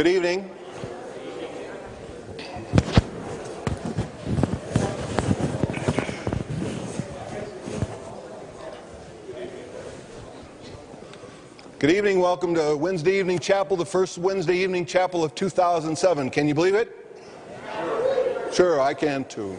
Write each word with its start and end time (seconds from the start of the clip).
Good 0.00 0.06
evening. 0.06 0.50
Good 11.78 11.90
evening. 11.90 12.18
Welcome 12.18 12.54
to 12.54 12.78
Wednesday 12.78 13.18
Evening 13.18 13.38
Chapel, 13.38 13.76
the 13.76 13.84
first 13.84 14.16
Wednesday 14.16 14.56
Evening 14.56 14.86
Chapel 14.86 15.22
of 15.22 15.34
2007. 15.34 16.30
Can 16.30 16.48
you 16.48 16.54
believe 16.54 16.74
it? 16.74 16.96
Sure, 18.54 18.80
I 18.80 18.94
can 18.94 19.24
too. 19.24 19.54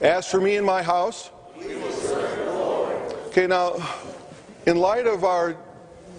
As 0.00 0.26
for 0.26 0.40
me 0.40 0.56
and 0.56 0.64
my 0.64 0.82
house, 0.82 1.28
okay, 3.26 3.46
now, 3.46 3.86
in 4.64 4.78
light 4.78 5.06
of 5.06 5.24
our 5.24 5.58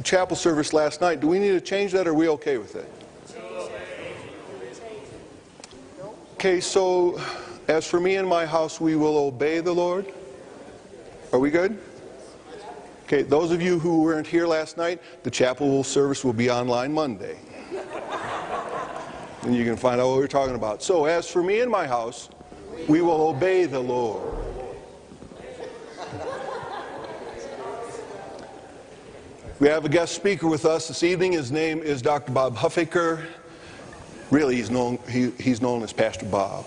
chapel 0.03 0.35
service 0.35 0.73
last 0.73 1.01
night, 1.01 1.19
do 1.19 1.27
we 1.27 1.39
need 1.39 1.51
to 1.51 1.61
change 1.61 1.91
that 1.91 2.07
or 2.07 2.11
are 2.11 2.13
we 2.13 2.27
okay 2.29 2.57
with 2.57 2.75
it? 2.75 2.89
Okay, 6.33 6.59
so 6.59 7.21
as 7.67 7.87
for 7.87 7.99
me 7.99 8.17
and 8.17 8.27
my 8.27 8.45
house, 8.45 8.81
we 8.81 8.95
will 8.95 9.17
obey 9.17 9.61
the 9.61 9.71
Lord. 9.71 10.11
Are 11.31 11.39
we 11.39 11.49
good? 11.49 11.79
Okay, 13.05 13.21
those 13.21 13.51
of 13.51 13.61
you 13.61 13.79
who 13.79 14.01
weren't 14.01 14.27
here 14.27 14.45
last 14.45 14.75
night, 14.75 15.01
the 15.23 15.31
chapel 15.31 15.83
service 15.83 16.23
will 16.23 16.33
be 16.33 16.49
online 16.49 16.91
Monday. 16.93 17.37
and 19.43 19.55
you 19.55 19.63
can 19.63 19.77
find 19.77 20.01
out 20.01 20.09
what 20.09 20.17
we're 20.17 20.27
talking 20.27 20.55
about. 20.55 20.83
So, 20.83 21.05
as 21.05 21.29
for 21.29 21.43
me 21.43 21.61
and 21.61 21.71
my 21.71 21.87
house, 21.87 22.29
we 22.87 23.01
will 23.01 23.21
obey 23.21 23.65
the 23.65 23.79
Lord. 23.79 24.42
We 29.59 29.67
have 29.67 29.85
a 29.85 29.89
guest 29.89 30.15
speaker 30.15 30.47
with 30.47 30.65
us 30.65 30.87
this 30.87 31.03
evening. 31.03 31.33
His 31.33 31.51
name 31.51 31.83
is 31.83 32.01
Dr. 32.01 32.31
Bob 32.31 32.55
Huffaker. 32.55 33.23
Really, 34.31 34.55
he's 34.55 34.71
known, 34.71 34.97
he, 35.07 35.29
he's 35.39 35.61
known 35.61 35.83
as 35.83 35.93
Pastor 35.93 36.25
Bob. 36.25 36.65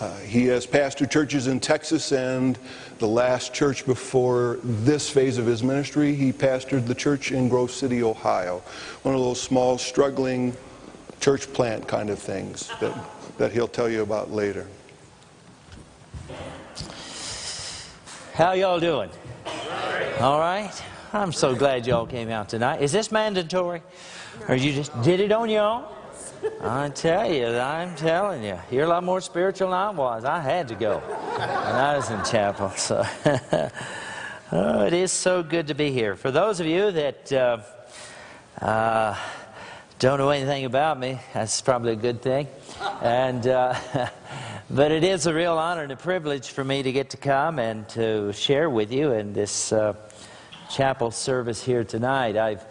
Uh, 0.00 0.14
he 0.18 0.46
has 0.46 0.66
pastored 0.66 1.12
churches 1.12 1.46
in 1.46 1.60
Texas, 1.60 2.10
and 2.10 2.58
the 2.98 3.06
last 3.06 3.54
church 3.54 3.86
before 3.86 4.58
this 4.64 5.08
phase 5.08 5.38
of 5.38 5.46
his 5.46 5.62
ministry, 5.62 6.12
he 6.12 6.32
pastored 6.32 6.88
the 6.88 6.94
church 6.94 7.30
in 7.30 7.48
Grove 7.48 7.70
City, 7.70 8.02
Ohio. 8.02 8.58
One 9.04 9.14
of 9.14 9.20
those 9.20 9.40
small, 9.40 9.78
struggling 9.78 10.56
church 11.20 11.50
plant 11.52 11.86
kind 11.86 12.10
of 12.10 12.18
things 12.18 12.68
that, 12.80 12.98
that 13.38 13.52
he'll 13.52 13.68
tell 13.68 13.88
you 13.88 14.02
about 14.02 14.32
later. 14.32 14.66
How 18.34 18.52
y'all 18.52 18.80
doing? 18.80 19.08
All 20.20 20.40
right. 20.40 20.72
I'm 21.16 21.32
so 21.32 21.54
glad 21.54 21.86
y'all 21.86 22.04
came 22.04 22.28
out 22.28 22.50
tonight. 22.50 22.82
Is 22.82 22.92
this 22.92 23.10
mandatory? 23.10 23.82
Or 24.48 24.54
you 24.54 24.74
just 24.74 24.92
did 25.00 25.18
it 25.18 25.32
on 25.32 25.48
your 25.48 25.62
own? 25.62 25.84
I 26.60 26.90
tell 26.90 27.32
you, 27.32 27.46
I'm 27.46 27.96
telling 27.96 28.44
you, 28.44 28.58
you're 28.70 28.84
a 28.84 28.88
lot 28.88 29.02
more 29.02 29.22
spiritual 29.22 29.70
than 29.70 29.78
I 29.78 29.90
was. 29.90 30.26
I 30.26 30.40
had 30.40 30.68
to 30.68 30.74
go 30.74 30.98
when 30.98 31.74
I 31.74 31.96
was 31.96 32.10
in 32.10 32.22
chapel. 32.22 32.68
So 32.72 33.02
oh, 34.52 34.84
it 34.84 34.92
is 34.92 35.10
so 35.10 35.42
good 35.42 35.68
to 35.68 35.74
be 35.74 35.90
here. 35.90 36.16
For 36.16 36.30
those 36.30 36.60
of 36.60 36.66
you 36.66 36.90
that 36.90 37.32
uh, 37.32 37.58
uh, 38.60 39.16
don't 39.98 40.18
know 40.18 40.28
anything 40.28 40.66
about 40.66 41.00
me, 41.00 41.18
that's 41.32 41.62
probably 41.62 41.92
a 41.92 41.96
good 41.96 42.20
thing. 42.20 42.46
And 43.00 43.46
uh, 43.46 43.74
but 44.70 44.92
it 44.92 45.02
is 45.02 45.26
a 45.26 45.32
real 45.32 45.56
honor 45.56 45.82
and 45.82 45.92
a 45.92 45.96
privilege 45.96 46.50
for 46.50 46.62
me 46.62 46.82
to 46.82 46.92
get 46.92 47.08
to 47.10 47.16
come 47.16 47.58
and 47.58 47.88
to 47.90 48.34
share 48.34 48.68
with 48.68 48.92
you 48.92 49.12
in 49.12 49.32
this 49.32 49.72
uh, 49.72 49.94
chapel 50.70 51.10
service 51.10 51.62
here 51.62 51.84
tonight. 51.84 52.36
I've 52.36 52.64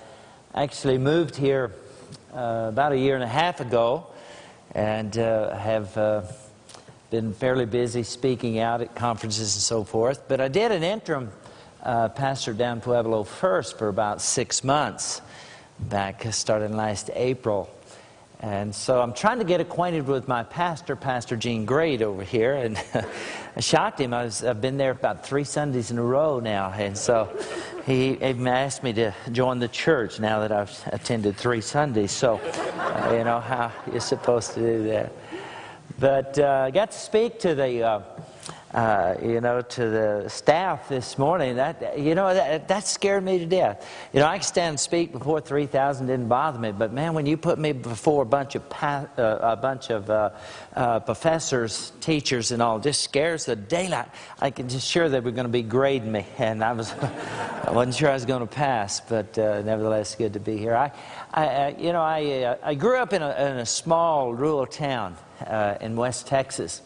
actually 0.53 0.97
moved 0.97 1.35
here 1.35 1.71
uh, 2.33 2.67
about 2.69 2.91
a 2.91 2.97
year 2.97 3.15
and 3.15 3.23
a 3.23 3.27
half 3.27 3.59
ago 3.59 4.07
and 4.73 5.17
uh, 5.17 5.55
have 5.55 5.97
uh, 5.97 6.21
been 7.09 7.33
fairly 7.33 7.65
busy 7.65 8.03
speaking 8.03 8.59
out 8.59 8.81
at 8.81 8.95
conferences 8.95 9.55
and 9.55 9.61
so 9.61 9.83
forth. 9.83 10.27
But 10.27 10.41
I 10.41 10.47
did 10.47 10.71
an 10.71 10.83
interim 10.83 11.31
uh, 11.83 12.09
pastor 12.09 12.53
down 12.53 12.81
Pueblo 12.81 13.23
first 13.23 13.77
for 13.77 13.87
about 13.87 14.21
six 14.21 14.63
months, 14.63 15.21
back 15.79 16.25
starting 16.31 16.75
last 16.75 17.09
April. 17.13 17.69
And 18.41 18.75
so 18.75 19.01
I'm 19.01 19.13
trying 19.13 19.39
to 19.39 19.45
get 19.45 19.61
acquainted 19.61 20.07
with 20.07 20.27
my 20.27 20.43
pastor, 20.43 20.95
Pastor 20.95 21.35
Gene 21.35 21.65
Great, 21.65 22.01
over 22.01 22.23
here. 22.23 22.53
And 22.53 22.77
I 23.55 23.59
shocked 23.59 23.99
him. 23.99 24.13
I 24.13 24.29
have 24.43 24.61
been 24.61 24.77
there 24.77 24.91
about 24.91 25.25
three 25.25 25.43
Sundays 25.43 25.91
in 25.91 25.97
a 25.97 26.03
row 26.03 26.39
now. 26.39 26.71
And 26.71 26.97
so 26.97 27.29
he 27.85 28.11
even 28.11 28.47
asked 28.47 28.83
me 28.83 28.93
to 28.93 29.13
join 29.31 29.59
the 29.59 29.67
church 29.67 30.19
now 30.19 30.41
that 30.41 30.51
I've 30.51 30.89
attended 30.91 31.37
three 31.37 31.61
Sundays. 31.61 32.11
So, 32.11 32.35
uh, 32.35 33.15
you 33.17 33.23
know, 33.23 33.39
how 33.39 33.71
you're 33.91 33.99
supposed 33.99 34.53
to 34.53 34.59
do 34.59 34.83
that. 34.89 35.11
But 35.99 36.37
uh, 36.37 36.65
I 36.67 36.71
got 36.71 36.91
to 36.91 36.97
speak 36.97 37.39
to 37.39 37.55
the. 37.55 37.83
Uh, 37.83 38.01
uh, 38.75 39.15
you 39.23 39.39
know, 39.39 39.61
to 39.61 39.89
the 39.89 40.25
staff 40.27 40.89
this 40.89 41.17
morning. 41.17 41.55
That, 41.55 41.97
you 41.97 42.13
know, 42.13 42.33
that, 42.33 42.67
that 42.67 42.85
scared 42.85 43.23
me 43.23 43.39
to 43.39 43.45
death. 43.45 43.89
You 44.11 44.19
know, 44.19 44.25
I 44.25 44.37
could 44.37 44.45
stand 44.45 44.65
and 44.71 44.79
speak 44.79 45.13
before 45.13 45.39
3,000 45.39 46.07
didn't 46.07 46.27
bother 46.27 46.59
me, 46.59 46.73
but 46.73 46.91
man, 46.91 47.13
when 47.13 47.25
you 47.25 47.37
put 47.37 47.57
me 47.57 47.71
before 47.71 48.23
a 48.23 48.25
bunch 48.25 48.53
of, 48.55 48.69
pa- 48.69 49.07
uh, 49.17 49.37
a 49.41 49.55
bunch 49.55 49.91
of 49.91 50.09
uh, 50.09 50.31
uh 50.75 50.99
professors, 50.99 51.93
teachers, 52.01 52.51
and 52.51 52.61
all, 52.61 52.77
just 52.79 53.01
scares 53.01 53.45
the 53.45 53.55
daylight. 53.55 54.09
I 54.41 54.51
can 54.51 54.67
just 54.67 54.85
sure 54.85 55.07
they 55.07 55.21
were 55.21 55.31
going 55.31 55.45
to 55.45 55.49
be 55.49 55.63
grading 55.63 56.11
me, 56.11 56.25
and 56.37 56.61
I 56.61 56.73
was, 56.73 56.91
I 57.63 57.71
wasn't 57.71 57.95
sure 57.95 58.09
I 58.09 58.13
was 58.13 58.25
going 58.25 58.45
to 58.45 58.53
pass, 58.53 58.99
but 58.99 59.37
uh, 59.37 59.61
nevertheless, 59.61 60.15
good 60.15 60.33
to 60.33 60.41
be 60.41 60.57
here. 60.57 60.75
I, 60.75 60.91
I 61.33 61.75
you 61.79 61.93
know, 61.93 62.01
I, 62.01 62.43
uh, 62.43 62.57
I 62.61 62.75
grew 62.75 62.97
up 62.97 63.13
in 63.13 63.21
a, 63.21 63.29
in 63.29 63.57
a 63.59 63.65
small 63.65 64.33
rural 64.33 64.65
town 64.65 65.15
in 65.79 65.95
West 65.95 66.27
Texas 66.27 66.81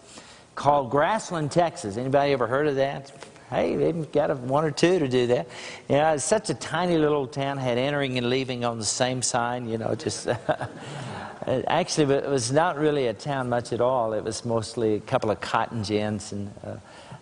called 0.59 0.91
Grassland, 0.91 1.51
Texas. 1.51 1.95
Anybody 1.95 2.33
ever 2.33 2.45
heard 2.45 2.67
of 2.67 2.75
that? 2.75 3.13
Hey, 3.49 3.77
they've 3.77 4.11
got 4.11 4.29
a, 4.29 4.35
one 4.35 4.65
or 4.65 4.71
two 4.71 4.99
to 4.99 5.07
do 5.07 5.25
that. 5.27 5.47
You 5.87 5.95
know, 5.95 6.13
it's 6.13 6.25
such 6.25 6.49
a 6.49 6.53
tiny 6.53 6.97
little 6.97 7.25
town, 7.27 7.57
had 7.57 7.77
entering 7.77 8.17
and 8.17 8.29
leaving 8.29 8.65
on 8.65 8.77
the 8.77 8.83
same 8.83 9.21
sign, 9.21 9.69
you 9.69 9.77
know, 9.77 9.95
just. 9.95 10.27
Actually, 11.47 12.13
it 12.13 12.29
was 12.29 12.51
not 12.51 12.77
really 12.77 13.07
a 13.07 13.13
town 13.13 13.47
much 13.47 13.71
at 13.71 13.79
all. 13.79 14.11
It 14.11 14.21
was 14.21 14.43
mostly 14.43 14.95
a 14.95 14.99
couple 14.99 15.31
of 15.31 15.39
cotton 15.39 15.81
gins, 15.81 16.33
and, 16.33 16.53
uh, 16.65 16.75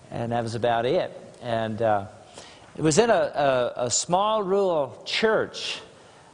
and 0.10 0.32
that 0.32 0.42
was 0.42 0.56
about 0.56 0.88
it. 0.88 1.12
And 1.44 1.80
uh, 1.84 2.08
it 2.76 2.82
was 2.82 2.98
in 2.98 3.12
a, 3.12 3.14
a, 3.14 3.86
a 3.86 3.92
small 3.92 4.42
rural 4.42 5.00
church. 5.06 5.80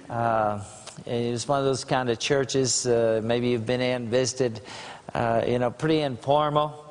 Uh, 0.10 0.64
it 1.06 1.32
was 1.32 1.50
one 1.50 1.60
of 1.60 1.66
those 1.66 1.84
kind 1.84 2.10
of 2.10 2.18
churches, 2.18 2.88
uh, 2.88 3.20
maybe 3.22 3.50
you've 3.50 3.66
been 3.66 3.82
in, 3.82 4.08
visited, 4.08 4.62
uh, 5.14 5.44
you 5.46 5.60
know, 5.60 5.70
pretty 5.70 6.00
informal. 6.00 6.83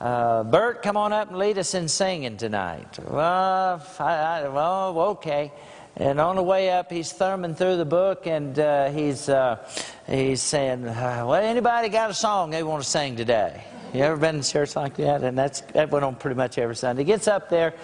Uh, 0.00 0.42
Bert, 0.42 0.82
come 0.82 0.96
on 0.96 1.12
up 1.12 1.28
and 1.28 1.38
lead 1.38 1.56
us 1.56 1.74
in 1.74 1.88
singing 1.88 2.36
tonight. 2.36 2.98
Well, 3.08 3.82
I, 3.98 4.04
I, 4.04 4.48
well, 4.48 4.98
okay. 4.98 5.52
And 5.96 6.20
on 6.20 6.34
the 6.34 6.42
way 6.42 6.70
up, 6.70 6.90
he's 6.90 7.12
thumbing 7.12 7.54
through 7.54 7.76
the 7.76 7.84
book 7.84 8.26
and 8.26 8.58
uh, 8.58 8.90
he's, 8.90 9.28
uh, 9.28 9.64
he's 10.08 10.42
saying, 10.42 10.88
uh, 10.88 11.24
Well, 11.26 11.34
anybody 11.34 11.88
got 11.88 12.10
a 12.10 12.14
song 12.14 12.50
they 12.50 12.64
want 12.64 12.82
to 12.82 12.88
sing 12.88 13.14
today? 13.14 13.62
You 13.94 14.02
ever 14.02 14.16
been 14.16 14.34
in 14.34 14.42
church 14.42 14.74
like 14.74 14.96
that? 14.96 15.22
And 15.22 15.38
that's, 15.38 15.60
that 15.60 15.88
went 15.88 16.04
on 16.04 16.16
pretty 16.16 16.34
much 16.34 16.58
every 16.58 16.74
Sunday. 16.74 17.04
Gets 17.04 17.28
up 17.28 17.48
there. 17.48 17.74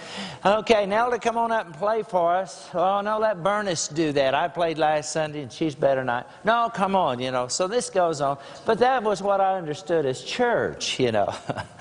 Okay, 0.45 0.85
Nelda, 0.85 1.21
come 1.21 1.39
on 1.39 1.53
up 1.53 1.67
and 1.67 1.75
play 1.77 2.03
for 2.03 2.35
us. 2.35 2.69
Oh, 2.75 3.01
no, 3.01 3.21
let 3.21 3.45
Bernice 3.45 3.87
do 3.87 4.11
that. 4.15 4.35
I 4.35 4.49
played 4.49 4.77
last 4.77 5.13
Sunday 5.13 5.43
and 5.43 5.53
she's 5.53 5.77
better 5.77 6.01
I. 6.11 6.25
No, 6.43 6.69
come 6.75 6.97
on, 6.97 7.21
you 7.21 7.31
know. 7.31 7.47
So 7.47 7.69
this 7.69 7.91
goes 7.91 8.21
on. 8.21 8.39
But 8.67 8.81
that 8.81 9.05
was 9.05 9.23
what 9.23 9.41
I 9.41 9.57
understood 9.57 10.05
as 10.05 10.25
church, 10.25 10.99
you 10.99 11.13
know. 11.13 11.33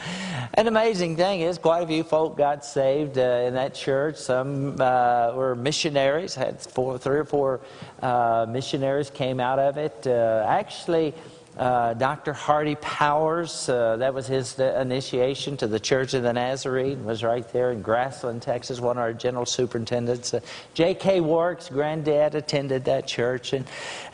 An 0.53 0.67
amazing 0.67 1.15
thing 1.15 1.41
is, 1.41 1.57
quite 1.57 1.81
a 1.81 1.87
few 1.87 2.03
folk 2.03 2.37
got 2.37 2.63
saved 2.63 3.17
uh, 3.17 3.45
in 3.47 3.55
that 3.55 3.73
church. 3.73 4.17
Some 4.17 4.79
uh, 4.79 5.31
were 5.33 5.55
missionaries, 5.55 6.35
had 6.35 6.61
four, 6.61 6.99
three 6.99 7.17
or 7.17 7.25
four 7.25 7.61
uh, 8.03 8.45
missionaries 8.47 9.09
came 9.09 9.39
out 9.39 9.57
of 9.57 9.77
it. 9.77 10.05
Uh, 10.05 10.45
actually, 10.47 11.15
uh, 11.59 11.93
Dr. 11.93 12.31
Hardy 12.31 12.75
Powers, 12.75 13.67
uh, 13.67 13.97
that 13.97 14.13
was 14.13 14.27
his 14.27 14.57
initiation 14.57 15.57
to 15.57 15.67
the 15.67 15.79
Church 15.79 16.13
of 16.13 16.23
the 16.23 16.31
Nazarene, 16.31 17.03
was 17.03 17.21
right 17.21 17.45
there 17.51 17.73
in 17.73 17.81
Grassland, 17.81 18.41
Texas, 18.41 18.79
one 18.79 18.97
of 18.97 19.01
our 19.01 19.11
general 19.11 19.45
superintendents. 19.45 20.33
Uh, 20.33 20.39
J.K. 20.73 21.19
Warrick's, 21.19 21.67
granddad, 21.67 22.33
attended 22.33 22.85
that 22.85 23.07
church. 23.07 23.51
And, 23.51 23.65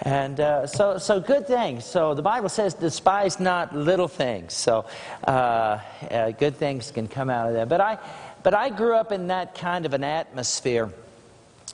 and 0.02 0.40
uh, 0.40 0.66
so, 0.66 0.98
so 0.98 1.20
good 1.20 1.46
things. 1.46 1.86
So 1.86 2.16
the 2.16 2.24
Bible 2.24 2.50
says, 2.50 2.74
despise 2.74 3.40
not 3.40 3.76
little 3.76 4.08
things. 4.08 4.54
So 4.54 4.88
uh, 5.28 5.80
uh, 6.10 6.32
good 6.32 6.56
things 6.56 6.90
can 6.90 7.08
come 7.08 7.30
out 7.30 7.50
of 7.50 7.54
that. 7.54 7.70
But 7.70 7.80
I, 7.80 8.00
but 8.42 8.56
I 8.56 8.70
grew 8.70 8.96
up 8.96 9.12
in 9.12 9.28
that 9.28 9.54
kind 9.54 9.86
of 9.86 9.94
an 9.94 10.04
atmosphere 10.04 10.92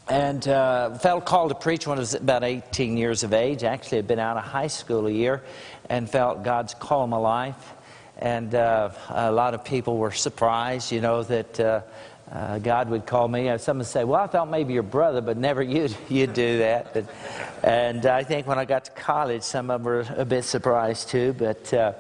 and 0.10 0.48
uh, 0.48 0.94
felt 0.96 1.26
called 1.26 1.50
to 1.50 1.56
preach 1.56 1.88
when 1.88 1.98
I 1.98 2.02
was 2.02 2.14
about 2.14 2.44
18 2.44 2.98
years 2.98 3.24
of 3.24 3.34
age. 3.34 3.64
Actually, 3.64 4.00
had 4.00 4.08
been 4.08 4.20
out 4.20 4.38
of 4.38 4.44
high 4.44 4.68
school 4.68 5.08
a 5.08 5.12
year 5.12 5.44
and 5.90 6.10
felt 6.10 6.44
God's 6.44 6.74
call 6.74 7.08
my 7.08 7.18
life. 7.18 7.74
And 8.18 8.54
uh, 8.54 8.92
a 9.10 9.32
lot 9.32 9.54
of 9.54 9.64
people 9.64 9.98
were 9.98 10.12
surprised, 10.12 10.92
you 10.92 11.02
know, 11.02 11.24
that 11.24 11.60
uh, 11.60 11.82
uh, 12.32 12.60
God 12.60 12.90
would 12.90 13.06
call 13.06 13.28
me. 13.28 13.58
Some 13.58 13.80
would 13.80 13.88
say, 13.88 14.04
"Well, 14.04 14.22
I 14.22 14.28
thought 14.28 14.50
maybe 14.50 14.74
your 14.74 14.84
brother, 14.84 15.22
but 15.22 15.38
never 15.38 15.62
you'd 15.76 15.96
you'd 16.08 16.34
do 16.34 16.60
that." 16.60 16.94
But, 16.94 17.06
and 17.64 18.06
I 18.06 18.24
think 18.24 18.48
when 18.48 18.60
I 18.60 18.66
got 18.66 18.86
to 18.86 18.92
college, 18.92 19.44
some 19.44 19.70
of 19.70 19.84
them 19.84 19.92
were 19.92 20.06
a 20.16 20.26
bit 20.26 20.44
surprised 20.44 21.10
too. 21.10 21.34
But 21.34 21.74
uh, 21.74 21.94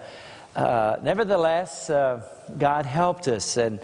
uh 0.55 0.97
nevertheless, 1.01 1.89
uh, 1.89 2.21
God 2.57 2.85
helped 2.85 3.27
us 3.27 3.57
and 3.57 3.79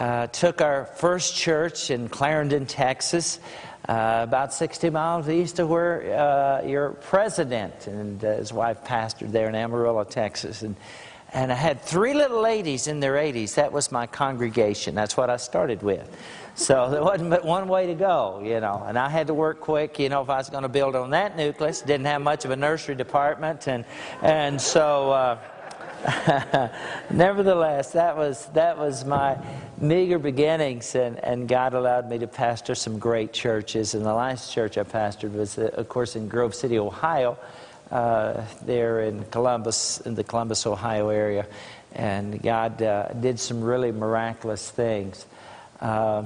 uh, 0.00 0.26
took 0.26 0.60
our 0.60 0.86
first 0.86 1.36
church 1.36 1.90
in 1.90 2.08
Clarendon, 2.08 2.66
Texas. 2.66 3.38
about 3.84 4.52
60 4.52 4.90
miles 4.90 5.28
east 5.28 5.60
of 5.60 5.68
where 5.68 6.62
your 6.66 6.90
president 6.90 7.86
and 7.86 8.20
his 8.20 8.52
wife 8.52 8.82
pastored 8.84 9.30
there 9.30 9.48
in 9.48 9.54
Amarillo, 9.54 10.02
Texas. 10.04 10.62
And 10.62 10.74
and 11.32 11.52
I 11.52 11.54
had 11.54 11.80
three 11.80 12.14
little 12.14 12.40
ladies 12.40 12.88
in 12.88 12.98
their 12.98 13.14
80s. 13.14 13.54
That 13.54 13.72
was 13.72 13.92
my 13.92 14.06
congregation. 14.06 14.96
That's 14.96 15.16
what 15.16 15.30
I 15.30 15.36
started 15.36 15.82
with. 15.82 16.16
So 16.56 16.90
there 16.90 17.02
wasn't 17.02 17.30
but 17.30 17.44
one 17.44 17.68
way 17.68 17.86
to 17.86 17.94
go, 17.94 18.42
you 18.44 18.60
know. 18.60 18.84
And 18.86 18.98
I 18.98 19.08
had 19.08 19.28
to 19.28 19.34
work 19.34 19.60
quick, 19.60 19.98
you 19.98 20.08
know, 20.08 20.22
if 20.22 20.30
I 20.30 20.38
was 20.38 20.50
going 20.50 20.64
to 20.64 20.68
build 20.68 20.96
on 20.96 21.10
that 21.10 21.36
nucleus. 21.36 21.82
Didn't 21.82 22.06
have 22.06 22.22
much 22.22 22.44
of 22.44 22.50
a 22.50 22.56
nursery 22.56 22.94
department, 22.94 23.68
and 23.68 23.84
and 24.22 24.60
so. 24.60 25.12
Uh, 25.12 25.38
nevertheless, 27.10 27.92
that 27.92 28.16
was 28.16 28.46
that 28.54 28.78
was 28.78 29.04
my 29.04 29.36
meager 29.80 30.18
beginnings, 30.18 30.94
and, 30.94 31.18
and 31.24 31.48
God 31.48 31.74
allowed 31.74 32.10
me 32.10 32.18
to 32.18 32.26
pastor 32.26 32.74
some 32.74 32.98
great 32.98 33.32
churches. 33.32 33.94
And 33.94 34.04
the 34.04 34.14
last 34.14 34.52
church 34.52 34.76
I 34.76 34.82
pastored 34.82 35.32
was, 35.32 35.58
uh, 35.58 35.70
of 35.74 35.88
course, 35.88 36.16
in 36.16 36.28
Grove 36.28 36.54
City, 36.54 36.78
Ohio 36.78 37.38
uh, 37.90 38.44
there 38.62 39.00
in 39.00 39.24
Columbus, 39.26 40.00
in 40.02 40.14
the 40.14 40.24
Columbus, 40.24 40.66
Ohio 40.66 41.08
area. 41.08 41.46
And 41.92 42.40
God 42.40 42.80
uh, 42.82 43.08
did 43.14 43.40
some 43.40 43.62
really 43.62 43.90
miraculous 43.90 44.70
things. 44.70 45.26
Uh, 45.80 46.24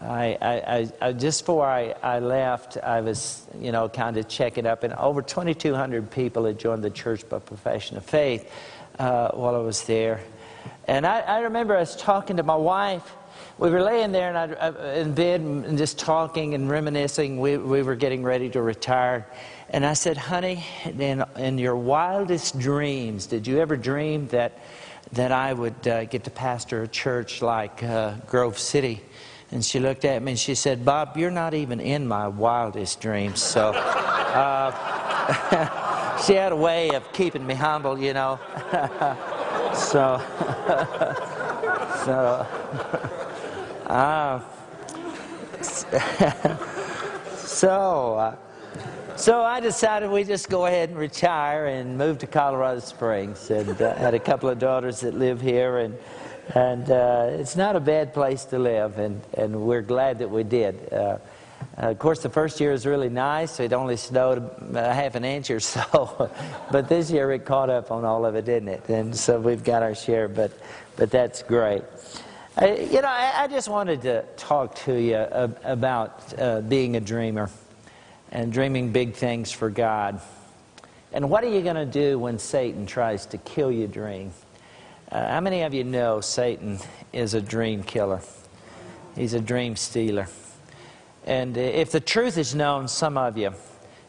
I, 0.00 0.38
I, 0.40 0.88
I, 1.00 1.12
just 1.12 1.42
before 1.42 1.66
I, 1.66 1.94
I 2.02 2.20
left, 2.20 2.76
I 2.76 3.00
was, 3.00 3.44
you 3.58 3.72
know, 3.72 3.88
kind 3.88 4.16
of 4.16 4.28
checking 4.28 4.66
up, 4.66 4.84
and 4.84 4.94
over 4.94 5.22
2,200 5.22 6.10
people 6.10 6.44
had 6.44 6.58
joined 6.58 6.84
the 6.84 6.90
church 6.90 7.28
by 7.28 7.38
profession 7.40 7.96
of 7.96 8.04
faith 8.04 8.50
uh, 8.98 9.30
while 9.32 9.56
I 9.56 9.58
was 9.58 9.82
there. 9.84 10.20
And 10.86 11.06
I, 11.06 11.20
I 11.20 11.40
remember 11.40 11.76
I 11.76 11.80
was 11.80 11.96
talking 11.96 12.36
to 12.38 12.42
my 12.42 12.56
wife. 12.56 13.14
We 13.58 13.70
were 13.70 13.82
laying 13.82 14.12
there 14.12 14.34
and 14.34 14.54
I, 14.54 15.00
in 15.00 15.14
bed 15.14 15.40
and 15.40 15.76
just 15.76 15.98
talking 15.98 16.54
and 16.54 16.70
reminiscing. 16.70 17.40
We, 17.40 17.56
we 17.56 17.82
were 17.82 17.96
getting 17.96 18.22
ready 18.22 18.48
to 18.50 18.62
retire. 18.62 19.26
And 19.70 19.84
I 19.84 19.92
said, 19.94 20.16
honey, 20.16 20.64
in, 20.84 21.24
in 21.36 21.58
your 21.58 21.76
wildest 21.76 22.58
dreams, 22.58 23.26
did 23.26 23.46
you 23.46 23.58
ever 23.58 23.76
dream 23.76 24.28
that, 24.28 24.58
that 25.12 25.32
I 25.32 25.52
would 25.52 25.86
uh, 25.86 26.04
get 26.04 26.24
to 26.24 26.30
pastor 26.30 26.82
a 26.84 26.88
church 26.88 27.42
like 27.42 27.82
uh, 27.82 28.14
Grove 28.26 28.58
City? 28.58 29.02
And 29.50 29.64
she 29.64 29.80
looked 29.80 30.04
at 30.04 30.22
me 30.22 30.32
and 30.32 30.38
she 30.38 30.54
said, 30.54 30.84
Bob, 30.84 31.16
you're 31.16 31.30
not 31.30 31.54
even 31.54 31.80
in 31.80 32.06
my 32.06 32.28
wildest 32.28 33.00
dreams. 33.00 33.42
So 33.42 33.70
uh, 33.70 34.70
she 36.26 36.34
had 36.34 36.52
a 36.52 36.56
way 36.56 36.90
of 36.90 37.12
keeping 37.12 37.46
me 37.46 37.54
humble, 37.54 37.98
you 37.98 38.12
know. 38.12 38.38
so, 39.78 40.20
so, 42.04 42.46
uh, 43.86 44.40
so, 47.36 48.14
uh, 48.14 48.36
so 49.16 49.42
I 49.42 49.60
decided 49.60 50.10
we 50.10 50.24
just 50.24 50.48
go 50.48 50.66
ahead 50.66 50.90
and 50.90 50.98
retire 50.98 51.66
and 51.66 51.96
move 51.96 52.18
to 52.18 52.26
Colorado 52.26 52.80
Springs. 52.80 53.50
And 53.50 53.80
uh, 53.80 53.94
had 53.96 54.14
a 54.14 54.18
couple 54.18 54.48
of 54.48 54.58
daughters 54.58 55.00
that 55.00 55.14
live 55.14 55.40
here, 55.40 55.78
and 55.78 55.96
and 56.54 56.90
uh, 56.90 57.28
it's 57.30 57.56
not 57.56 57.76
a 57.76 57.80
bad 57.80 58.12
place 58.12 58.44
to 58.46 58.58
live, 58.58 58.98
and 58.98 59.20
and 59.34 59.54
we're 59.62 59.82
glad 59.82 60.18
that 60.18 60.30
we 60.30 60.42
did. 60.42 60.92
Uh, 61.76 61.90
of 61.90 61.98
course, 61.98 62.22
the 62.22 62.28
first 62.28 62.60
year 62.60 62.72
was 62.72 62.86
really 62.86 63.08
nice. 63.08 63.60
It 63.60 63.72
only 63.72 63.96
snowed 63.96 64.38
a 64.74 64.92
half 64.92 65.14
an 65.14 65.24
inch 65.24 65.50
or 65.50 65.60
so, 65.60 66.30
but 66.72 66.88
this 66.88 67.10
year 67.10 67.30
it 67.32 67.44
caught 67.44 67.70
up 67.70 67.90
on 67.90 68.04
all 68.04 68.26
of 68.26 68.34
it, 68.34 68.44
didn't 68.44 68.68
it? 68.68 68.88
And 68.88 69.16
so 69.16 69.38
we've 69.38 69.62
got 69.62 69.82
our 69.82 69.94
share, 69.94 70.28
but 70.28 70.52
but 70.96 71.12
that's 71.12 71.44
great. 71.44 71.84
I, 72.56 72.74
you 72.74 73.00
know, 73.00 73.08
I, 73.08 73.44
I, 73.44 73.46
just 73.46 73.68
wanted 73.68 74.02
to 74.02 74.24
talk 74.36 74.74
to 74.86 75.00
you 75.00 75.16
about 75.16 76.34
uh, 76.36 76.60
being 76.62 76.96
a 76.96 77.00
dreamer 77.00 77.50
and 78.32 78.52
dreaming 78.52 78.90
big 78.90 79.14
things 79.14 79.52
for 79.52 79.70
God. 79.70 80.20
And 81.12 81.30
what 81.30 81.44
are 81.44 81.48
you 81.48 81.62
going 81.62 81.76
to 81.76 81.86
do 81.86 82.18
when 82.18 82.40
Satan 82.40 82.84
tries 82.84 83.26
to 83.26 83.38
kill 83.38 83.70
your 83.70 83.86
dream? 83.86 84.32
Uh, 85.10 85.28
how 85.28 85.40
many 85.40 85.62
of 85.62 85.72
you 85.72 85.84
know 85.84 86.20
Satan 86.20 86.80
is 87.12 87.34
a 87.34 87.40
dream 87.40 87.84
killer? 87.84 88.20
He's 89.14 89.34
a 89.34 89.40
dream 89.40 89.76
stealer. 89.76 90.26
And 91.24 91.56
if 91.56 91.92
the 91.92 92.00
truth 92.00 92.38
is 92.38 92.54
known, 92.54 92.88
some 92.88 93.18
of 93.18 93.36
you 93.36 93.52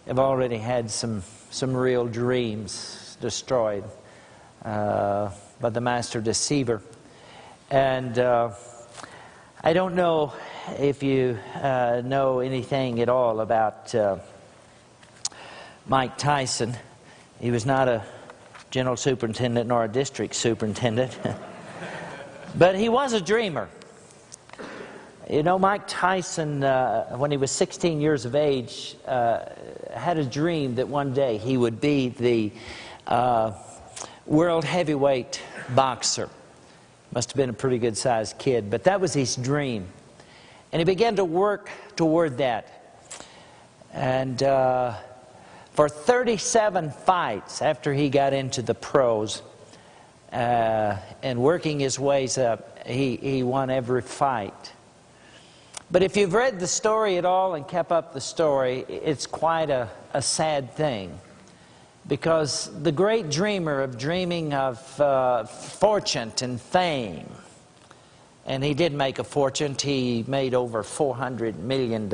have 0.08 0.20
already 0.20 0.58
had 0.58 0.90
some, 0.90 1.24
some 1.50 1.76
real 1.76 2.08
dreams 2.08 3.18
destroyed 3.22 3.84
uh, 4.64 5.30
by 5.60 5.70
the 5.70 5.82
master 5.82 6.22
deceiver. 6.22 6.82
And 7.70 8.18
uh, 8.18 8.52
I 9.64 9.74
don't 9.74 9.96
know 9.96 10.34
if 10.80 11.04
you 11.04 11.38
uh, 11.56 12.02
know 12.06 12.40
anything 12.40 13.02
at 13.02 13.10
all 13.10 13.42
about 13.42 13.94
uh, 13.94 14.18
Mike 15.88 16.18
Tyson, 16.18 16.76
he 17.40 17.52
was 17.52 17.66
not 17.66 17.88
a 17.88 18.04
general 18.72 18.96
superintendent 18.96 19.68
nor 19.68 19.86
a 19.86 19.88
district 19.88 20.36
superintendent, 20.36 21.18
but 22.58 22.76
he 22.76 22.90
was 22.90 23.14
a 23.14 23.22
dreamer. 23.22 23.70
You 25.30 25.44
know, 25.44 25.60
Mike 25.60 25.84
Tyson, 25.86 26.64
uh, 26.64 27.16
when 27.16 27.30
he 27.30 27.38
was 27.38 27.52
16 27.52 28.02
years 28.02 28.26
of 28.26 28.34
age, 28.34 28.96
uh, 29.06 29.46
had 29.94 30.18
a 30.18 30.26
dream 30.26 30.74
that 30.76 30.88
one 30.88 31.14
day 31.14 31.38
he 31.38 31.56
would 31.56 31.80
be 31.80 32.10
the 32.10 32.52
uh, 33.06 33.52
world 34.26 34.64
heavyweight 34.64 35.40
boxer. 35.76 36.30
Must 37.14 37.30
have 37.30 37.38
been 37.38 37.52
a 37.52 37.54
pretty 37.54 37.78
good 37.78 37.96
sized 37.96 38.40
kid, 38.40 38.72
but 38.72 38.86
that 38.86 39.00
was 39.00 39.14
his 39.14 39.36
dream. 39.36 39.86
And 40.72 40.80
he 40.80 40.84
began 40.84 41.18
to 41.18 41.26
work 41.26 41.70
toward 41.96 42.40
that. 42.40 42.98
And 43.94 44.42
uh, 44.42 44.96
for 45.74 45.88
37 45.90 46.90
fights 46.90 47.62
after 47.62 47.94
he 47.94 48.10
got 48.10 48.34
into 48.34 48.64
the 48.64 48.74
pros 48.74 49.44
uh, 50.34 50.98
and 51.22 51.40
working 51.40 51.80
his 51.80 52.00
ways 52.00 52.40
up, 52.40 52.80
he, 52.88 53.18
he 53.18 53.44
won 53.44 53.70
every 53.70 54.02
fight. 54.02 54.72
But 55.92 56.04
if 56.04 56.16
you've 56.16 56.34
read 56.34 56.60
the 56.60 56.68
story 56.68 57.18
at 57.18 57.26
all 57.26 57.56
and 57.56 57.68
kept 57.68 57.92
up 57.92 58.14
the 58.14 58.22
story, 58.22 58.86
it's 58.88 59.26
quite 59.26 59.70
a, 59.70 59.90
a 60.14 60.22
sad 60.22 60.74
thing. 60.76 61.20
Because 62.08 62.70
the 62.82 62.92
great 62.92 63.30
dreamer 63.30 63.82
of 63.82 63.98
dreaming 63.98 64.54
of 64.54 65.02
uh, 65.02 65.46
fortune 65.46 66.32
and 66.42 66.60
fame 66.60 67.30
and 68.50 68.64
he 68.64 68.74
did 68.74 68.94
make 68.94 69.20
a 69.20 69.24
fortune. 69.24 69.76
He 69.80 70.26
made 70.28 70.56
over 70.56 70.82
$400 70.82 71.58
million. 71.58 72.12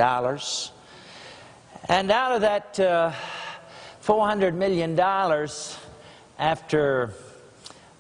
And 1.88 2.12
out 2.12 2.32
of 2.34 2.42
that 2.42 2.78
uh, 2.78 3.14
$400 4.04 4.54
million, 4.54 5.00
after 6.38 7.14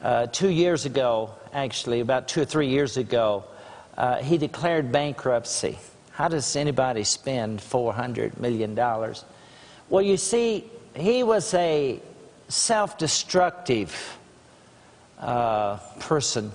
uh, 0.01 0.27
two 0.27 0.49
years 0.49 0.85
ago, 0.85 1.29
actually, 1.53 2.01
about 2.01 2.27
two 2.27 2.41
or 2.41 2.45
three 2.45 2.67
years 2.67 2.97
ago, 2.97 3.45
uh, 3.97 4.17
he 4.17 4.37
declared 4.37 4.91
bankruptcy. 4.91 5.77
How 6.11 6.27
does 6.27 6.55
anybody 6.55 7.03
spend 7.03 7.59
$400 7.59 8.39
million? 8.39 8.75
Well, 9.89 10.01
you 10.01 10.17
see, 10.17 10.69
he 10.95 11.23
was 11.23 11.53
a 11.53 11.99
self 12.47 12.97
destructive 12.97 14.17
uh, 15.19 15.77
person 15.99 16.51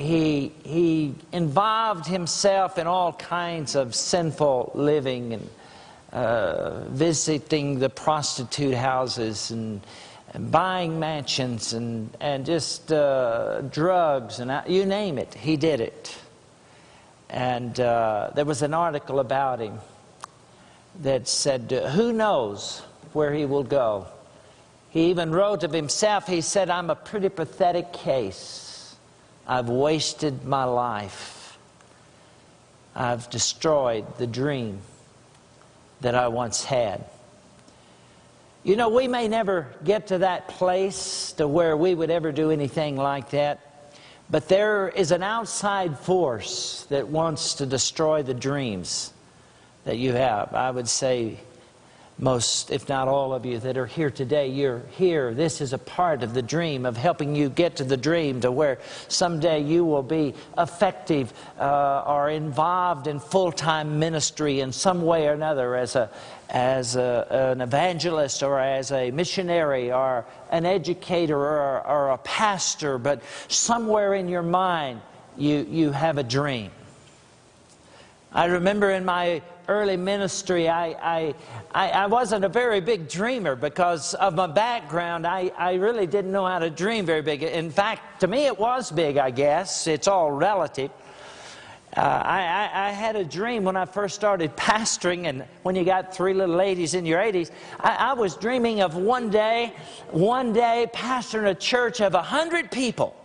he, 0.00 0.52
he 0.64 1.14
involved 1.32 2.06
himself 2.06 2.78
in 2.78 2.86
all 2.86 3.12
kinds 3.12 3.74
of 3.74 3.94
sinful 3.94 4.72
living 4.74 5.34
and 5.34 5.50
uh, 6.12 6.84
visiting 6.88 7.78
the 7.78 7.90
prostitute 7.90 8.74
houses 8.74 9.50
and, 9.50 9.80
and 10.32 10.50
buying 10.50 10.98
mansions 10.98 11.74
and, 11.74 12.16
and 12.20 12.46
just 12.46 12.90
uh, 12.90 13.60
drugs 13.62 14.40
and 14.40 14.50
you 14.66 14.86
name 14.86 15.18
it, 15.18 15.34
he 15.34 15.56
did 15.56 15.80
it. 15.80 16.16
And 17.30 17.78
uh, 17.78 18.30
there 18.34 18.44
was 18.44 18.62
an 18.62 18.74
article 18.74 19.20
about 19.20 19.60
him 19.60 19.78
that 21.02 21.28
said, 21.28 21.70
Who 21.92 22.12
knows 22.12 22.82
where 23.12 23.32
he 23.32 23.46
will 23.46 23.62
go? 23.62 24.08
He 24.90 25.10
even 25.10 25.30
wrote 25.30 25.62
of 25.62 25.72
himself, 25.72 26.26
he 26.26 26.40
said, 26.40 26.68
I'm 26.68 26.90
a 26.90 26.96
pretty 26.96 27.28
pathetic 27.28 27.92
case. 27.92 28.96
I've 29.46 29.68
wasted 29.68 30.44
my 30.44 30.64
life. 30.64 31.56
I've 32.96 33.30
destroyed 33.30 34.18
the 34.18 34.26
dream 34.26 34.80
that 36.00 36.16
I 36.16 36.26
once 36.28 36.64
had. 36.64 37.04
You 38.64 38.74
know, 38.74 38.88
we 38.88 39.06
may 39.06 39.28
never 39.28 39.68
get 39.84 40.08
to 40.08 40.18
that 40.18 40.48
place 40.48 41.32
to 41.32 41.46
where 41.46 41.76
we 41.76 41.94
would 41.94 42.10
ever 42.10 42.32
do 42.32 42.50
anything 42.50 42.96
like 42.96 43.30
that, 43.30 43.69
But 44.30 44.48
there 44.48 44.88
is 44.88 45.10
an 45.10 45.22
outside 45.22 45.98
force 45.98 46.86
that 46.90 47.08
wants 47.08 47.54
to 47.54 47.66
destroy 47.66 48.22
the 48.22 48.34
dreams 48.34 49.12
that 49.84 49.98
you 49.98 50.12
have. 50.12 50.54
I 50.54 50.70
would 50.70 50.88
say 50.88 51.40
most, 52.20 52.70
if 52.70 52.88
not 52.88 53.08
all 53.08 53.32
of 53.32 53.46
you 53.46 53.58
that 53.60 53.78
are 53.78 53.86
here 53.86 54.10
today, 54.10 54.48
you're 54.48 54.82
here. 54.90 55.32
This 55.32 55.60
is 55.60 55.72
a 55.72 55.78
part 55.78 56.22
of 56.22 56.34
the 56.34 56.42
dream 56.42 56.84
of 56.84 56.96
helping 56.96 57.34
you 57.34 57.48
get 57.48 57.76
to 57.76 57.84
the 57.84 57.96
dream 57.96 58.42
to 58.42 58.52
where 58.52 58.78
someday 59.08 59.60
you 59.60 59.86
will 59.86 60.02
be 60.02 60.34
effective 60.58 61.32
uh, 61.58 62.04
or 62.06 62.28
involved 62.28 63.06
in 63.06 63.20
full 63.20 63.50
time 63.50 63.98
ministry 63.98 64.60
in 64.60 64.70
some 64.70 65.02
way 65.02 65.28
or 65.28 65.32
another 65.32 65.74
as, 65.74 65.96
a, 65.96 66.10
as 66.50 66.96
a, 66.96 67.26
an 67.52 67.60
evangelist 67.60 68.42
or 68.42 68.58
as 68.58 68.92
a 68.92 69.10
missionary 69.10 69.92
or 69.92 70.26
an 70.50 70.66
educator 70.66 71.38
or, 71.38 71.86
or 71.86 72.10
a 72.10 72.18
pastor, 72.18 72.98
but 72.98 73.22
somewhere 73.48 74.14
in 74.14 74.28
your 74.28 74.42
mind 74.42 75.00
you, 75.36 75.66
you 75.70 75.92
have 75.92 76.18
a 76.18 76.22
dream. 76.22 76.70
I 78.32 78.46
remember 78.46 78.90
in 78.90 79.04
my 79.04 79.42
early 79.68 79.96
ministry, 79.96 80.68
I, 80.68 80.86
I, 80.88 81.34
I, 81.72 81.90
I, 81.90 82.06
wasn't 82.06 82.44
a 82.44 82.48
very 82.48 82.80
big 82.80 83.08
dreamer 83.08 83.54
because 83.54 84.14
of 84.14 84.34
my 84.34 84.48
background. 84.48 85.26
I, 85.26 85.52
I 85.56 85.74
really 85.74 86.06
didn't 86.06 86.32
know 86.32 86.46
how 86.46 86.58
to 86.58 86.70
dream 86.70 87.06
very 87.06 87.22
big. 87.22 87.42
In 87.42 87.70
fact, 87.70 88.20
to 88.20 88.26
me, 88.26 88.46
it 88.46 88.58
was 88.58 88.90
big, 88.90 89.16
I 89.16 89.30
guess. 89.30 89.86
It's 89.86 90.08
all 90.08 90.30
relative. 90.32 90.90
Uh, 91.96 92.00
I, 92.00 92.70
I, 92.72 92.90
had 92.90 93.16
a 93.16 93.24
dream 93.24 93.64
when 93.64 93.76
I 93.76 93.84
first 93.84 94.14
started 94.14 94.56
pastoring, 94.56 95.24
and 95.24 95.44
when 95.64 95.74
you 95.74 95.84
got 95.84 96.14
three 96.14 96.34
little 96.34 96.54
ladies 96.54 96.94
in 96.94 97.04
your 97.04 97.18
80s, 97.18 97.50
I, 97.80 97.94
I 97.96 98.12
was 98.12 98.36
dreaming 98.36 98.80
of 98.80 98.94
one 98.94 99.28
day, 99.28 99.72
one 100.12 100.52
day 100.52 100.86
pastoring 100.94 101.50
a 101.50 101.54
church 101.54 102.00
of 102.00 102.12
100 102.12 102.70
people 102.70 103.16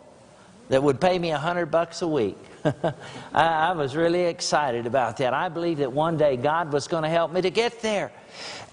that 0.70 0.82
would 0.82 1.00
pay 1.00 1.20
me 1.20 1.30
100 1.30 1.68
bucks 1.68 2.02
a 2.02 2.08
week. 2.08 2.38
I, 3.34 3.70
I 3.70 3.72
was 3.74 3.96
really 3.96 4.24
excited 4.24 4.88
about 4.88 5.18
that. 5.18 5.34
I 5.34 5.50
believed 5.50 5.82
that 5.82 5.92
one 5.92 6.18
day 6.18 6.36
God 6.36 6.74
was 6.74 6.88
going 6.88 7.04
to 7.04 7.10
help 7.10 7.32
me 7.32 7.42
to 7.42 7.52
get 7.52 7.82
there. 7.82 8.12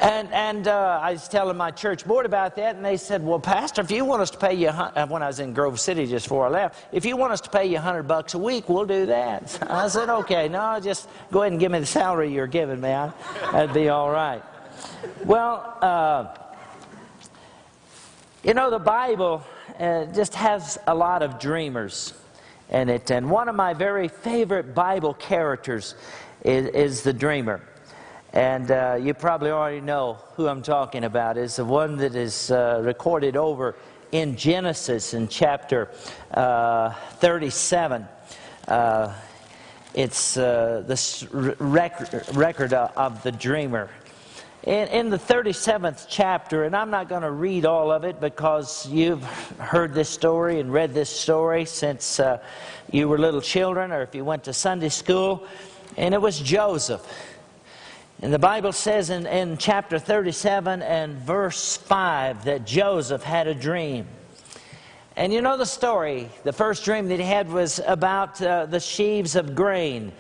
And, 0.00 0.32
and 0.32 0.66
uh, 0.66 0.98
I 1.02 1.12
was 1.12 1.28
telling 1.28 1.56
my 1.56 1.70
church 1.70 2.04
board 2.04 2.26
about 2.26 2.56
that, 2.56 2.74
and 2.74 2.84
they 2.84 2.96
said, 2.96 3.24
Well, 3.24 3.38
Pastor, 3.38 3.82
if 3.82 3.90
you 3.90 4.04
want 4.04 4.22
us 4.22 4.30
to 4.30 4.38
pay 4.38 4.54
you, 4.54 4.68
uh, 4.68 5.06
when 5.06 5.22
I 5.22 5.26
was 5.26 5.40
in 5.40 5.52
Grove 5.52 5.78
City 5.78 6.06
just 6.06 6.24
before 6.24 6.46
I 6.46 6.48
left, 6.48 6.86
if 6.92 7.04
you 7.04 7.16
want 7.16 7.32
us 7.32 7.40
to 7.42 7.50
pay 7.50 7.66
you 7.66 7.74
100 7.74 8.04
bucks 8.04 8.34
a 8.34 8.38
week, 8.38 8.68
we'll 8.68 8.86
do 8.86 9.06
that. 9.06 9.58
I 9.70 9.86
said, 9.88 10.08
Okay, 10.08 10.48
no, 10.48 10.80
just 10.80 11.08
go 11.30 11.42
ahead 11.42 11.52
and 11.52 11.60
give 11.60 11.70
me 11.70 11.78
the 11.78 11.86
salary 11.86 12.32
you're 12.32 12.46
giving 12.46 12.80
me. 12.80 12.88
That'd 13.52 13.74
be 13.74 13.90
all 13.90 14.10
right. 14.10 14.42
Well, 15.24 15.78
uh, 15.82 16.34
you 18.42 18.54
know, 18.54 18.70
the 18.70 18.78
Bible 18.78 19.44
uh, 19.78 20.06
just 20.06 20.34
has 20.34 20.78
a 20.86 20.94
lot 20.94 21.22
of 21.22 21.38
dreamers 21.38 22.14
in 22.70 22.88
it. 22.88 23.10
And 23.10 23.30
one 23.30 23.48
of 23.48 23.54
my 23.54 23.74
very 23.74 24.08
favorite 24.08 24.74
Bible 24.74 25.14
characters 25.14 25.94
is, 26.44 26.66
is 26.68 27.02
the 27.02 27.12
dreamer. 27.12 27.60
And 28.32 28.70
uh, 28.70 28.98
you 29.00 29.12
probably 29.12 29.50
already 29.50 29.80
know 29.80 30.18
who 30.36 30.48
I'm 30.48 30.62
talking 30.62 31.04
about. 31.04 31.36
Is 31.36 31.56
the 31.56 31.64
one 31.64 31.98
that 31.98 32.14
is 32.14 32.50
uh, 32.50 32.80
recorded 32.82 33.36
over 33.36 33.76
in 34.10 34.36
Genesis 34.36 35.14
in 35.14 35.28
chapter 35.28 35.90
uh, 36.32 36.90
37. 37.18 38.06
Uh, 38.68 39.12
it's 39.94 40.36
uh, 40.38 40.82
the 40.86 41.56
rec- 41.58 42.24
record 42.34 42.72
of 42.72 43.22
the 43.22 43.32
dreamer. 43.32 43.90
In, 44.64 44.86
in, 44.88 45.10
the 45.10 45.18
37th 45.18 46.06
chapter, 46.08 46.62
and 46.62 46.76
I'm 46.76 46.90
not 46.90 47.08
going 47.08 47.22
to 47.22 47.32
read 47.32 47.66
all 47.66 47.90
of 47.90 48.04
it 48.04 48.20
because 48.20 48.88
you've 48.88 49.24
heard 49.58 49.92
this 49.92 50.08
story 50.08 50.60
and 50.60 50.72
read 50.72 50.94
this 50.94 51.10
story 51.10 51.64
since 51.64 52.20
uh, 52.20 52.38
you 52.88 53.08
were 53.08 53.18
little 53.18 53.40
children 53.40 53.90
or 53.90 54.02
if 54.02 54.14
you 54.14 54.24
went 54.24 54.44
to 54.44 54.52
Sunday 54.52 54.90
school, 54.90 55.48
and 55.96 56.14
it 56.14 56.22
was 56.22 56.38
Joseph. 56.38 57.04
And 58.20 58.32
the 58.32 58.38
Bible 58.38 58.70
says 58.70 59.10
in, 59.10 59.26
in 59.26 59.58
chapter 59.58 59.98
37 59.98 60.80
and 60.80 61.16
verse 61.16 61.76
5 61.76 62.44
that 62.44 62.64
Joseph 62.64 63.24
had 63.24 63.48
a 63.48 63.54
dream. 63.54 64.06
And 65.16 65.32
you 65.32 65.42
know 65.42 65.56
the 65.56 65.66
story. 65.66 66.30
The 66.44 66.52
first 66.52 66.84
dream 66.84 67.08
that 67.08 67.18
he 67.18 67.26
had 67.26 67.50
was 67.50 67.80
about 67.84 68.40
uh, 68.40 68.66
the 68.66 68.78
sheaves 68.78 69.34
of 69.34 69.56
grain. 69.56 70.12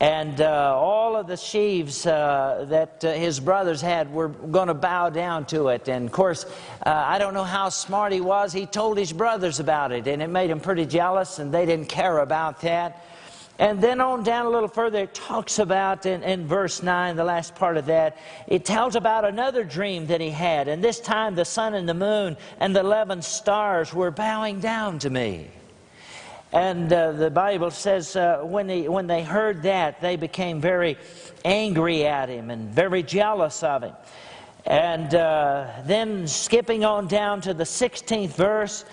And 0.00 0.40
uh, 0.40 0.76
all 0.76 1.14
of 1.14 1.28
the 1.28 1.36
sheaves 1.36 2.04
uh, 2.04 2.66
that 2.68 3.04
uh, 3.04 3.12
his 3.12 3.38
brothers 3.38 3.80
had 3.80 4.12
were 4.12 4.28
going 4.28 4.66
to 4.68 4.74
bow 4.74 5.08
down 5.08 5.46
to 5.46 5.68
it. 5.68 5.88
And 5.88 6.06
of 6.06 6.12
course, 6.12 6.44
uh, 6.84 6.90
I 6.90 7.18
don't 7.18 7.32
know 7.32 7.44
how 7.44 7.68
smart 7.68 8.12
he 8.12 8.20
was. 8.20 8.52
He 8.52 8.66
told 8.66 8.98
his 8.98 9.12
brothers 9.12 9.60
about 9.60 9.92
it, 9.92 10.08
and 10.08 10.20
it 10.20 10.28
made 10.28 10.50
him 10.50 10.58
pretty 10.58 10.84
jealous, 10.84 11.38
and 11.38 11.54
they 11.54 11.64
didn't 11.64 11.88
care 11.88 12.18
about 12.18 12.60
that. 12.62 13.04
And 13.58 13.80
then 13.80 14.00
on 14.00 14.24
down 14.24 14.46
a 14.46 14.50
little 14.50 14.68
further, 14.68 15.04
it 15.04 15.14
talks 15.14 15.60
about 15.60 16.06
in, 16.06 16.24
in 16.24 16.46
verse 16.48 16.82
9, 16.82 17.14
the 17.14 17.22
last 17.22 17.54
part 17.54 17.76
of 17.76 17.86
that, 17.86 18.18
it 18.48 18.64
tells 18.64 18.96
about 18.96 19.24
another 19.24 19.62
dream 19.62 20.08
that 20.08 20.20
he 20.20 20.30
had. 20.30 20.66
And 20.66 20.82
this 20.82 20.98
time, 20.98 21.36
the 21.36 21.44
sun 21.44 21.74
and 21.74 21.88
the 21.88 21.94
moon 21.94 22.36
and 22.58 22.74
the 22.74 22.80
11 22.80 23.22
stars 23.22 23.94
were 23.94 24.10
bowing 24.10 24.58
down 24.58 24.98
to 25.00 25.10
me. 25.10 25.50
And 26.54 26.92
uh, 26.92 27.10
the 27.10 27.30
Bible 27.30 27.72
says 27.72 28.14
uh, 28.14 28.38
when, 28.44 28.68
they, 28.68 28.88
when 28.88 29.08
they 29.08 29.24
heard 29.24 29.64
that, 29.64 30.00
they 30.00 30.14
became 30.14 30.60
very 30.60 30.96
angry 31.44 32.06
at 32.06 32.28
him 32.28 32.48
and 32.48 32.70
very 32.70 33.02
jealous 33.02 33.64
of 33.64 33.82
him. 33.82 33.94
And 34.64 35.12
uh, 35.16 35.66
then 35.84 36.28
skipping 36.28 36.84
on 36.84 37.08
down 37.08 37.40
to 37.40 37.54
the 37.54 37.64
16th 37.64 38.36
verse, 38.36 38.84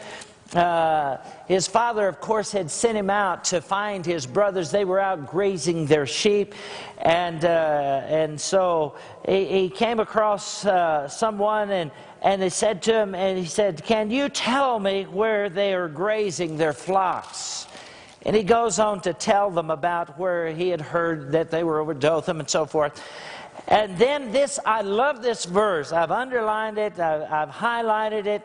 uh, 0.56 1.18
his 1.48 1.68
father, 1.68 2.08
of 2.08 2.20
course, 2.20 2.52
had 2.52 2.72
sent 2.72 2.98
him 2.98 3.12
out 3.12 3.44
to 3.46 3.62
find 3.62 4.04
his 4.04 4.26
brothers. 4.26 4.72
They 4.72 4.84
were 4.84 5.00
out 5.00 5.28
grazing 5.28 5.86
their 5.86 6.08
sheep. 6.08 6.56
And, 6.98 7.46
uh, 7.46 8.02
and 8.08 8.42
so 8.42 8.96
he, 9.28 9.46
he, 9.46 9.70
came 9.70 10.00
across 10.00 10.66
uh, 10.66 11.08
someone 11.08 11.70
and, 11.70 11.92
and 12.22 12.42
they 12.42 12.50
said 12.50 12.84
to 12.84 12.94
him, 12.94 13.16
and 13.16 13.38
he 13.38 13.46
said, 13.46 13.84
Can 13.84 14.12
you 14.12 14.30
tell 14.30 14.80
me 14.80 15.04
where 15.04 15.50
they 15.50 15.74
are 15.74 15.88
grazing 15.88 16.58
their 16.58 16.74
flocks? 16.74 17.68
And 18.24 18.36
he 18.36 18.44
goes 18.44 18.78
on 18.78 19.02
to 19.02 19.14
tell 19.14 19.50
them 19.50 19.72
about 19.72 20.20
where 20.20 20.52
he 20.52 20.70
had 20.70 20.82
heard 20.82 21.32
that 21.32 21.50
they 21.50 21.64
were 21.64 21.80
over 21.80 21.96
Dothan 21.96 22.40
and 22.40 22.50
so 22.50 22.66
forth. 22.68 23.02
And 23.68 23.98
then 23.98 24.32
this, 24.32 24.60
I 24.66 24.82
love 24.82 25.24
this 25.24 25.46
verse. 25.46 25.92
I've 25.92 26.12
underlined 26.12 26.78
it, 26.78 27.00
I've, 27.00 27.32
I've 27.32 27.50
highlighted 27.50 28.28
it. 28.28 28.44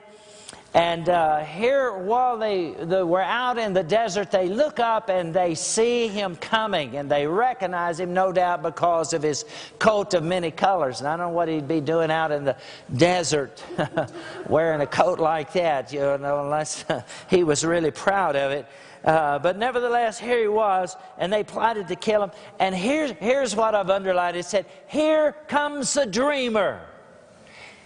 And 0.77 1.09
uh, 1.09 1.39
here, 1.39 1.97
while 1.97 2.37
they, 2.37 2.73
they 2.73 3.03
were 3.03 3.23
out 3.23 3.57
in 3.57 3.73
the 3.73 3.83
desert, 3.83 4.31
they 4.31 4.47
look 4.47 4.79
up 4.79 5.09
and 5.09 5.33
they 5.33 5.55
see 5.55 6.07
him 6.07 6.37
coming, 6.37 6.99
and 6.99 7.11
they 7.11 7.27
recognize 7.27 7.99
him, 7.99 8.13
no 8.13 8.31
doubt, 8.31 8.63
because 8.63 9.15
of 9.15 9.23
his 9.23 9.47
coat 9.79 10.13
of 10.13 10.23
many 10.23 10.51
colors. 10.51 10.99
And 11.01 11.09
I 11.09 11.17
don't 11.17 11.29
know 11.29 11.33
what 11.33 11.49
he'd 11.49 11.67
be 11.67 11.81
doing 11.81 12.11
out 12.11 12.31
in 12.31 12.45
the 12.45 12.59
desert 12.95 13.65
wearing 14.51 14.83
a 14.83 14.87
coat 14.87 15.19
like 15.19 15.55
that, 15.55 15.95
you 15.95 16.01
know, 16.01 16.43
unless 16.45 16.85
he 17.31 17.43
was 17.43 17.65
really 17.65 17.91
proud 17.91 18.37
of 18.37 18.53
it. 18.53 18.67
Uh, 19.03 19.39
but 19.39 19.57
nevertheless, 19.57 20.19
here 20.19 20.43
he 20.43 20.49
was, 20.49 20.95
and 21.17 21.33
they 21.33 21.43
plotted 21.43 21.89
to 21.89 21.97
kill 21.97 22.23
him. 22.23 22.33
And 22.59 22.75
here's, 22.75 23.13
here's 23.13 23.57
what 23.57 23.75
I've 23.75 23.89
underlined 23.89 24.37
it 24.37 24.45
said, 24.45 24.67
Here 24.89 25.33
comes 25.49 25.95
the 25.95 26.05
dreamer. 26.05 26.83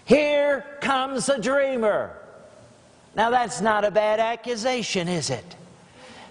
Here 0.06 0.64
comes 0.80 1.26
the 1.26 1.38
dreamer. 1.38 2.19
Now, 3.14 3.30
that's 3.30 3.60
not 3.60 3.84
a 3.84 3.90
bad 3.90 4.20
accusation, 4.20 5.08
is 5.08 5.30
it? 5.30 5.56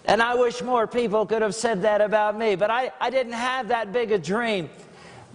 And 0.06 0.22
I 0.22 0.36
wish 0.36 0.62
more 0.62 0.88
people 0.88 1.26
could 1.26 1.42
have 1.42 1.54
said 1.54 1.82
that 1.84 2.02
about 2.02 2.38
me, 2.38 2.56
but 2.56 2.72
I, 2.72 2.92
I 3.00 3.10
didn't 3.10 3.34
have 3.34 3.68
that 3.68 3.92
big 3.92 4.12
a 4.12 4.18
dream. 4.18 4.70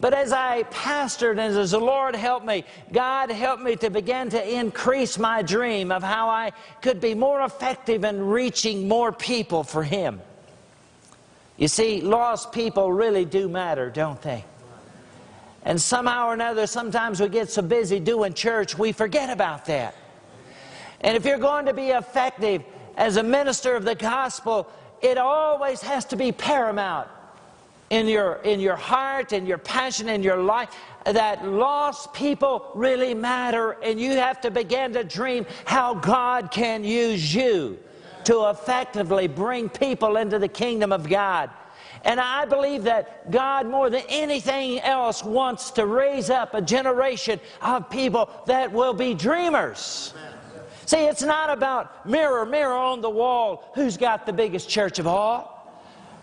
But 0.00 0.14
as 0.14 0.32
I 0.32 0.64
pastored 0.64 1.38
and 1.38 1.56
as 1.56 1.70
the 1.70 1.78
Lord 1.78 2.16
helped 2.16 2.44
me, 2.44 2.64
God 2.92 3.30
helped 3.30 3.62
me 3.62 3.76
to 3.76 3.90
begin 3.90 4.30
to 4.30 4.58
increase 4.58 5.18
my 5.18 5.42
dream 5.42 5.92
of 5.92 6.02
how 6.02 6.28
I 6.28 6.52
could 6.82 7.00
be 7.00 7.14
more 7.14 7.42
effective 7.42 8.04
in 8.04 8.26
reaching 8.26 8.88
more 8.88 9.12
people 9.12 9.62
for 9.62 9.82
Him. 9.84 10.20
You 11.56 11.68
see, 11.68 12.00
lost 12.00 12.50
people 12.50 12.92
really 12.92 13.24
do 13.24 13.48
matter, 13.48 13.90
don't 13.90 14.20
they? 14.22 14.44
And 15.62 15.80
somehow 15.80 16.28
or 16.28 16.34
another, 16.34 16.66
sometimes 16.66 17.20
we 17.20 17.28
get 17.28 17.48
so 17.48 17.62
busy 17.62 18.00
doing 18.00 18.34
church, 18.34 18.76
we 18.76 18.92
forget 18.92 19.30
about 19.30 19.66
that. 19.66 19.94
And 21.04 21.18
if 21.18 21.26
you're 21.26 21.38
going 21.38 21.66
to 21.66 21.74
be 21.74 21.90
effective 21.90 22.64
as 22.96 23.18
a 23.18 23.22
minister 23.22 23.76
of 23.76 23.84
the 23.84 23.94
gospel, 23.94 24.68
it 25.02 25.18
always 25.18 25.82
has 25.82 26.06
to 26.06 26.16
be 26.16 26.32
paramount 26.32 27.08
in 27.90 28.08
your, 28.08 28.36
in 28.36 28.58
your 28.58 28.74
heart 28.74 29.32
and 29.32 29.46
your 29.46 29.58
passion 29.58 30.08
in 30.08 30.22
your 30.22 30.38
life 30.38 30.74
that 31.04 31.46
lost 31.46 32.14
people 32.14 32.70
really 32.74 33.12
matter, 33.12 33.72
and 33.82 34.00
you 34.00 34.12
have 34.12 34.40
to 34.40 34.50
begin 34.50 34.94
to 34.94 35.04
dream 35.04 35.44
how 35.66 35.92
God 35.92 36.50
can 36.50 36.82
use 36.82 37.34
you 37.34 37.78
to 38.24 38.48
effectively 38.48 39.28
bring 39.28 39.68
people 39.68 40.16
into 40.16 40.38
the 40.38 40.48
kingdom 40.48 40.90
of 40.90 41.06
God. 41.06 41.50
And 42.04 42.18
I 42.18 42.46
believe 42.46 42.84
that 42.84 43.30
God, 43.30 43.66
more 43.66 43.90
than 43.90 44.04
anything 44.08 44.80
else, 44.80 45.22
wants 45.22 45.70
to 45.72 45.84
raise 45.84 46.30
up 46.30 46.54
a 46.54 46.62
generation 46.62 47.38
of 47.60 47.90
people 47.90 48.30
that 48.46 48.72
will 48.72 48.94
be 48.94 49.12
dreamers. 49.12 50.14
See, 50.86 51.04
it's 51.04 51.22
not 51.22 51.50
about 51.50 52.06
mirror, 52.06 52.44
mirror 52.44 52.74
on 52.74 53.00
the 53.00 53.10
wall, 53.10 53.70
who's 53.74 53.96
got 53.96 54.26
the 54.26 54.32
biggest 54.32 54.68
church 54.68 54.98
of 54.98 55.06
all. 55.06 55.54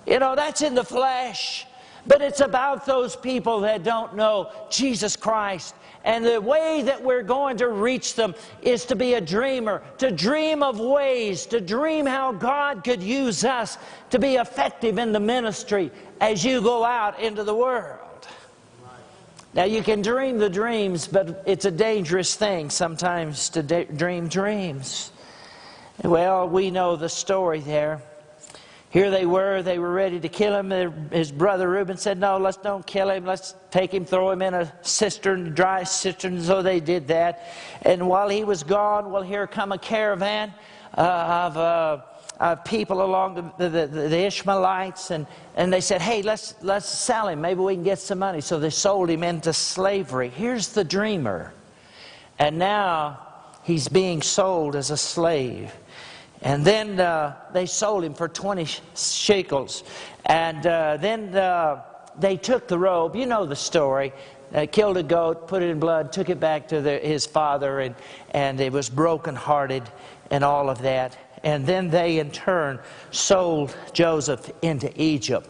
You 0.06 0.20
know, 0.20 0.36
that's 0.36 0.62
in 0.62 0.76
the 0.76 0.84
flesh. 0.84 1.66
But 2.08 2.22
it's 2.22 2.40
about 2.40 2.86
those 2.86 3.16
people 3.16 3.60
that 3.62 3.84
don't 3.84 4.16
know 4.16 4.52
Jesus 4.70 5.16
Christ. 5.16 5.76
And 6.04 6.26
the 6.26 6.42
way 6.42 6.82
that 6.84 7.02
we're 7.02 7.22
going 7.22 7.58
to 7.58 7.70
reach 7.70 8.16
them 8.16 8.34
is 8.64 8.86
to 8.86 8.96
be 8.96 9.14
a 9.14 9.22
dreamer, 9.22 9.84
to 10.00 10.10
dream 10.10 10.64
of 10.64 10.80
ways, 10.80 11.46
to 11.48 11.62
dream 11.62 12.08
how 12.08 12.32
God 12.32 12.84
could 12.84 13.04
use 13.04 13.46
us 13.46 13.78
to 14.10 14.18
be 14.18 14.36
effective 14.36 14.98
in 14.98 15.12
the 15.12 15.20
ministry 15.20 15.92
as 16.20 16.44
you 16.44 16.60
go 16.60 16.84
out 16.84 17.20
into 17.20 17.44
the 17.44 17.54
world. 17.54 18.01
Now, 19.54 19.66
you 19.66 19.84
can 19.84 20.02
dream 20.02 20.38
the 20.38 20.50
dreams, 20.50 21.08
but 21.08 21.44
it's 21.46 21.66
a 21.66 21.72
dangerous 21.72 22.36
thing 22.36 22.70
sometimes 22.70 23.50
to 23.50 23.86
dream 23.86 24.30
dreams. 24.30 25.12
Well, 26.04 26.48
we 26.48 26.72
know 26.72 26.96
the 26.96 27.10
story 27.10 27.60
there. 27.60 28.02
Here 28.92 29.12
they 29.12 29.26
were, 29.26 29.62
they 29.62 29.78
were 29.78 29.92
ready 29.92 30.20
to 30.22 30.30
kill 30.30 30.58
him. 30.58 31.10
His 31.12 31.32
brother 31.34 31.70
Reuben 31.70 31.98
said, 31.98 32.18
No, 32.18 32.38
let's 32.38 32.58
don't 32.58 32.86
kill 32.86 33.10
him. 33.10 33.26
Let's 33.26 33.56
take 33.72 33.94
him, 33.94 34.06
throw 34.06 34.32
him 34.32 34.42
in 34.42 34.54
a 34.54 34.72
cistern, 34.82 35.54
dry 35.54 35.84
cistern. 35.84 36.42
So 36.42 36.62
they 36.62 36.80
did 36.80 37.08
that. 37.10 37.52
And 37.84 38.08
while 38.08 38.30
he 38.30 38.44
was 38.46 38.64
gone, 38.64 39.12
well, 39.12 39.22
here 39.22 39.48
come 39.48 39.72
a 39.72 39.78
caravan 39.78 40.54
uh, 40.98 41.02
of, 41.02 41.58
uh, 41.58 42.02
of 42.42 42.66
people 42.66 43.04
along 43.04 43.54
the, 43.60 43.70
the, 43.70 43.86
the, 43.86 44.26
Ishmaelites. 44.26 45.12
And, 45.12 45.28
and 45.56 45.72
they 45.72 45.80
said, 45.80 46.02
Hey, 46.02 46.24
let's, 46.24 46.56
let's 46.62 46.90
sell 46.90 47.28
him. 47.28 47.40
Maybe 47.40 47.60
we 47.60 47.76
can 47.76 47.84
get 47.84 48.00
some 48.00 48.18
money. 48.18 48.42
So 48.42 48.60
they 48.60 48.72
sold 48.72 49.12
him 49.12 49.24
into 49.24 49.54
slavery. 49.54 50.30
Here's 50.30 50.70
the 50.70 50.84
dreamer. 50.84 51.54
And 52.40 52.58
now 52.58 53.20
he's 53.64 53.88
being 53.88 54.24
sold 54.24 54.76
as 54.76 54.90
a 54.90 54.98
slave. 54.98 55.72
And 56.42 56.66
then 56.66 57.00
uh, 57.00 57.36
they 57.54 57.68
sold 57.68 58.04
him 58.04 58.16
for 58.16 58.28
20 58.28 58.66
shekels. 58.96 59.84
And 60.26 60.66
uh, 60.66 60.98
then 60.98 61.36
uh, 61.36 61.84
they 62.18 62.38
took 62.38 62.68
the 62.68 62.80
robe. 62.80 63.16
You 63.16 63.28
know 63.28 63.46
the 63.46 63.56
story. 63.56 64.14
Killed 64.72 64.98
a 64.98 65.04
goat, 65.04 65.48
put 65.48 65.62
it 65.62 65.70
in 65.70 65.80
blood, 65.80 66.12
took 66.12 66.28
it 66.28 66.40
back 66.40 66.68
to 66.70 66.82
the, 66.82 66.98
his 66.98 67.26
father, 67.26 67.80
and, 67.80 67.96
and 68.32 68.60
it 68.60 68.74
was 68.74 68.90
brokenhearted 68.90 69.84
and 70.30 70.44
all 70.44 70.70
of 70.70 70.82
that. 70.82 71.16
And 71.44 71.66
then 71.66 71.90
they, 71.90 72.20
in 72.20 72.32
turn, 72.32 72.80
sold 73.12 73.76
Joseph 73.94 74.52
into 74.62 74.92
Egypt. 75.02 75.50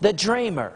The 0.00 0.12
dreamer 0.12 0.72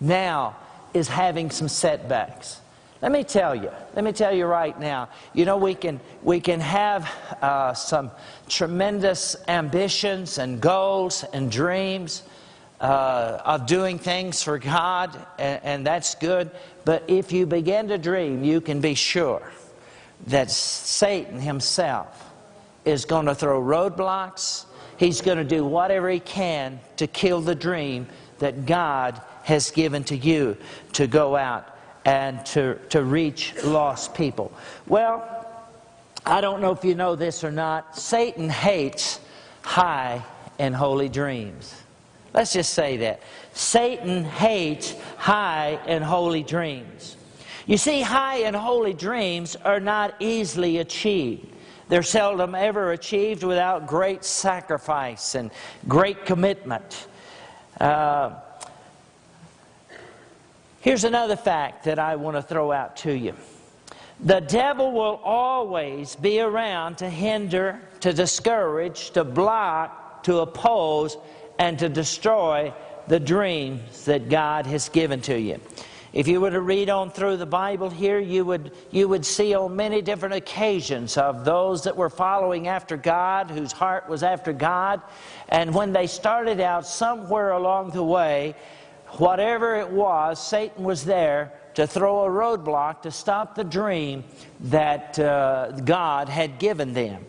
now 0.00 0.56
is 0.92 1.08
having 1.08 1.50
some 1.50 1.68
setbacks. 1.68 2.60
Let 3.02 3.12
me 3.12 3.24
tell 3.24 3.54
you, 3.54 3.70
let 3.94 4.04
me 4.04 4.12
tell 4.12 4.34
you 4.34 4.46
right 4.46 4.78
now, 4.78 5.10
you 5.34 5.44
know, 5.44 5.58
we 5.58 5.74
can, 5.74 6.00
we 6.22 6.40
can 6.40 6.60
have 6.60 7.10
uh, 7.42 7.74
some 7.74 8.10
tremendous 8.48 9.36
ambitions 9.48 10.38
and 10.38 10.60
goals 10.60 11.22
and 11.32 11.52
dreams 11.52 12.22
uh, 12.80 13.40
of 13.44 13.66
doing 13.66 13.98
things 13.98 14.42
for 14.42 14.58
God, 14.58 15.14
and, 15.38 15.60
and 15.62 15.86
that's 15.86 16.14
good. 16.14 16.50
But 16.84 17.04
if 17.08 17.32
you 17.32 17.46
begin 17.46 17.88
to 17.88 17.98
dream, 17.98 18.44
you 18.44 18.60
can 18.60 18.80
be 18.80 18.94
sure 18.94 19.42
that 20.28 20.50
Satan 20.50 21.38
himself 21.38 22.22
is 22.86 23.04
going 23.04 23.26
to 23.26 23.34
throw 23.34 23.60
roadblocks. 23.60 24.64
He's 24.96 25.20
going 25.20 25.38
to 25.38 25.44
do 25.44 25.64
whatever 25.64 26.08
he 26.08 26.20
can 26.20 26.80
to 26.96 27.06
kill 27.06 27.42
the 27.42 27.54
dream 27.54 28.06
that 28.38 28.64
God 28.64 29.20
has 29.42 29.70
given 29.70 30.04
to 30.04 30.16
you 30.16 30.56
to 30.92 31.06
go 31.06 31.36
out 31.36 31.76
and 32.04 32.44
to, 32.46 32.78
to 32.90 33.02
reach 33.02 33.54
lost 33.64 34.14
people. 34.14 34.52
Well, 34.86 35.46
I 36.24 36.40
don't 36.40 36.60
know 36.60 36.72
if 36.72 36.84
you 36.84 36.94
know 36.94 37.16
this 37.16 37.44
or 37.44 37.50
not. 37.50 37.98
Satan 37.98 38.48
hates 38.48 39.20
high 39.62 40.22
and 40.58 40.74
holy 40.74 41.08
dreams. 41.08 41.74
Let's 42.32 42.52
just 42.52 42.74
say 42.74 42.96
that. 42.98 43.20
Satan 43.52 44.24
hates 44.24 44.94
high 45.16 45.78
and 45.86 46.04
holy 46.04 46.42
dreams. 46.42 47.16
You 47.66 47.76
see, 47.76 48.00
high 48.00 48.38
and 48.38 48.54
holy 48.54 48.92
dreams 48.92 49.56
are 49.56 49.80
not 49.80 50.14
easily 50.20 50.78
achieved. 50.78 51.52
They're 51.88 52.02
seldom 52.02 52.54
ever 52.54 52.92
achieved 52.92 53.44
without 53.44 53.86
great 53.86 54.24
sacrifice 54.24 55.34
and 55.34 55.50
great 55.86 56.24
commitment. 56.26 57.06
Uh, 57.80 58.34
Here's 60.86 61.02
another 61.02 61.34
fact 61.34 61.86
that 61.86 61.98
I 61.98 62.14
want 62.14 62.36
to 62.36 62.42
throw 62.42 62.70
out 62.70 62.98
to 62.98 63.12
you. 63.12 63.34
The 64.20 64.38
devil 64.38 64.92
will 64.92 65.20
always 65.24 66.14
be 66.14 66.38
around 66.38 66.98
to 66.98 67.10
hinder, 67.10 67.80
to 68.02 68.12
discourage, 68.12 69.10
to 69.10 69.24
block, 69.24 70.22
to 70.22 70.38
oppose, 70.38 71.16
and 71.58 71.76
to 71.80 71.88
destroy 71.88 72.72
the 73.08 73.18
dreams 73.18 74.04
that 74.04 74.28
God 74.28 74.64
has 74.66 74.88
given 74.88 75.20
to 75.22 75.36
you. 75.36 75.60
If 76.16 76.28
you 76.28 76.40
were 76.40 76.50
to 76.50 76.62
read 76.62 76.88
on 76.88 77.10
through 77.10 77.36
the 77.36 77.44
Bible 77.44 77.90
here, 77.90 78.18
you 78.18 78.42
would, 78.46 78.72
you 78.90 79.06
would 79.06 79.26
see 79.26 79.54
on 79.54 79.76
many 79.76 80.00
different 80.00 80.34
occasions 80.34 81.18
of 81.18 81.44
those 81.44 81.84
that 81.84 81.94
were 81.94 82.08
following 82.08 82.68
after 82.68 82.96
God, 82.96 83.50
whose 83.50 83.70
heart 83.70 84.08
was 84.08 84.22
after 84.22 84.54
God. 84.54 85.02
And 85.50 85.74
when 85.74 85.92
they 85.92 86.06
started 86.06 86.58
out 86.58 86.86
somewhere 86.86 87.50
along 87.50 87.90
the 87.90 88.02
way, 88.02 88.54
whatever 89.18 89.76
it 89.76 89.90
was, 89.90 90.42
Satan 90.42 90.84
was 90.84 91.04
there 91.04 91.52
to 91.74 91.86
throw 91.86 92.24
a 92.24 92.30
roadblock 92.30 93.02
to 93.02 93.10
stop 93.10 93.54
the 93.54 93.64
dream 93.64 94.24
that 94.60 95.18
uh, 95.18 95.72
God 95.84 96.30
had 96.30 96.58
given 96.58 96.94
them. 96.94 97.26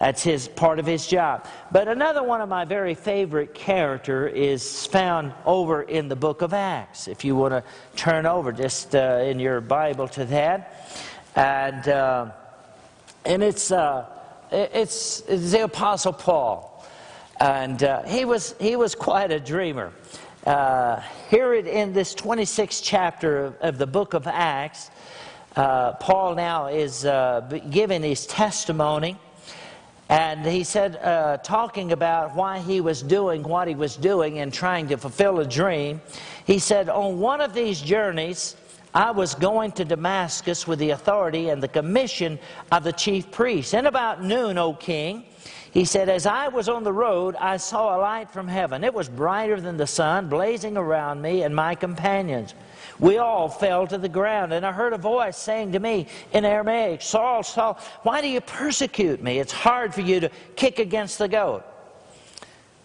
That's 0.00 0.22
his 0.22 0.48
part 0.48 0.78
of 0.78 0.86
his 0.86 1.06
job. 1.06 1.44
But 1.70 1.86
another 1.86 2.22
one 2.22 2.40
of 2.40 2.48
my 2.48 2.64
very 2.64 2.94
favorite 2.94 3.52
character 3.52 4.26
is 4.26 4.86
found 4.86 5.34
over 5.44 5.82
in 5.82 6.08
the 6.08 6.16
book 6.16 6.40
of 6.40 6.54
Acts. 6.54 7.06
If 7.06 7.22
you 7.22 7.36
want 7.36 7.52
to 7.52 7.62
turn 7.96 8.24
over 8.24 8.50
just 8.50 8.96
uh, 8.96 9.20
in 9.22 9.38
your 9.38 9.60
Bible 9.60 10.08
to 10.08 10.24
that, 10.24 10.90
and 11.36 11.86
uh, 11.86 12.30
and 13.26 13.42
it's, 13.42 13.70
uh, 13.70 14.06
it's 14.50 15.20
it's 15.28 15.52
the 15.52 15.64
Apostle 15.64 16.14
Paul, 16.14 16.82
and 17.38 17.82
uh, 17.82 18.02
he 18.04 18.24
was 18.24 18.54
he 18.58 18.76
was 18.76 18.94
quite 18.94 19.30
a 19.30 19.38
dreamer 19.38 19.92
uh, 20.46 21.02
here 21.28 21.52
in 21.52 21.92
this 21.92 22.14
26th 22.14 22.80
chapter 22.82 23.44
of, 23.44 23.56
of 23.56 23.78
the 23.78 23.86
book 23.86 24.14
of 24.14 24.26
Acts, 24.26 24.90
uh, 25.56 25.92
Paul 25.92 26.34
now 26.36 26.68
is 26.68 27.02
giving 27.68 28.02
his 28.02 28.24
testimony. 28.24 29.18
And 30.10 30.44
he 30.44 30.64
said, 30.64 30.96
uh, 30.96 31.36
talking 31.36 31.92
about 31.92 32.34
why 32.34 32.58
he 32.58 32.80
was 32.80 33.00
doing 33.00 33.44
what 33.44 33.68
he 33.68 33.76
was 33.76 33.94
doing 33.94 34.40
and 34.40 34.52
trying 34.52 34.88
to 34.88 34.96
fulfill 34.96 35.38
a 35.38 35.46
dream, 35.46 36.00
he 36.44 36.58
said, 36.58 36.88
On 36.88 37.20
one 37.20 37.40
of 37.40 37.54
these 37.54 37.80
journeys, 37.80 38.56
I 38.92 39.12
was 39.12 39.36
going 39.36 39.70
to 39.72 39.84
Damascus 39.84 40.66
with 40.66 40.80
the 40.80 40.90
authority 40.90 41.50
and 41.50 41.62
the 41.62 41.68
commission 41.68 42.40
of 42.72 42.82
the 42.82 42.92
chief 42.92 43.30
priest. 43.30 43.72
And 43.72 43.86
about 43.86 44.20
noon, 44.20 44.58
O 44.58 44.74
king, 44.74 45.26
he 45.70 45.84
said, 45.84 46.08
As 46.08 46.26
I 46.26 46.48
was 46.48 46.68
on 46.68 46.82
the 46.82 46.92
road, 46.92 47.36
I 47.36 47.56
saw 47.56 47.96
a 47.96 48.00
light 48.00 48.32
from 48.32 48.48
heaven. 48.48 48.82
It 48.82 48.92
was 48.92 49.08
brighter 49.08 49.60
than 49.60 49.76
the 49.76 49.86
sun, 49.86 50.28
blazing 50.28 50.76
around 50.76 51.22
me 51.22 51.42
and 51.42 51.54
my 51.54 51.76
companions. 51.76 52.56
We 53.00 53.16
all 53.16 53.48
fell 53.48 53.86
to 53.86 53.96
the 53.96 54.08
ground, 54.08 54.52
and 54.52 54.64
I 54.64 54.72
heard 54.72 54.92
a 54.92 54.98
voice 54.98 55.36
saying 55.36 55.72
to 55.72 55.80
me 55.80 56.06
in 56.32 56.44
Aramaic, 56.44 57.00
Saul, 57.00 57.42
Saul, 57.42 57.78
why 58.02 58.20
do 58.20 58.28
you 58.28 58.42
persecute 58.42 59.22
me? 59.22 59.38
It's 59.38 59.52
hard 59.52 59.94
for 59.94 60.02
you 60.02 60.20
to 60.20 60.30
kick 60.54 60.78
against 60.78 61.18
the 61.18 61.28
goat. 61.28 61.64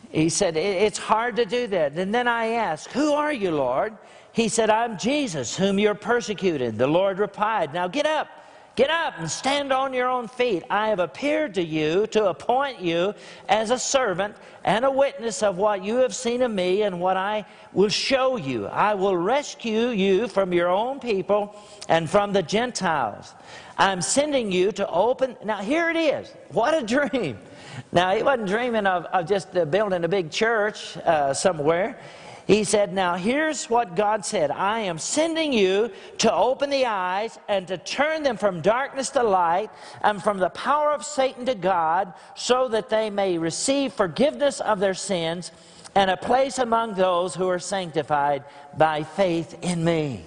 He 0.10 0.30
said, 0.30 0.56
It's 0.56 0.98
hard 0.98 1.36
to 1.36 1.46
do 1.46 1.68
that. 1.68 1.94
And 1.94 2.14
then 2.14 2.28
I 2.28 2.52
asked, 2.52 2.94
Who 2.94 3.12
are 3.12 3.34
you, 3.34 3.52
Lord? 3.52 3.98
He 4.32 4.48
said, 4.48 4.70
I'm 4.70 4.98
Jesus, 4.98 5.56
whom 5.58 5.78
you're 5.78 5.94
persecuted. 5.94 6.78
The 6.78 6.88
Lord 6.88 7.20
replied, 7.20 7.74
Now 7.74 7.90
get 7.90 8.06
up. 8.06 8.30
Get 8.76 8.90
up 8.90 9.14
and 9.18 9.32
stand 9.32 9.72
on 9.72 9.94
your 9.94 10.10
own 10.10 10.28
feet. 10.28 10.64
I 10.70 10.90
have 10.90 11.00
appeared 11.00 11.54
to 11.54 11.64
you 11.64 12.08
to 12.08 12.26
appoint 12.26 12.82
you 12.82 13.14
as 13.48 13.72
a 13.72 13.80
servant 13.80 14.36
and 14.66 14.84
a 14.84 14.92
witness 14.92 15.44
of 15.44 15.58
what 15.58 15.82
you 15.82 15.96
have 15.98 16.14
seen 16.14 16.42
of 16.42 16.52
me 16.52 16.82
and 16.82 17.00
what 17.00 17.16
I 17.16 17.46
will 17.72 17.88
show 17.88 18.36
you. 18.36 18.66
I 18.66 18.94
will 18.94 19.16
rescue 19.16 19.90
you 19.90 20.28
from 20.28 20.52
your 20.52 20.68
own 20.68 21.00
people 21.00 21.56
and 21.88 22.10
from 22.10 22.34
the 22.34 22.44
Gentiles. 22.44 23.34
I'm 23.78 24.02
sending 24.02 24.52
you 24.52 24.74
to 24.74 24.90
open. 24.90 25.38
Now, 25.46 25.62
here 25.62 25.90
it 25.90 25.98
is. 25.98 26.34
What 26.50 26.74
a 26.74 26.86
dream. 26.86 27.38
Now, 27.94 28.14
he 28.14 28.24
wasn't 28.24 28.50
dreaming 28.50 28.88
of, 28.88 29.06
of 29.06 29.26
just 29.26 29.56
uh, 29.56 29.64
building 29.64 30.04
a 30.04 30.10
big 30.10 30.32
church 30.32 30.98
uh, 30.98 31.34
somewhere. 31.34 31.98
He 32.48 32.64
said, 32.64 32.94
Now 32.94 33.16
here's 33.16 33.70
what 33.70 33.96
God 33.96 34.24
said 34.26 34.52
I 34.52 34.82
am 34.82 35.00
sending 35.00 35.52
you 35.52 35.92
to 36.20 36.34
open 36.34 36.70
the 36.70 36.86
eyes 36.86 37.40
and 37.48 37.68
to 37.68 37.78
turn 37.78 38.24
them 38.24 38.38
from 38.38 38.62
darkness 38.62 39.10
to 39.12 39.24
light 39.24 39.72
and 40.02 40.22
from 40.22 40.38
the 40.38 40.50
power 40.50 40.92
of 40.92 41.04
Satan 41.04 41.46
to 41.48 41.56
God, 41.56 42.14
so 42.36 42.68
that 42.68 42.90
they 42.90 43.10
may 43.10 43.38
receive 43.38 43.94
forgiveness 43.94 44.60
of 44.62 44.80
their 44.80 44.94
sins 44.94 45.52
and 45.96 46.12
a 46.12 46.18
place 46.18 46.60
among 46.60 46.94
those 46.94 47.34
who 47.34 47.48
are 47.48 47.60
sanctified 47.60 48.44
by 48.78 49.04
faith 49.04 49.58
in 49.64 49.84
me. 49.84 50.26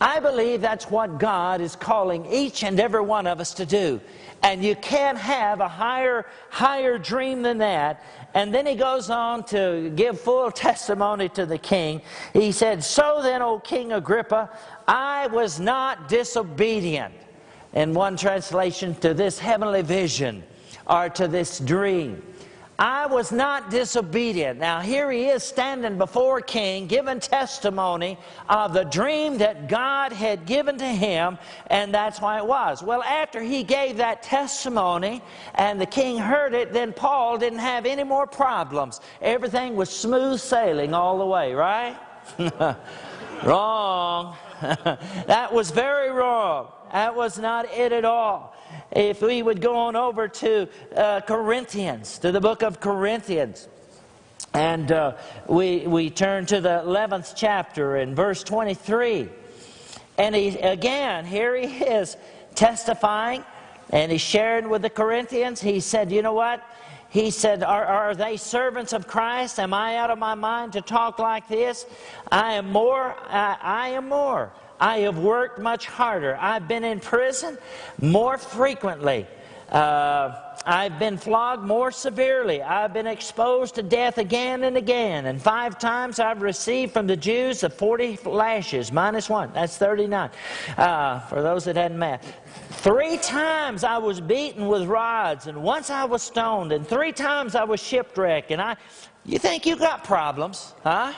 I 0.00 0.20
believe 0.20 0.60
that's 0.60 0.90
what 0.90 1.18
God 1.18 1.60
is 1.60 1.74
calling 1.74 2.24
each 2.26 2.62
and 2.62 2.78
every 2.78 3.00
one 3.00 3.26
of 3.26 3.40
us 3.40 3.52
to 3.54 3.66
do. 3.66 4.00
And 4.42 4.62
you 4.62 4.76
can't 4.76 5.18
have 5.18 5.60
a 5.60 5.66
higher, 5.66 6.26
higher 6.50 6.98
dream 6.98 7.42
than 7.42 7.58
that. 7.58 8.04
And 8.34 8.54
then 8.54 8.66
he 8.66 8.76
goes 8.76 9.10
on 9.10 9.42
to 9.46 9.90
give 9.96 10.20
full 10.20 10.50
testimony 10.66 11.28
to 11.30 11.46
the 11.46 11.58
king. 11.58 12.00
He 12.32 12.52
said, 12.52 12.84
So 12.84 13.20
then, 13.22 13.42
O 13.42 13.58
King 13.58 13.92
Agrippa, 13.92 14.50
I 14.86 15.26
was 15.28 15.58
not 15.58 16.08
disobedient. 16.08 17.14
In 17.74 17.92
one 17.92 18.16
translation, 18.16 18.94
to 18.96 19.12
this 19.12 19.38
heavenly 19.38 19.82
vision 19.82 20.42
or 20.86 21.08
to 21.10 21.28
this 21.28 21.58
dream. 21.58 22.22
I 22.78 23.06
was 23.06 23.32
not 23.32 23.70
disobedient. 23.70 24.60
Now, 24.60 24.80
here 24.80 25.10
he 25.10 25.26
is 25.26 25.42
standing 25.42 25.98
before 25.98 26.40
king, 26.40 26.86
giving 26.86 27.18
testimony 27.18 28.16
of 28.48 28.72
the 28.72 28.84
dream 28.84 29.36
that 29.38 29.68
God 29.68 30.12
had 30.12 30.46
given 30.46 30.78
to 30.78 30.86
him, 30.86 31.38
and 31.66 31.92
that's 31.92 32.20
why 32.20 32.38
it 32.38 32.46
was. 32.46 32.80
Well, 32.80 33.02
after 33.02 33.42
he 33.42 33.64
gave 33.64 33.96
that 33.96 34.22
testimony 34.22 35.22
and 35.56 35.80
the 35.80 35.86
king 35.86 36.18
heard 36.18 36.54
it, 36.54 36.72
then 36.72 36.92
Paul 36.92 37.36
didn't 37.36 37.58
have 37.58 37.84
any 37.84 38.04
more 38.04 38.28
problems. 38.28 39.00
Everything 39.20 39.74
was 39.74 39.90
smooth 39.90 40.38
sailing 40.38 40.94
all 40.94 41.18
the 41.18 41.26
way, 41.26 41.54
right? 41.54 41.96
wrong. 43.42 44.36
that 45.26 45.52
was 45.52 45.70
very 45.70 46.10
wrong. 46.10 46.72
That 46.92 47.14
was 47.14 47.38
not 47.38 47.70
it 47.72 47.92
at 47.92 48.04
all 48.04 48.54
if 48.90 49.20
we 49.20 49.42
would 49.42 49.60
go 49.60 49.76
on 49.76 49.96
over 49.96 50.28
to 50.28 50.68
uh, 50.96 51.20
Corinthians, 51.20 52.18
to 52.18 52.32
the 52.32 52.40
book 52.40 52.62
of 52.62 52.80
Corinthians, 52.80 53.68
and 54.54 54.90
uh, 54.90 55.16
we, 55.46 55.86
we 55.86 56.10
turn 56.10 56.46
to 56.46 56.60
the 56.60 56.82
11th 56.86 57.34
chapter 57.36 57.98
in 57.98 58.14
verse 58.14 58.42
23. 58.42 59.28
And 60.16 60.34
he, 60.34 60.58
again, 60.58 61.26
here 61.26 61.54
he 61.54 61.66
is 61.84 62.16
testifying 62.54 63.44
and 63.90 64.10
he's 64.10 64.20
sharing 64.20 64.68
with 64.68 64.82
the 64.82 64.90
Corinthians. 64.90 65.60
He 65.60 65.80
said, 65.80 66.10
You 66.10 66.22
know 66.22 66.32
what? 66.32 66.62
He 67.10 67.30
said, 67.30 67.62
are, 67.62 67.84
are 67.84 68.14
they 68.14 68.36
servants 68.36 68.92
of 68.92 69.06
Christ? 69.06 69.58
Am 69.58 69.72
I 69.72 69.96
out 69.96 70.10
of 70.10 70.18
my 70.18 70.34
mind 70.34 70.74
to 70.74 70.82
talk 70.82 71.18
like 71.18 71.48
this? 71.48 71.86
I 72.30 72.54
am 72.54 72.70
more. 72.70 73.16
I, 73.28 73.56
I 73.60 73.88
am 73.90 74.08
more. 74.08 74.52
I 74.78 74.98
have 75.00 75.18
worked 75.18 75.58
much 75.58 75.86
harder. 75.86 76.36
I've 76.40 76.68
been 76.68 76.84
in 76.84 77.00
prison 77.00 77.58
more 78.00 78.36
frequently. 78.36 79.26
Uh, 79.70 80.47
I've 80.68 80.98
been 80.98 81.16
flogged 81.16 81.64
more 81.64 81.90
severely. 81.90 82.60
I've 82.60 82.92
been 82.92 83.06
exposed 83.06 83.74
to 83.76 83.82
death 83.82 84.18
again 84.18 84.64
and 84.64 84.76
again. 84.76 85.24
And 85.24 85.40
five 85.40 85.78
times 85.78 86.20
I've 86.20 86.42
received 86.42 86.92
from 86.92 87.06
the 87.06 87.16
Jews 87.16 87.62
the 87.62 87.70
40 87.70 88.18
lashes, 88.26 88.92
minus 88.92 89.30
one. 89.30 89.50
That's 89.54 89.78
39, 89.78 90.28
uh, 90.76 91.20
for 91.20 91.40
those 91.40 91.64
that 91.64 91.76
hadn't 91.76 91.98
math. 91.98 92.34
Three 92.82 93.16
times 93.16 93.82
I 93.82 93.96
was 93.96 94.20
beaten 94.20 94.68
with 94.68 94.84
rods, 94.84 95.46
and 95.46 95.62
once 95.62 95.88
I 95.88 96.04
was 96.04 96.22
stoned, 96.22 96.70
and 96.72 96.86
three 96.86 97.12
times 97.12 97.54
I 97.54 97.64
was 97.64 97.82
shipwrecked. 97.82 98.50
And 98.50 98.60
I, 98.60 98.76
you 99.24 99.38
think 99.38 99.64
you 99.64 99.74
got 99.74 100.04
problems, 100.04 100.74
huh? 100.84 101.14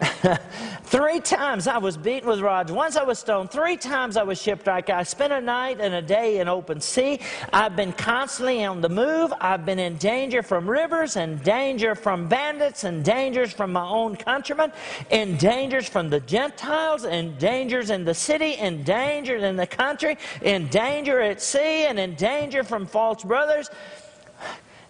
three 0.84 1.20
times 1.20 1.66
I 1.66 1.78
was 1.78 1.96
beaten 1.96 2.28
with 2.28 2.40
rods. 2.40 2.72
Once 2.72 2.96
I 2.96 3.02
was 3.02 3.18
stoned. 3.18 3.50
Three 3.50 3.76
times 3.76 4.16
I 4.16 4.22
was 4.22 4.40
shipwrecked. 4.40 4.90
I 4.90 5.02
spent 5.02 5.32
a 5.32 5.40
night 5.40 5.80
and 5.80 5.94
a 5.94 6.02
day 6.02 6.38
in 6.38 6.48
open 6.48 6.80
sea. 6.80 7.20
I've 7.52 7.76
been 7.76 7.92
constantly 7.92 8.64
on 8.64 8.80
the 8.80 8.88
move. 8.88 9.32
I've 9.40 9.64
been 9.64 9.78
in 9.78 9.96
danger 9.96 10.42
from 10.42 10.68
rivers 10.68 11.16
and 11.16 11.42
danger 11.42 11.94
from 11.94 12.28
bandits 12.28 12.84
and 12.84 13.04
dangers 13.04 13.52
from 13.52 13.72
my 13.72 13.86
own 13.86 14.16
countrymen, 14.16 14.72
in 15.10 15.36
dangers 15.36 15.88
from 15.88 16.10
the 16.10 16.20
Gentiles, 16.20 17.04
in 17.04 17.36
dangers 17.38 17.90
in 17.90 18.04
the 18.04 18.14
city, 18.14 18.52
in 18.52 18.82
danger 18.82 19.36
in 19.36 19.56
the 19.56 19.66
country, 19.66 20.16
in 20.42 20.68
danger 20.68 21.20
at 21.20 21.40
sea, 21.40 21.86
and 21.86 21.98
in 21.98 22.14
danger 22.14 22.64
from 22.64 22.86
false 22.86 23.22
brothers. 23.22 23.70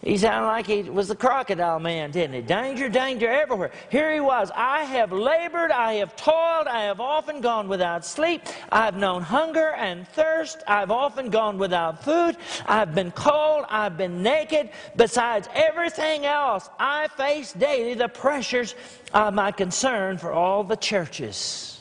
He 0.04 0.18
sounded 0.18 0.48
like 0.48 0.66
he 0.66 0.82
was 0.82 1.08
the 1.08 1.16
crocodile 1.16 1.78
man, 1.78 2.10
didn't 2.10 2.34
he? 2.34 2.42
Danger, 2.42 2.90
danger 2.90 3.26
everywhere. 3.26 3.70
Here 3.88 4.12
he 4.12 4.20
was. 4.20 4.50
I 4.54 4.84
have 4.84 5.12
labored, 5.12 5.70
I 5.70 5.94
have 5.94 6.14
toiled, 6.14 6.66
I 6.66 6.82
have 6.82 7.00
often 7.00 7.40
gone 7.40 7.68
without 7.68 8.04
sleep. 8.04 8.42
I've 8.70 8.96
known 8.96 9.22
hunger 9.22 9.70
and 9.70 10.06
thirst. 10.08 10.62
I've 10.68 10.90
often 10.90 11.30
gone 11.30 11.56
without 11.56 12.04
food. 12.04 12.36
I've 12.66 12.94
been 12.94 13.12
cold, 13.12 13.64
I've 13.70 13.96
been 13.96 14.22
naked. 14.22 14.68
Besides 14.94 15.48
everything 15.54 16.26
else, 16.26 16.68
I 16.78 17.08
face 17.08 17.54
daily 17.54 17.94
the 17.94 18.08
pressures 18.08 18.74
of 19.14 19.32
my 19.32 19.52
concern 19.52 20.18
for 20.18 20.32
all 20.32 20.64
the 20.64 20.76
churches. 20.76 21.73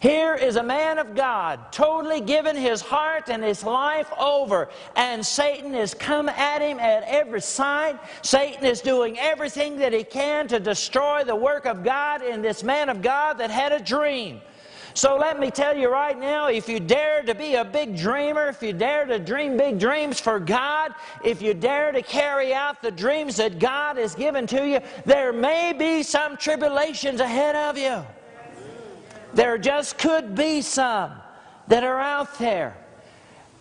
Here 0.00 0.34
is 0.34 0.56
a 0.56 0.62
man 0.62 0.98
of 0.98 1.14
God, 1.14 1.72
totally 1.72 2.20
given 2.20 2.56
his 2.56 2.82
heart 2.82 3.28
and 3.28 3.42
his 3.42 3.64
life 3.64 4.10
over, 4.18 4.68
and 4.94 5.24
Satan 5.24 5.72
has 5.74 5.94
come 5.94 6.28
at 6.28 6.60
him 6.60 6.78
at 6.78 7.02
every 7.04 7.40
side. 7.40 7.98
Satan 8.22 8.64
is 8.64 8.80
doing 8.80 9.18
everything 9.18 9.78
that 9.78 9.92
he 9.92 10.04
can 10.04 10.48
to 10.48 10.60
destroy 10.60 11.24
the 11.24 11.36
work 11.36 11.66
of 11.66 11.82
God 11.82 12.22
in 12.22 12.42
this 12.42 12.62
man 12.62 12.88
of 12.88 13.00
God 13.00 13.38
that 13.38 13.50
had 13.50 13.72
a 13.72 13.80
dream. 13.80 14.40
So 14.96 15.16
let 15.18 15.38
me 15.38 15.50
tell 15.50 15.76
you 15.76 15.90
right 15.90 16.18
now 16.18 16.48
if 16.48 16.70
you 16.70 16.80
dare 16.80 17.22
to 17.22 17.34
be 17.34 17.56
a 17.56 17.64
big 17.66 17.98
dreamer, 17.98 18.48
if 18.48 18.62
you 18.62 18.72
dare 18.72 19.04
to 19.04 19.18
dream 19.18 19.58
big 19.58 19.78
dreams 19.78 20.18
for 20.18 20.40
God, 20.40 20.94
if 21.22 21.42
you 21.42 21.52
dare 21.52 21.92
to 21.92 22.00
carry 22.00 22.54
out 22.54 22.80
the 22.80 22.90
dreams 22.90 23.36
that 23.36 23.58
God 23.58 23.98
has 23.98 24.14
given 24.14 24.46
to 24.46 24.66
you, 24.66 24.80
there 25.04 25.34
may 25.34 25.74
be 25.74 26.02
some 26.02 26.38
tribulations 26.38 27.20
ahead 27.20 27.54
of 27.56 27.76
you. 27.76 28.06
There 29.36 29.58
just 29.58 29.98
could 29.98 30.34
be 30.34 30.62
some 30.62 31.12
that 31.68 31.84
are 31.84 32.00
out 32.00 32.38
there. 32.38 32.74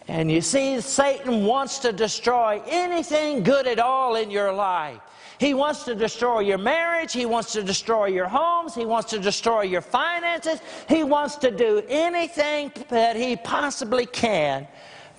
And 0.08 0.32
you 0.32 0.40
see, 0.40 0.80
Satan 0.80 1.46
wants 1.46 1.80
to 1.80 1.92
destroy 1.92 2.62
anything 2.66 3.44
good 3.44 3.68
at 3.68 3.78
all 3.78 4.16
in 4.16 4.32
your 4.32 4.54
life. 4.54 5.02
He 5.38 5.54
wants 5.54 5.84
to 5.84 5.94
destroy 5.94 6.40
your 6.40 6.58
marriage. 6.58 7.12
He 7.12 7.26
wants 7.26 7.52
to 7.54 7.62
destroy 7.62 8.06
your 8.06 8.30
homes. 8.30 8.74
He 8.74 8.86
wants 8.86 9.10
to 9.10 9.20
destroy 9.20 9.64
your 9.64 9.82
finances. 9.82 10.62
He 10.88 11.04
wants 11.04 11.36
to 11.38 11.52
do 11.52 11.84
anything 11.90 12.72
that 12.88 13.18
he 13.18 13.36
possibly 13.36 14.06
can 14.06 14.70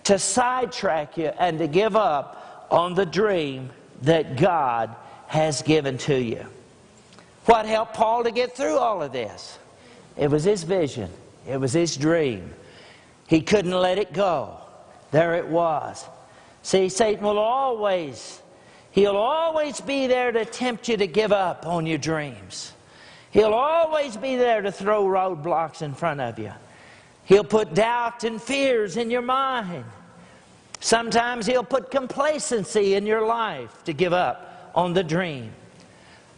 to 0.04 0.18
sidetrack 0.18 1.18
you 1.18 1.32
and 1.38 1.58
to 1.58 1.68
give 1.68 1.96
up 1.96 2.66
on 2.70 2.94
the 2.94 3.04
dream 3.04 3.68
that 4.00 4.38
God 4.38 4.96
has 5.26 5.60
given 5.60 5.98
to 5.98 6.18
you. 6.18 6.46
What 7.44 7.66
helped 7.66 7.92
Paul 7.92 8.24
to 8.24 8.30
get 8.30 8.56
through 8.56 8.78
all 8.78 9.02
of 9.02 9.12
this? 9.12 9.58
It 10.16 10.30
was 10.30 10.44
his 10.44 10.62
vision, 10.62 11.10
it 11.48 11.58
was 11.58 11.72
his 11.72 11.96
dream. 11.96 12.54
He 13.28 13.40
couldn't 13.40 13.72
let 13.72 13.98
it 13.98 14.12
go. 14.12 14.56
There 15.10 15.34
it 15.34 15.48
was. 15.48 16.04
See, 16.62 16.88
Satan 16.88 17.24
will 17.24 17.38
always, 17.38 18.40
he'll 18.92 19.16
always 19.16 19.80
be 19.80 20.06
there 20.06 20.30
to 20.32 20.44
tempt 20.44 20.88
you 20.88 20.96
to 20.96 21.06
give 21.06 21.32
up 21.32 21.66
on 21.66 21.86
your 21.86 21.98
dreams. 21.98 22.72
He'll 23.30 23.54
always 23.54 24.16
be 24.16 24.36
there 24.36 24.62
to 24.62 24.72
throw 24.72 25.04
roadblocks 25.04 25.82
in 25.82 25.92
front 25.92 26.20
of 26.20 26.38
you. 26.38 26.52
He'll 27.24 27.44
put 27.44 27.74
doubt 27.74 28.24
and 28.24 28.40
fears 28.40 28.96
in 28.96 29.10
your 29.10 29.22
mind. 29.22 29.84
Sometimes 30.80 31.46
he'll 31.46 31.64
put 31.64 31.90
complacency 31.90 32.94
in 32.94 33.06
your 33.06 33.26
life 33.26 33.82
to 33.84 33.92
give 33.92 34.12
up 34.12 34.70
on 34.74 34.94
the 34.94 35.02
dream. 35.02 35.52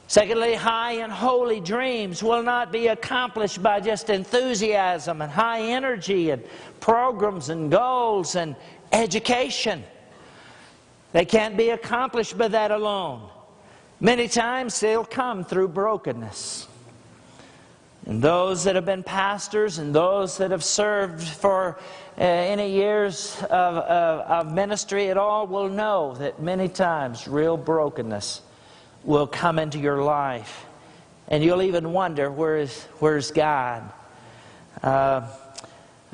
Secondly, 0.09 0.55
high 0.55 0.92
and 0.92 1.12
holy 1.12 1.61
dreams 1.61 2.23
will 2.23 2.42
not 2.42 2.73
be 2.73 2.87
accomplished 2.87 3.62
by 3.62 3.79
just 3.79 4.09
enthusiasm 4.09 5.21
and 5.21 5.31
high 5.31 5.61
energy 5.61 6.31
and 6.31 6.42
programs 6.81 7.51
and 7.51 7.71
goals 7.71 8.35
and 8.35 8.57
education. 8.90 9.85
They 11.12 11.27
can't 11.27 11.59
be 11.59 11.68
accomplished 11.71 12.38
by 12.38 12.49
that 12.49 12.71
alone. 12.71 13.29
Many 14.01 14.29
times 14.29 14.81
they'll 14.81 15.05
come 15.05 15.44
through 15.44 15.68
brokenness. 15.68 16.68
And 18.07 18.23
those 18.23 18.64
that 18.64 18.77
have 18.77 18.87
been 18.87 19.03
pastors 19.03 19.77
and 19.77 19.94
those 19.94 20.38
that 20.38 20.51
have 20.53 20.64
served 20.64 21.29
for 21.29 21.79
uh, 22.16 22.23
any 22.23 22.71
years 22.71 23.37
of, 23.42 23.77
of, 23.77 24.47
of 24.47 24.55
ministry 24.55 25.11
at 25.11 25.18
all 25.18 25.47
will 25.47 25.68
know 25.68 26.14
that 26.14 26.40
many 26.40 26.66
times 26.66 27.29
real 27.29 27.59
brokenness 27.59 28.40
will 29.04 29.26
come 29.26 29.58
into 29.58 29.78
your 29.78 30.02
life. 30.02 30.66
And 31.28 31.42
you'll 31.44 31.62
even 31.62 31.92
wonder, 31.92 32.30
where's, 32.30 32.84
where's 33.00 33.30
God? 33.30 33.92
Uh, 34.82 35.28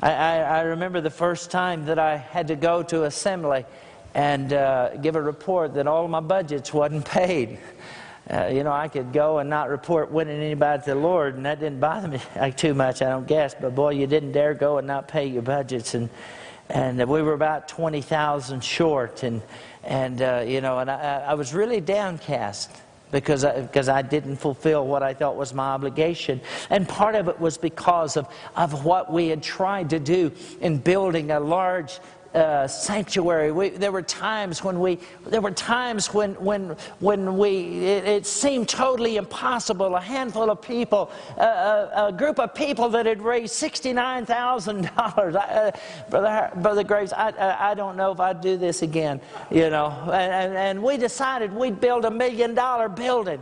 I, 0.01 0.11
I, 0.11 0.61
remember 0.61 0.99
the 0.99 1.09
first 1.09 1.51
time 1.51 1.85
that 1.85 1.99
I 1.99 2.17
had 2.17 2.47
to 2.49 2.55
go 2.55 2.83
to 2.83 3.03
assembly 3.05 3.65
and 4.13 4.51
uh, 4.51 4.97
give 4.97 5.15
a 5.15 5.21
report 5.21 5.75
that 5.75 5.87
all 5.87 6.07
my 6.07 6.19
budgets 6.19 6.73
wasn't 6.73 7.05
paid. 7.09 7.59
Uh, 8.29 8.47
you 8.47 8.63
know, 8.63 8.71
I 8.71 8.87
could 8.87 9.13
go 9.13 9.37
and 9.37 9.49
not 9.49 9.69
report 9.69 10.11
winning 10.11 10.41
anybody 10.41 10.83
to 10.83 10.89
the 10.91 10.95
Lord, 10.95 11.35
and 11.35 11.45
that 11.45 11.59
didn't 11.59 11.79
bother 11.79 12.07
me 12.07 12.19
too 12.57 12.73
much, 12.73 13.01
I 13.01 13.09
don't 13.09 13.27
guess. 13.27 13.55
But 13.59 13.75
boy, 13.75 13.91
you 13.91 14.07
didn't 14.07 14.31
dare 14.31 14.55
go 14.55 14.79
and 14.79 14.87
not 14.87 15.07
pay 15.07 15.27
your 15.27 15.43
budgets, 15.43 15.93
and 15.93 16.09
and 16.67 16.97
we 17.07 17.21
were 17.21 17.33
about 17.33 17.67
twenty 17.67 18.01
thousand 18.01 18.63
short, 18.63 19.21
and 19.21 19.43
and 19.85 20.21
uh, 20.21 20.43
you 20.45 20.61
know, 20.61 20.79
and 20.79 20.89
I, 20.89 21.25
I 21.27 21.33
was 21.35 21.53
really 21.53 21.81
downcast. 21.81 22.71
because 23.11 23.45
I, 23.45 23.61
because 23.61 23.87
I 23.87 24.01
didn't 24.01 24.37
fulfill 24.37 24.85
what 24.87 25.03
I 25.03 25.13
thought 25.13 25.37
was 25.37 25.53
my 25.53 25.69
obligation. 25.69 26.41
And 26.69 26.89
part 26.89 27.15
of 27.15 27.29
it 27.29 27.39
was 27.39 27.57
because 27.57 28.17
of, 28.17 28.27
of 28.55 28.83
what 28.83 29.13
we 29.13 29.29
had 29.29 29.41
tried 29.41 29.89
to 29.91 29.99
do 29.99 30.31
in 30.59 30.79
building 30.79 31.31
a 31.31 31.39
large 31.39 31.99
uh, 32.35 32.67
sanctuary. 32.67 33.51
We, 33.51 33.69
there 33.69 33.91
were 33.91 34.01
times 34.01 34.63
when 34.63 34.79
we, 34.79 34.99
there 35.25 35.41
were 35.41 35.51
times 35.51 36.13
when, 36.13 36.33
when, 36.33 36.75
when 36.99 37.37
we, 37.37 37.85
it, 37.85 38.05
it 38.05 38.25
seemed 38.25 38.67
totally 38.67 39.17
impossible. 39.17 39.95
A 39.95 40.01
handful 40.01 40.49
of 40.49 40.61
people, 40.61 41.11
uh, 41.37 41.87
a, 41.95 42.05
a, 42.07 42.11
group 42.11 42.39
of 42.39 42.53
people 42.53 42.89
that 42.89 43.05
had 43.05 43.21
raised 43.21 43.53
$69,000. 43.55 44.85
Uh, 45.45 45.71
Brother, 46.09 46.51
Brother 46.55 46.83
Graves, 46.83 47.13
I, 47.13 47.29
I, 47.29 47.71
I, 47.71 47.73
don't 47.73 47.95
know 47.95 48.11
if 48.11 48.19
I'd 48.19 48.41
do 48.41 48.57
this 48.57 48.81
again, 48.81 49.21
you 49.49 49.69
know. 49.69 49.87
And, 50.05 50.55
and 50.55 50.83
we 50.83 50.97
decided 50.97 51.53
we'd 51.53 51.79
build 51.79 52.03
a 52.05 52.11
million 52.11 52.55
dollar 52.55 52.89
building 52.89 53.39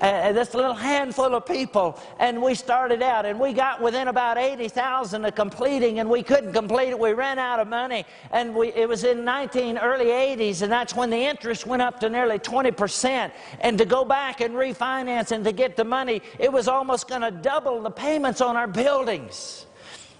and 0.00 0.36
this 0.36 0.54
little 0.54 0.74
handful 0.74 1.34
of 1.34 1.44
people 1.46 1.98
and 2.18 2.40
we 2.40 2.54
started 2.54 3.02
out 3.02 3.26
and 3.26 3.38
we 3.38 3.52
got 3.52 3.80
within 3.80 4.08
about 4.08 4.38
80,000 4.38 5.24
of 5.24 5.34
completing 5.34 5.98
and 5.98 6.08
we 6.08 6.22
couldn't 6.22 6.52
complete 6.52 6.90
it. 6.90 6.98
We 6.98 7.12
ran 7.12 7.38
out 7.38 7.60
of 7.60 7.68
money 7.68 8.04
and 8.32 8.54
we, 8.54 8.72
it 8.72 8.88
was 8.88 9.04
in 9.04 9.24
19 9.24 9.78
early 9.78 10.06
80s 10.06 10.62
and 10.62 10.72
that's 10.72 10.94
when 10.94 11.10
the 11.10 11.16
interest 11.18 11.66
went 11.66 11.82
up 11.82 12.00
to 12.00 12.08
nearly 12.08 12.38
20% 12.38 13.30
and 13.60 13.78
to 13.78 13.84
go 13.84 14.04
back 14.04 14.40
and 14.40 14.54
refinance 14.54 15.32
and 15.32 15.44
to 15.44 15.52
get 15.52 15.76
the 15.76 15.84
money 15.84 16.22
it 16.38 16.52
was 16.52 16.68
almost 16.68 17.08
going 17.08 17.22
to 17.22 17.30
double 17.30 17.82
the 17.82 17.90
payments 17.90 18.40
on 18.40 18.56
our 18.56 18.68
buildings 18.68 19.66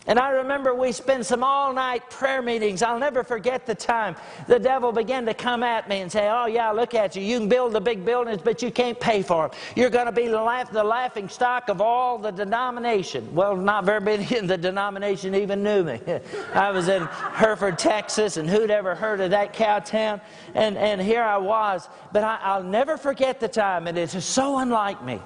and 0.07 0.19
I 0.19 0.31
remember 0.31 0.75
we 0.75 0.93
spent 0.93 1.27
some 1.27 1.45
all 1.45 1.73
night 1.75 2.09
prayer 2.09 2.41
meetings. 2.41 2.83
I'll 2.83 2.99
never 2.99 3.23
forget 3.23 3.67
the 3.67 3.75
time 3.75 4.17
the 4.49 4.59
devil 4.59 4.93
began 4.93 5.27
to 5.27 5.35
come 5.35 5.63
at 5.63 5.89
me 5.89 6.01
and 6.01 6.11
say, 6.11 6.29
Oh, 6.31 6.47
yeah, 6.47 6.71
look 6.71 6.95
at 6.95 7.15
you. 7.15 7.23
You 7.23 7.39
can 7.39 7.49
build 7.49 7.75
the 7.75 7.81
big 7.81 8.05
buildings, 8.05 8.41
but 8.43 8.63
you 8.63 8.71
can't 8.71 8.99
pay 8.99 9.23
for 9.23 9.49
them. 9.49 9.59
You're 9.77 9.91
going 9.91 10.07
to 10.07 10.13
be 10.13 10.27
the, 10.27 10.41
laugh- 10.41 10.73
the 10.73 10.83
laughing 10.83 11.29
stock 11.29 11.69
of 11.69 11.81
all 11.83 12.17
the 12.17 12.31
denomination. 12.31 13.33
Well, 13.35 13.55
not 13.57 13.85
very 13.85 14.01
many 14.01 14.37
in 14.37 14.47
the 14.47 14.57
denomination 14.57 15.35
even 15.35 15.63
knew 15.63 15.85
me. 15.85 16.01
I 16.55 16.71
was 16.71 16.89
in 16.89 17.03
Hereford, 17.05 17.79
Texas, 17.79 18.39
and 18.39 18.49
who'd 18.49 18.71
ever 18.71 18.95
heard 18.95 19.21
of 19.21 19.31
that 19.31 19.53
cow 19.53 19.81
town? 19.81 20.21
And, 20.55 20.79
and 20.79 21.01
here 21.01 21.23
I 21.23 21.37
was. 21.37 21.89
But 22.13 22.25
I, 22.25 22.39
I'll 22.43 22.63
never 22.65 22.97
forget 22.97 23.39
the 23.39 23.49
time, 23.49 23.87
and 23.87 23.99
it's 23.99 24.25
so 24.25 24.59
unlike 24.59 25.05
me. 25.05 25.21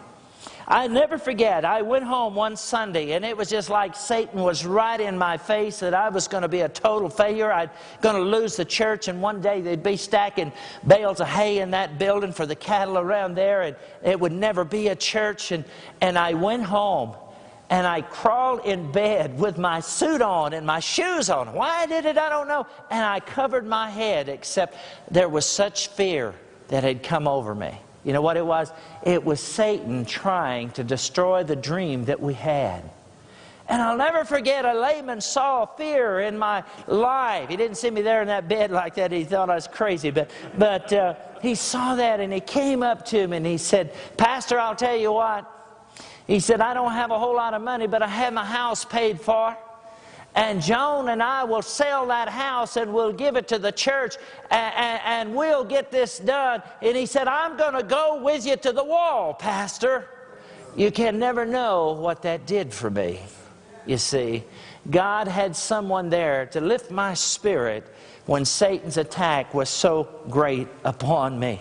I 0.67 0.87
never 0.87 1.19
forget, 1.19 1.65
I 1.65 1.83
went 1.83 2.05
home 2.05 2.35
one 2.35 2.57
Sunday 2.57 3.13
and 3.13 3.25
it 3.25 3.37
was 3.37 3.51
just 3.51 3.69
like 3.69 3.95
Satan 3.95 4.41
was 4.41 4.65
right 4.65 4.99
in 4.99 5.19
my 5.19 5.37
face 5.37 5.81
that 5.81 5.93
I 5.93 6.09
was 6.09 6.27
going 6.27 6.43
to 6.43 6.49
be 6.49 6.61
a 6.61 6.69
total 6.69 7.11
failure. 7.11 7.53
I'm 7.53 7.71
going 8.01 8.17
to 8.17 8.23
lose 8.23 8.57
the 8.57 8.65
church, 8.65 9.09
and 9.09 9.21
one 9.21 9.41
day 9.41 9.61
they'd 9.61 9.83
be 9.83 9.97
stacking 9.97 10.53
bales 10.87 11.21
of 11.21 11.29
hay 11.29 11.59
in 11.59 11.71
that 11.73 11.99
building 11.99 12.33
for 12.33 12.47
the 12.47 12.57
cattle 12.57 12.97
around 12.97 13.35
there, 13.35 13.63
and 13.63 13.77
it 14.03 14.19
would 14.19 14.33
never 14.33 14.65
be 14.65 14.89
a 14.89 14.97
church. 14.97 15.53
And, 15.53 15.65
and 16.01 16.19
I 16.19 16.33
went 16.33 16.65
home 16.65 17.15
and 17.71 17.87
I 17.87 18.03
crawled 18.03 18.65
in 18.65 18.93
bed 18.93 19.39
with 19.39 19.59
my 19.59 19.81
suit 19.81 20.23
on 20.23 20.53
and 20.53 20.67
my 20.67 20.81
shoes 20.81 21.31
on. 21.31 21.53
Why 21.55 21.83
I 21.83 21.87
did 21.87 22.05
it, 22.05 22.19
I 22.19 22.29
don't 22.29 22.49
know. 22.49 22.67
And 22.91 23.05
I 23.05 23.21
covered 23.21 23.67
my 23.67 23.91
head, 23.91 24.29
except 24.29 24.77
there 25.11 25.29
was 25.29 25.47
such 25.47 25.89
fear 25.89 26.35
that 26.69 26.85
had 26.85 27.03
come 27.03 27.27
over 27.27 27.55
me. 27.55 27.79
You 28.05 28.13
know 28.13 28.23
what 28.23 28.37
it 28.37 28.45
was? 28.45 28.71
It 29.03 29.25
was 29.25 29.41
Satan 29.41 30.05
trying 30.05 30.71
to 30.73 30.85
destroy 30.85 31.43
the 31.43 31.57
dream 31.57 32.05
that 32.05 32.21
we 32.21 32.35
had. 32.35 32.83
And 33.67 33.81
I'll 33.81 33.97
never 33.97 34.25
forget, 34.25 34.67
a 34.67 34.75
layman 34.75 35.23
saw 35.23 35.65
fear 35.65 36.21
in 36.21 36.37
my 36.37 36.63
life. 36.87 37.49
He 37.49 37.57
didn't 37.57 37.79
see 37.79 37.91
me 37.91 38.03
there 38.03 38.21
in 38.21 38.29
that 38.29 38.47
bed 38.47 38.71
like 38.71 38.95
that. 38.97 39.11
He 39.11 39.25
thought 39.25 39.49
I 39.49 39.55
was 39.55 39.67
crazy. 39.67 40.11
But, 40.11 40.31
but 40.59 40.93
uh, 40.93 41.15
he 41.41 41.55
saw 41.55 41.95
that 41.95 42.21
and 42.21 42.31
he 42.31 42.41
came 42.41 42.83
up 42.83 43.07
to 43.07 43.27
me 43.27 43.39
and 43.39 43.47
he 43.47 43.57
said, 43.57 43.95
Pastor, 44.19 44.61
I'll 44.61 44.77
tell 44.77 44.97
you 44.97 45.13
what. 45.13 45.51
He 46.27 46.41
said, 46.41 46.61
I 46.61 46.75
don't 46.75 46.93
have 46.93 47.11
a 47.11 47.19
whole 47.19 47.35
lot 47.35 47.55
of 47.55 47.63
money, 47.63 47.87
but 47.87 48.03
I 48.03 48.07
have 48.07 48.35
my 48.35 48.45
house 48.45 48.85
paid 48.85 49.19
for. 49.19 49.57
And 50.35 50.61
Joan 50.61 51.09
and 51.11 51.23
I 51.23 51.45
will 51.45 51.63
sell 51.63 52.07
that 52.07 52.29
house 52.29 52.77
and 52.77 52.93
we'll 52.93 53.13
give 53.13 53.37
it 53.37 53.47
to 53.49 53.59
the 53.59 53.71
church 53.71 54.17
and, 54.51 54.75
and, 54.75 55.01
and 55.05 55.35
we'll 55.35 55.65
get 55.65 55.93
this 55.93 56.19
done. 56.19 56.63
And 56.83 56.97
he 56.97 57.07
said, 57.07 57.29
I'm 57.29 57.57
going 57.57 57.75
to 57.75 57.85
go 57.85 58.21
with 58.21 58.45
you 58.45 58.57
to 58.57 58.73
the 58.73 58.83
wall, 58.83 59.35
Pastor. 59.35 60.09
You 60.77 60.91
can 60.91 61.21
never 61.21 61.45
know 61.47 61.93
what 61.93 62.23
that 62.23 62.47
did 62.47 62.73
for 62.73 62.91
me. 62.91 63.21
You 63.87 63.97
see, 63.97 64.43
God 64.91 65.29
had 65.29 65.55
someone 65.55 66.11
there 66.11 66.47
to 66.47 66.61
lift 66.61 66.91
my 66.91 67.15
spirit 67.15 67.87
when 68.27 68.45
Satan's 68.45 68.97
attack 68.97 69.55
was 69.55 69.69
so 69.69 70.09
great 70.31 70.67
upon 70.85 71.39
me. 71.39 71.61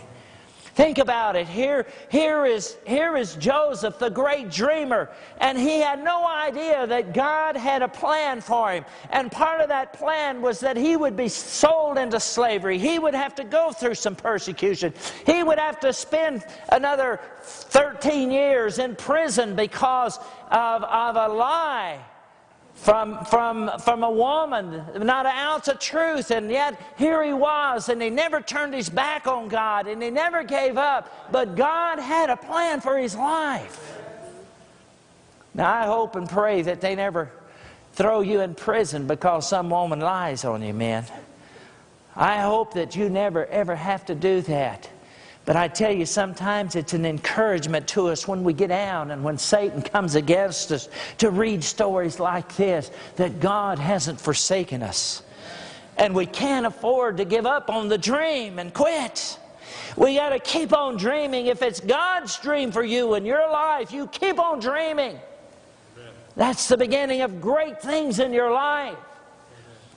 Think 0.74 0.98
about 0.98 1.36
it. 1.36 1.48
Here, 1.48 1.86
here, 2.10 2.46
is, 2.46 2.78
here 2.86 3.16
is 3.16 3.36
Joseph, 3.36 4.00
the 4.00 4.10
great 4.10 4.50
dreamer, 4.50 5.12
and 5.38 5.56
he 5.56 5.80
had 5.80 6.04
no 6.04 6.26
idea 6.26 6.88
that 6.88 7.14
God 7.14 7.56
had 7.56 7.84
a 7.84 7.88
plan 7.88 8.42
for 8.42 8.72
him. 8.72 8.84
And 9.12 9.32
part 9.32 9.62
of 9.62 9.70
that 9.70 9.94
plan 9.94 10.42
was 10.42 10.60
that 10.62 10.76
he 10.76 10.98
would 10.98 11.16
be 11.16 11.28
sold 11.28 12.00
into 12.00 12.20
slavery. 12.20 12.80
He 12.80 12.98
would 12.98 13.14
have 13.14 13.36
to 13.36 13.44
go 13.44 13.72
through 13.72 13.96
some 13.96 14.16
persecution. 14.16 14.96
He 15.28 15.44
would 15.44 15.60
have 15.60 15.80
to 15.82 15.94
spend 15.94 16.44
another 16.70 17.20
13 17.44 18.32
years 18.32 18.80
in 18.80 18.96
prison 18.96 19.56
because 19.56 20.18
of, 20.50 20.84
of 20.84 21.16
a 21.16 21.28
lie 21.28 22.00
from, 22.76 23.24
from, 23.26 23.72
from 23.80 24.04
a 24.04 24.12
woman, 24.12 24.84
not 24.98 25.26
an 25.26 25.36
ounce 25.36 25.68
of 25.68 25.80
truth. 25.80 26.32
And 26.32 26.50
yet 26.50 26.80
here 26.98 27.24
he 27.24 27.34
was, 27.34 27.90
and 27.90 28.02
he 28.02 28.10
never 28.10 28.42
turned 28.42 28.74
his 28.74 28.90
back 28.90 29.28
on 29.28 29.48
God, 29.48 29.88
and 29.88 30.02
he 30.02 30.10
never 30.10 30.44
gave 30.44 30.78
up. 30.78 31.32
But 31.32 31.56
God 31.56 32.00
had 32.00 32.30
a 32.30 32.38
plan 32.38 32.82
for 32.82 32.98
his 32.98 33.16
life. 33.16 34.00
Now, 35.54 35.72
I 35.72 35.86
hope 35.86 36.16
and 36.16 36.28
pray 36.28 36.64
that 36.64 36.82
they 36.82 36.96
never 36.96 37.32
throw 37.94 38.22
you 38.22 38.42
in 38.42 38.56
prison 38.56 39.06
because 39.08 39.48
some 39.48 39.70
woman 39.70 40.00
lies 40.00 40.44
on 40.46 40.64
you, 40.64 40.74
man. 40.74 41.06
I 42.16 42.42
hope 42.42 42.74
that 42.74 42.96
you 42.96 43.10
never, 43.10 43.46
ever 43.46 43.76
have 43.76 44.06
to 44.08 44.16
do 44.16 44.42
that. 44.42 44.90
But 45.46 45.58
I 45.58 45.68
tell 45.68 45.92
you, 45.92 46.06
sometimes 46.06 46.76
it's 46.76 46.94
an 46.94 47.06
encouragement 47.06 47.88
to 47.90 48.08
us 48.08 48.28
when 48.28 48.44
we 48.46 48.54
get 48.54 48.70
down 48.70 49.12
and 49.12 49.24
when 49.24 49.38
Satan 49.38 49.82
comes 49.82 50.16
against 50.16 50.72
us 50.72 50.88
to 51.18 51.30
read 51.30 51.64
stories 51.64 52.20
like 52.20 52.56
this 52.56 52.92
that 53.18 53.42
God 53.42 53.78
hasn't 53.78 54.22
forsaken 54.22 54.82
us. 54.82 55.22
And 55.98 56.16
we 56.16 56.26
can't 56.26 56.66
afford 56.66 57.18
to 57.18 57.26
give 57.26 57.46
up 57.46 57.70
on 57.70 57.90
the 57.90 57.98
dream 57.98 58.58
and 58.58 58.74
quit. 58.74 59.38
We 59.98 60.16
got 60.16 60.30
to 60.30 60.40
keep 60.40 60.74
on 60.74 60.96
dreaming. 60.96 61.48
If 61.48 61.62
it's 61.62 61.82
God's 61.82 62.38
dream 62.40 62.72
for 62.72 62.84
you 62.84 63.16
in 63.16 63.26
your 63.26 63.50
life, 63.52 63.92
you 63.92 64.08
keep 64.08 64.40
on 64.40 64.60
dreaming. 64.60 65.20
That's 66.36 66.68
the 66.68 66.78
beginning 66.78 67.22
of 67.22 67.42
great 67.42 67.82
things 67.82 68.20
in 68.20 68.34
your 68.34 68.52
life. 68.52 68.98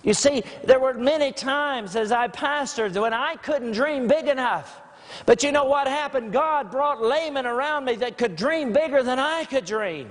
You 0.03 0.13
see, 0.13 0.43
there 0.65 0.79
were 0.79 0.93
many 0.93 1.33
times 1.33 1.97
as 1.97 2.13
I 2.13 2.29
pastored 2.29 3.01
when 3.01 3.15
I 3.15 3.37
couldn't 3.37 3.73
dream 3.73 4.07
big 4.07 4.27
enough. 4.27 4.81
But 5.25 5.43
you 5.43 5.53
know 5.53 5.65
what 5.65 5.87
happened? 5.87 6.33
God 6.33 6.71
brought 6.71 7.03
laymen 7.03 7.47
around 7.47 7.85
me 7.85 7.95
that 7.97 8.19
could 8.19 8.37
dream 8.37 8.73
bigger 8.73 9.03
than 9.03 9.19
I 9.19 9.45
could 9.45 9.65
dream. 9.65 10.09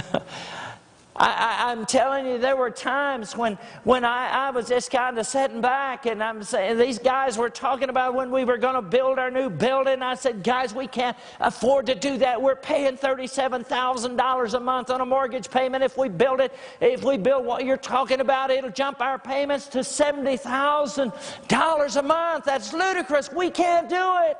I, 1.22 1.72
am 1.72 1.84
telling 1.84 2.24
you, 2.26 2.38
there 2.38 2.56
were 2.56 2.70
times 2.70 3.36
when, 3.36 3.58
when 3.84 4.06
I, 4.06 4.46
I 4.46 4.50
was 4.50 4.68
just 4.68 4.90
kind 4.90 5.18
of 5.18 5.26
sitting 5.26 5.60
back 5.60 6.06
and 6.06 6.22
I'm 6.22 6.42
saying, 6.42 6.78
these 6.78 6.98
guys 6.98 7.36
were 7.36 7.50
talking 7.50 7.90
about 7.90 8.14
when 8.14 8.30
we 8.30 8.46
were 8.46 8.56
going 8.56 8.74
to 8.74 8.82
build 8.82 9.18
our 9.18 9.30
new 9.30 9.50
building. 9.50 10.00
I 10.02 10.14
said, 10.14 10.42
guys, 10.42 10.74
we 10.74 10.86
can't 10.86 11.14
afford 11.40 11.84
to 11.86 11.94
do 11.94 12.16
that. 12.18 12.40
We're 12.40 12.56
paying 12.56 12.96
$37,000 12.96 14.54
a 14.54 14.60
month 14.60 14.88
on 14.88 15.02
a 15.02 15.06
mortgage 15.06 15.50
payment. 15.50 15.84
If 15.84 15.98
we 15.98 16.08
build 16.08 16.40
it, 16.40 16.54
if 16.80 17.04
we 17.04 17.18
build 17.18 17.44
what 17.44 17.66
you're 17.66 17.76
talking 17.76 18.20
about, 18.20 18.50
it'll 18.50 18.70
jump 18.70 19.02
our 19.02 19.18
payments 19.18 19.66
to 19.68 19.80
$70,000 19.80 21.96
a 21.96 22.02
month. 22.02 22.46
That's 22.46 22.72
ludicrous. 22.72 23.30
We 23.30 23.50
can't 23.50 23.90
do 23.90 24.14
it. 24.22 24.38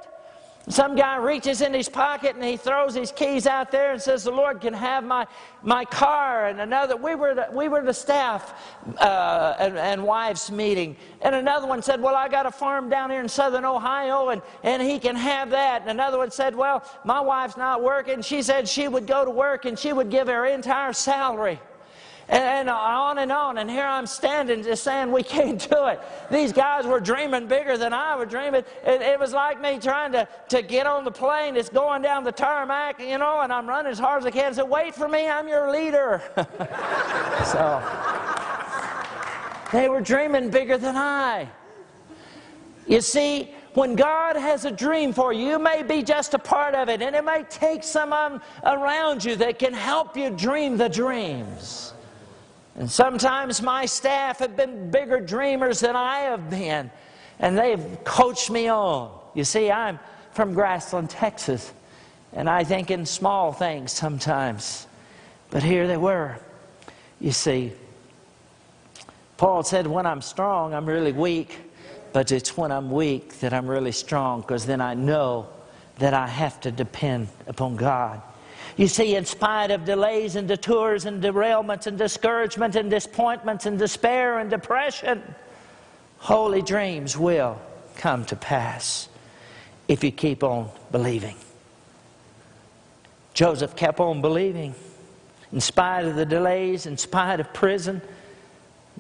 Some 0.71 0.95
guy 0.95 1.17
reaches 1.17 1.63
in 1.63 1.75
his 1.75 1.89
pocket 1.89 2.37
and 2.37 2.45
he 2.45 2.57
throws 2.57 2.95
his 2.95 3.11
keys 3.11 3.49
out 3.49 3.73
there 3.73 3.91
and 3.91 4.01
says, 4.01 4.23
The 4.23 4.31
Lord 4.31 4.61
can 4.61 4.73
have 4.73 5.03
my, 5.03 5.27
my 5.65 5.85
car. 5.85 6.47
And 6.47 6.61
another, 6.61 6.97
we 6.97 7.17
were 7.17 7.35
the, 7.35 7.49
we 7.53 7.69
were 7.69 7.83
the 7.83 7.93
staff 7.93 8.55
uh, 8.99 9.57
and, 9.59 9.77
and 9.77 10.05
wives 10.05 10.49
meeting. 10.53 10.97
And 11.23 11.35
another 11.35 11.67
one 11.67 11.83
said, 11.83 12.01
Well, 12.01 12.15
I 12.15 12.29
got 12.29 12.47
a 12.47 12.53
farm 12.53 12.89
down 12.89 13.11
here 13.11 13.21
in 13.21 13.29
southern 13.29 13.65
Ohio 13.65 14.29
and, 14.29 14.43
and 14.63 14.81
he 14.81 15.01
can 15.01 15.17
have 15.17 15.51
that. 15.51 15.83
And 15.83 15.91
another 15.91 16.19
one 16.19 16.31
said, 16.31 16.55
Well, 16.55 16.85
my 17.05 17.21
wife's 17.21 17.57
not 17.57 17.83
working. 17.83 18.23
She 18.23 18.41
said 18.41 18.69
she 18.69 18.87
would 18.87 19.09
go 19.09 19.25
to 19.25 19.31
work 19.31 19.65
and 19.65 19.77
she 19.77 19.93
would 19.93 20.09
give 20.09 20.29
her 20.29 20.47
entire 20.47 20.93
salary 20.93 21.59
and, 22.31 22.71
on 22.71 23.19
and 23.19 23.33
on. 23.33 23.59
And 23.59 23.71
here 23.71 23.85
I'm 23.85 24.07
standing 24.07 24.63
just 24.63 24.85
saying 24.85 25.11
we 25.11 25.23
can't 25.23 25.69
do 25.69 25.87
it. 25.87 26.01
These 26.31 26.53
guys 26.53 26.87
were 26.87 27.01
dreaming 27.01 27.47
bigger 27.47 27.77
than 27.77 27.93
I 27.93 28.15
was 28.15 28.29
dreaming. 28.29 28.65
It, 28.85 29.03
it 29.03 29.19
was 29.19 29.33
like 29.33 29.61
me 29.61 29.79
trying 29.79 30.13
to, 30.13 30.29
to 30.49 30.63
get 30.63 30.87
on 30.87 31.05
the 31.05 31.11
plane 31.11 31.55
that's 31.55 31.69
going 31.69 32.03
down 32.03 32.25
the 32.25 32.33
tarmac, 32.33 33.01
you 33.01 33.19
know, 33.19 33.41
and 33.41 33.53
I'm 33.53 33.69
running 33.69 33.91
as 33.91 33.99
hard 33.99 34.23
as 34.23 34.27
I 34.27 34.31
can. 34.31 34.55
So 34.55 34.65
wait 34.65 34.95
for 34.95 35.09
me, 35.09 35.29
I'm 35.29 35.49
your 35.49 35.73
leader. 35.73 36.23
so 37.45 37.83
they 39.73 39.89
were 39.89 40.01
dreaming 40.01 40.51
bigger 40.51 40.79
than 40.79 40.97
I. 40.97 41.49
You 42.87 43.01
see, 43.01 43.55
when 43.75 43.95
God 43.95 44.35
has 44.37 44.65
a 44.65 44.71
dream 44.71 45.13
for 45.13 45.33
you, 45.33 45.47
you 45.51 45.59
may 45.59 45.85
be 45.85 46.03
just 46.03 46.35
a 46.35 46.39
part 46.39 46.75
of 46.75 46.89
it, 46.89 47.03
and 47.03 47.15
it 47.15 47.25
may 47.25 47.45
take 47.49 47.85
someone 47.85 48.41
around 48.65 49.25
you 49.25 49.37
that 49.37 49.61
can 49.61 49.73
help 49.73 50.17
you 50.17 50.31
dream 50.31 50.77
the 50.77 50.89
dreams. 50.89 51.95
And 52.81 52.91
sometimes 52.91 53.61
my 53.61 53.85
staff 53.85 54.39
have 54.39 54.57
been 54.57 54.91
bigger 54.91 55.21
dreamers 55.21 55.81
than 55.81 55.97
I 55.97 56.21
have 56.21 56.49
been, 56.49 56.91
and 57.39 57.59
they've 57.59 57.99
coached 58.05 58.51
me 58.51 58.69
on. 58.69 59.11
You 59.35 59.45
see, 59.45 59.71
I'm 59.71 59.99
from 60.33 60.55
Grassland, 60.55 61.11
Texas, 61.11 61.75
and 62.33 62.49
I 62.49 62.65
think 62.65 62.91
in 62.91 63.05
small 63.05 63.53
things 63.53 63.93
sometimes. 63.93 64.87
But 65.51 65.63
here 65.63 65.87
they 65.87 65.99
were. 65.99 66.39
You 67.21 67.33
see, 67.33 67.73
Paul 69.37 69.63
said, 69.63 69.87
When 69.87 70.07
I'm 70.07 70.23
strong, 70.23 70.73
I'm 70.73 70.87
really 70.87 71.13
weak, 71.13 71.59
but 72.15 72.33
it's 72.33 72.57
when 72.57 72.73
I'm 72.73 72.91
weak 72.91 73.41
that 73.41 73.53
I'm 73.53 73.67
really 73.67 73.93
strong, 73.93 74.41
because 74.41 74.65
then 74.65 74.81
I 74.81 74.95
know 74.95 75.51
that 75.99 76.15
I 76.15 76.27
have 76.27 76.59
to 76.63 76.71
depend 76.71 77.29
upon 77.47 77.77
God. 77.77 78.23
You 78.81 78.89
see, 78.89 79.15
in 79.15 79.27
spite 79.27 79.71
of 79.71 79.85
delays 79.85 80.37
and 80.37 80.49
detours 80.49 81.05
and 81.05 81.23
derailments 81.23 81.87
and 81.87 81.99
discouragement 81.99 82.77
and 82.77 82.89
disappointments 82.89 83.67
and 83.67 83.79
despair 83.79 84.39
and 84.39 84.49
depression, 84.49 85.23
holy 86.17 86.63
dreams 86.63 87.15
will 87.15 87.61
come 87.97 88.25
to 88.25 88.37
pass 88.37 89.11
if 89.87 90.03
you 90.03 90.11
keep 90.11 90.43
on 90.43 90.71
believing. 90.91 91.37
Joseph 93.35 93.77
kept 93.77 94.01
on 94.01 94.23
believing 94.23 94.75
in 95.53 95.61
spite 95.61 96.07
of 96.07 96.17
the 96.17 96.25
delays, 96.25 96.87
in 96.87 96.97
spite 96.97 97.39
of 97.39 97.53
prison, 97.53 98.01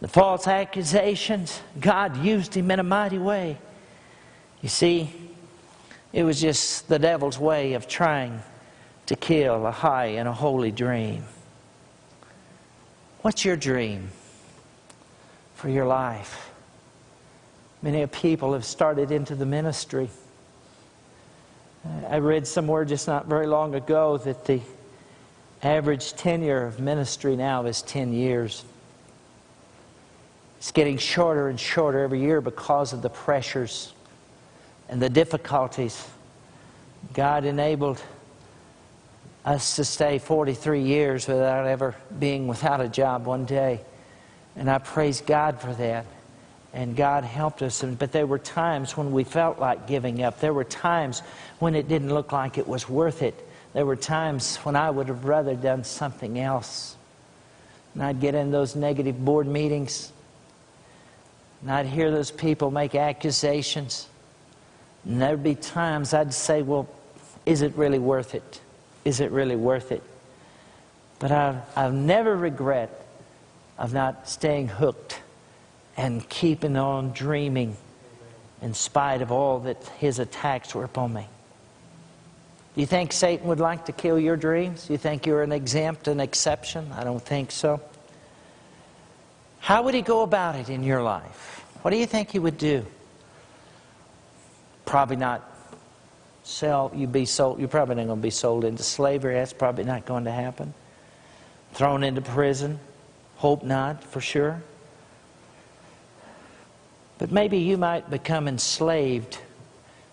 the 0.02 0.08
false 0.08 0.46
accusations. 0.46 1.58
God 1.80 2.18
used 2.18 2.52
him 2.52 2.70
in 2.70 2.80
a 2.80 2.82
mighty 2.82 3.18
way. 3.18 3.56
You 4.60 4.68
see, 4.68 5.10
it 6.12 6.22
was 6.22 6.38
just 6.38 6.86
the 6.86 6.98
devil's 6.98 7.38
way 7.38 7.72
of 7.72 7.88
trying 7.88 8.42
to 9.10 9.16
kill 9.16 9.66
a 9.66 9.72
high 9.72 10.06
and 10.06 10.28
a 10.28 10.32
holy 10.32 10.70
dream. 10.70 11.24
What's 13.22 13.44
your 13.44 13.56
dream 13.56 14.08
for 15.56 15.68
your 15.68 15.84
life? 15.84 16.52
Many 17.82 18.06
people 18.06 18.52
have 18.52 18.64
started 18.64 19.10
into 19.10 19.34
the 19.34 19.44
ministry. 19.44 20.08
I 22.08 22.18
read 22.18 22.46
somewhere 22.46 22.84
just 22.84 23.08
not 23.08 23.26
very 23.26 23.48
long 23.48 23.74
ago 23.74 24.16
that 24.18 24.44
the 24.44 24.60
average 25.60 26.12
tenure 26.12 26.64
of 26.64 26.78
ministry 26.78 27.34
now 27.34 27.64
is 27.66 27.82
10 27.82 28.12
years. 28.12 28.64
It's 30.58 30.70
getting 30.70 30.98
shorter 30.98 31.48
and 31.48 31.58
shorter 31.58 31.98
every 31.98 32.20
year 32.20 32.40
because 32.40 32.92
of 32.92 33.02
the 33.02 33.10
pressures 33.10 33.92
and 34.88 35.02
the 35.02 35.10
difficulties. 35.10 36.06
God 37.12 37.44
enabled 37.44 38.00
us 39.44 39.76
to 39.76 39.84
stay 39.84 40.18
43 40.18 40.82
years 40.82 41.26
without 41.26 41.66
ever 41.66 41.94
being 42.18 42.46
without 42.46 42.80
a 42.80 42.88
job 42.88 43.26
one 43.26 43.44
day. 43.46 43.80
And 44.56 44.70
I 44.70 44.78
praise 44.78 45.20
God 45.20 45.60
for 45.60 45.72
that. 45.74 46.06
And 46.72 46.94
God 46.94 47.24
helped 47.24 47.62
us. 47.62 47.82
But 47.82 48.12
there 48.12 48.26
were 48.26 48.38
times 48.38 48.96
when 48.96 49.12
we 49.12 49.24
felt 49.24 49.58
like 49.58 49.86
giving 49.88 50.22
up. 50.22 50.40
There 50.40 50.52
were 50.52 50.64
times 50.64 51.20
when 51.58 51.74
it 51.74 51.88
didn't 51.88 52.14
look 52.14 52.32
like 52.32 52.58
it 52.58 52.68
was 52.68 52.88
worth 52.88 53.22
it. 53.22 53.34
There 53.72 53.86
were 53.86 53.96
times 53.96 54.56
when 54.58 54.76
I 54.76 54.90
would 54.90 55.08
have 55.08 55.24
rather 55.24 55.54
done 55.54 55.84
something 55.84 56.38
else. 56.38 56.96
And 57.94 58.02
I'd 58.02 58.20
get 58.20 58.34
in 58.34 58.50
those 58.50 58.76
negative 58.76 59.24
board 59.24 59.46
meetings. 59.46 60.12
And 61.62 61.72
I'd 61.72 61.86
hear 61.86 62.10
those 62.10 62.30
people 62.30 62.70
make 62.70 62.94
accusations. 62.94 64.08
And 65.04 65.20
there'd 65.20 65.42
be 65.42 65.54
times 65.54 66.14
I'd 66.14 66.34
say, 66.34 66.62
well, 66.62 66.88
is 67.46 67.62
it 67.62 67.74
really 67.74 67.98
worth 67.98 68.34
it? 68.34 68.60
Is 69.10 69.18
it 69.18 69.32
really 69.32 69.56
worth 69.56 69.90
it? 69.90 70.04
But 71.18 71.32
I've, 71.32 71.56
I've 71.74 71.92
never 71.92 72.36
regret 72.36 73.04
of 73.76 73.92
not 73.92 74.28
staying 74.28 74.68
hooked 74.68 75.20
and 75.96 76.28
keeping 76.28 76.76
on 76.76 77.10
dreaming 77.10 77.76
in 78.62 78.72
spite 78.72 79.20
of 79.20 79.32
all 79.32 79.58
that 79.60 79.84
his 79.98 80.20
attacks 80.20 80.76
were 80.76 80.84
upon 80.84 81.12
me. 81.12 81.26
Do 82.76 82.80
you 82.80 82.86
think 82.86 83.12
Satan 83.12 83.48
would 83.48 83.58
like 83.58 83.86
to 83.86 83.92
kill 83.92 84.16
your 84.16 84.36
dreams? 84.36 84.86
Do 84.86 84.92
you 84.92 84.98
think 84.98 85.26
you're 85.26 85.42
an 85.42 85.50
exempt, 85.50 86.06
an 86.06 86.20
exception? 86.20 86.92
I 86.92 87.02
don't 87.02 87.20
think 87.20 87.50
so. 87.50 87.80
How 89.58 89.82
would 89.82 89.94
he 89.94 90.02
go 90.02 90.22
about 90.22 90.54
it 90.54 90.70
in 90.70 90.84
your 90.84 91.02
life? 91.02 91.64
What 91.82 91.90
do 91.90 91.96
you 91.96 92.06
think 92.06 92.30
he 92.30 92.38
would 92.38 92.58
do? 92.58 92.86
Probably 94.84 95.16
not 95.16 95.49
sell 96.50 96.90
you 96.94 97.06
be 97.06 97.24
sold 97.24 97.58
you're 97.58 97.68
probably 97.68 97.94
not 97.94 98.06
going 98.06 98.18
to 98.18 98.22
be 98.22 98.30
sold 98.30 98.64
into 98.64 98.82
slavery. 98.82 99.34
That's 99.34 99.52
probably 99.52 99.84
not 99.84 100.04
going 100.04 100.24
to 100.24 100.32
happen. 100.32 100.74
Thrown 101.72 102.02
into 102.02 102.20
prison. 102.20 102.80
Hope 103.36 103.62
not 103.62 104.02
for 104.02 104.20
sure. 104.20 104.60
But 107.18 107.30
maybe 107.30 107.58
you 107.58 107.76
might 107.76 108.10
become 108.10 108.48
enslaved 108.48 109.38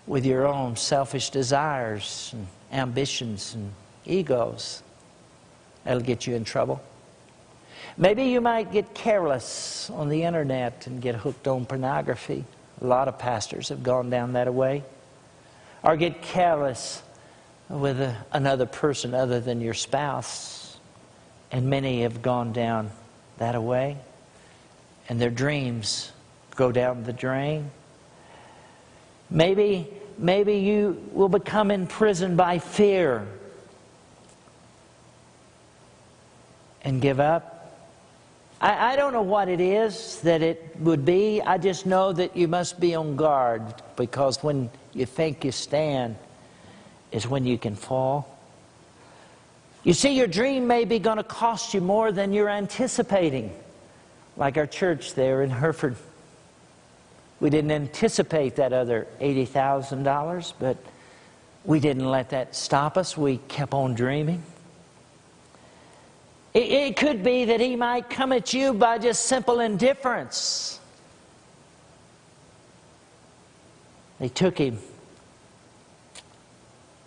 with 0.06 0.26
your 0.26 0.46
own 0.46 0.76
selfish 0.76 1.30
desires 1.32 2.32
and 2.34 2.48
ambitions 2.72 3.56
and 3.56 3.72
egos. 4.06 4.84
That'll 5.84 6.02
get 6.02 6.28
you 6.28 6.36
in 6.36 6.44
trouble. 6.44 6.82
Maybe 7.98 8.26
you 8.26 8.42
might 8.42 8.72
get 8.72 8.94
careless 8.94 9.90
on 9.90 10.10
the 10.10 10.24
internet 10.24 10.86
and 10.86 11.02
get 11.02 11.16
hooked 11.16 11.48
on 11.48 11.66
pornography. 11.66 12.46
A 12.82 12.86
lot 12.86 13.08
of 13.08 13.18
pastors 13.18 13.70
have 13.70 13.82
gone 13.82 14.10
down 14.10 14.34
that 14.34 14.54
way 14.54 14.84
or 15.84 15.96
get 15.98 16.22
careless 16.22 17.02
with 17.70 18.00
a, 18.02 18.16
another 18.32 18.66
person 18.66 19.14
other 19.14 19.40
than 19.40 19.62
your 19.62 19.74
spouse. 19.74 20.78
And 21.52 21.70
many 21.70 22.02
have 22.02 22.22
gone 22.22 22.52
down 22.52 22.92
that 23.38 23.62
way, 23.62 23.98
and 25.08 25.20
their 25.20 25.30
dreams 25.30 26.12
go 26.56 26.72
down 26.72 27.04
the 27.04 27.14
drain. 27.14 27.72
Maybe, 29.30 29.88
maybe 30.18 30.56
you 30.58 31.02
will 31.14 31.30
become 31.30 31.72
imprisoned 31.72 32.38
by 32.38 32.60
fear 32.60 33.28
and 36.82 37.02
give 37.02 37.20
up. 37.20 37.54
I, 38.60 38.94
I 38.94 38.96
don't 38.96 39.14
know 39.14 39.22
what 39.22 39.50
it 39.50 39.60
is 39.60 40.22
that 40.22 40.42
it 40.42 40.76
would 40.80 41.06
be. 41.06 41.42
I 41.42 41.58
just 41.58 41.86
know 41.86 42.12
that 42.14 42.36
you 42.36 42.48
must 42.48 42.80
be 42.80 42.96
on 42.96 43.16
guard 43.16 43.62
because 43.96 44.42
when 44.42 44.70
you 44.98 45.06
think 45.06 45.46
you 45.46 45.52
stand 45.52 46.16
is 47.12 47.28
when 47.28 47.46
you 47.46 47.58
can 47.58 47.76
fall. 47.76 48.38
You 49.84 49.94
see, 49.94 50.18
your 50.18 50.28
dream 50.28 50.68
may 50.68 50.84
be 50.86 51.00
going 51.00 51.18
to 51.18 51.24
cost 51.24 51.74
you 51.74 51.82
more 51.82 52.12
than 52.12 52.34
you're 52.34 52.50
anticipating, 52.50 53.54
like 54.36 54.58
our 54.58 54.68
church 54.68 55.14
there 55.14 55.44
in 55.44 55.50
Hereford. 55.50 55.96
We 57.40 57.50
didn't 57.50 57.72
anticipate 57.72 58.56
that 58.56 58.74
other 58.74 59.08
$80,000, 59.22 60.54
but 60.60 60.78
we 61.64 61.80
didn't 61.80 62.10
let 62.10 62.32
that 62.32 62.56
stop 62.56 62.98
us. 62.98 63.16
We 63.16 63.38
kept 63.48 63.74
on 63.74 63.94
dreaming. 63.94 64.44
It, 66.54 66.72
it 66.72 66.96
could 66.98 67.24
be 67.24 67.46
that 67.46 67.60
he 67.60 67.76
might 67.76 68.10
come 68.10 68.32
at 68.32 68.54
you 68.54 68.74
by 68.74 68.98
just 68.98 69.28
simple 69.28 69.60
indifference. 69.60 70.77
They 74.20 74.30
took 74.30 74.58
him, 74.58 74.80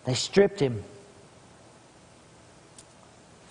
they 0.05 0.15
stripped 0.15 0.61
him. 0.61 0.85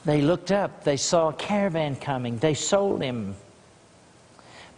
They 0.06 0.22
looked 0.22 0.52
up, 0.52 0.86
they 0.86 0.98
saw 0.98 1.30
a 1.30 1.34
caravan 1.34 1.96
coming, 1.98 2.38
they 2.38 2.54
sold 2.54 3.02
him. 3.02 3.36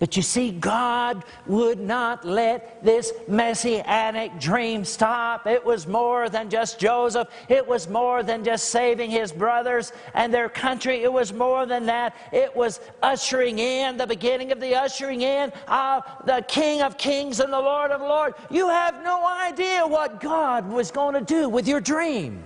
But 0.02 0.18
you 0.18 0.24
see, 0.24 0.50
God 0.50 1.24
would 1.46 1.80
not 1.80 2.26
let 2.26 2.84
this 2.84 3.14
messianic 3.28 4.40
dream 4.40 4.84
stop. 4.84 5.46
It 5.46 5.64
was 5.64 5.86
more 5.86 6.28
than 6.28 6.50
just 6.50 6.80
Joseph. 6.80 7.28
It 7.50 7.68
was 7.68 7.88
more 7.88 8.24
than 8.24 8.44
just 8.44 8.70
saving 8.70 9.12
his 9.12 9.32
brothers 9.32 9.94
and 10.16 10.34
their 10.34 10.50
country. 10.50 11.04
It 11.04 11.14
was 11.14 11.32
more 11.32 11.68
than 11.68 11.86
that. 11.86 12.16
It 12.32 12.56
was 12.56 12.80
ushering 13.04 13.60
in 13.60 13.96
the 13.96 14.08
beginning 14.08 14.52
of 14.52 14.60
the 14.60 14.74
ushering 14.74 15.22
in 15.22 15.54
of 15.68 16.04
the 16.26 16.44
King 16.48 16.82
of 16.82 16.98
Kings 16.98 17.40
and 17.40 17.54
the 17.54 17.62
Lord 17.62 17.92
of 17.92 18.02
Lords. 18.02 18.36
You 18.50 18.70
have 18.70 19.04
no 19.04 19.24
idea 19.24 19.86
what 19.86 20.20
God 20.20 20.68
was 20.68 20.90
going 20.90 21.14
to 21.14 21.22
do 21.22 21.48
with 21.48 21.68
your 21.68 21.80
dream. 21.80 22.42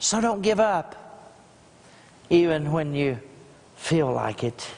So 0.00 0.20
don't 0.20 0.42
give 0.42 0.58
up, 0.58 1.22
even 2.30 2.72
when 2.72 2.96
you 2.96 3.20
feel 3.76 4.12
like 4.12 4.42
it. 4.42 4.68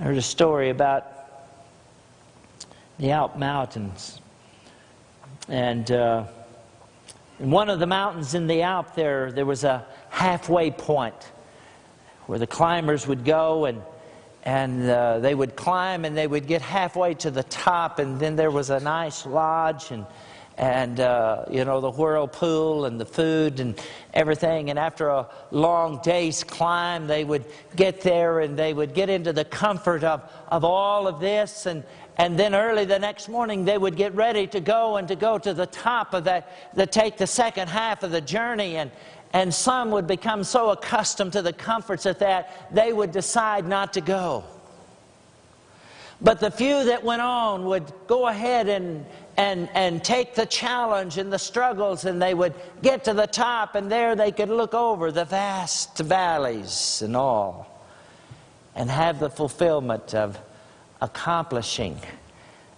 I 0.00 0.04
heard 0.04 0.16
a 0.16 0.22
story 0.22 0.70
about 0.70 1.06
the 3.00 3.10
Alp 3.10 3.36
Mountains. 3.36 4.20
And 5.48 5.90
uh, 5.90 6.26
in 7.40 7.50
one 7.50 7.68
of 7.68 7.80
the 7.80 7.86
mountains 7.86 8.34
in 8.34 8.46
the 8.46 8.62
Alp, 8.62 8.94
there, 8.94 9.32
there 9.32 9.44
was 9.44 9.64
a 9.64 9.84
halfway 10.10 10.70
point 10.70 11.32
where 12.26 12.38
the 12.38 12.46
climbers 12.46 13.08
would 13.08 13.24
go 13.24 13.64
and, 13.64 13.82
and 14.44 14.88
uh, 14.88 15.18
they 15.18 15.34
would 15.34 15.56
climb 15.56 16.04
and 16.04 16.16
they 16.16 16.28
would 16.28 16.46
get 16.46 16.62
halfway 16.62 17.14
to 17.14 17.32
the 17.32 17.42
top, 17.42 17.98
and 17.98 18.20
then 18.20 18.36
there 18.36 18.52
was 18.52 18.70
a 18.70 18.78
nice 18.78 19.26
lodge 19.26 19.90
and 19.90 20.06
and 20.58 20.98
uh, 20.98 21.44
you 21.48 21.64
know 21.64 21.80
the 21.80 21.90
whirlpool 21.90 22.84
and 22.84 23.00
the 23.00 23.06
food 23.06 23.60
and 23.60 23.80
everything. 24.12 24.70
And 24.70 24.78
after 24.78 25.08
a 25.08 25.28
long 25.52 26.00
day's 26.02 26.42
climb 26.42 27.06
they 27.06 27.24
would 27.24 27.44
get 27.76 28.00
there 28.00 28.40
and 28.40 28.58
they 28.58 28.74
would 28.74 28.92
get 28.92 29.08
into 29.08 29.32
the 29.32 29.44
comfort 29.44 30.02
of, 30.02 30.28
of 30.48 30.64
all 30.64 31.06
of 31.06 31.20
this. 31.20 31.66
And 31.66 31.84
and 32.16 32.36
then 32.36 32.54
early 32.54 32.84
the 32.84 32.98
next 32.98 33.28
morning 33.28 33.64
they 33.64 33.78
would 33.78 33.96
get 33.96 34.14
ready 34.14 34.48
to 34.48 34.60
go 34.60 34.96
and 34.96 35.06
to 35.08 35.16
go 35.16 35.38
to 35.38 35.54
the 35.54 35.66
top 35.66 36.12
of 36.12 36.24
that 36.24 36.74
to 36.74 36.86
take 36.86 37.16
the 37.16 37.26
second 37.26 37.68
half 37.68 38.02
of 38.02 38.10
the 38.10 38.20
journey. 38.20 38.76
And 38.76 38.90
and 39.32 39.54
some 39.54 39.90
would 39.92 40.06
become 40.06 40.42
so 40.42 40.70
accustomed 40.70 41.34
to 41.34 41.42
the 41.42 41.52
comforts 41.52 42.06
of 42.06 42.18
that 42.18 42.74
they 42.74 42.92
would 42.92 43.12
decide 43.12 43.66
not 43.66 43.92
to 43.92 44.00
go 44.00 44.44
but 46.20 46.40
the 46.40 46.50
few 46.50 46.84
that 46.84 47.04
went 47.04 47.22
on 47.22 47.64
would 47.66 47.92
go 48.06 48.26
ahead 48.26 48.68
and, 48.68 49.06
and, 49.36 49.68
and 49.74 50.02
take 50.02 50.34
the 50.34 50.46
challenge 50.46 51.16
and 51.16 51.32
the 51.32 51.38
struggles, 51.38 52.04
and 52.04 52.20
they 52.20 52.34
would 52.34 52.54
get 52.82 53.04
to 53.04 53.14
the 53.14 53.26
top, 53.26 53.76
and 53.76 53.90
there 53.90 54.16
they 54.16 54.32
could 54.32 54.48
look 54.48 54.74
over 54.74 55.12
the 55.12 55.24
vast 55.24 55.98
valleys 55.98 57.02
and 57.02 57.16
all, 57.16 57.84
and 58.74 58.90
have 58.90 59.20
the 59.20 59.30
fulfillment 59.30 60.14
of 60.14 60.38
accomplishing 61.00 61.96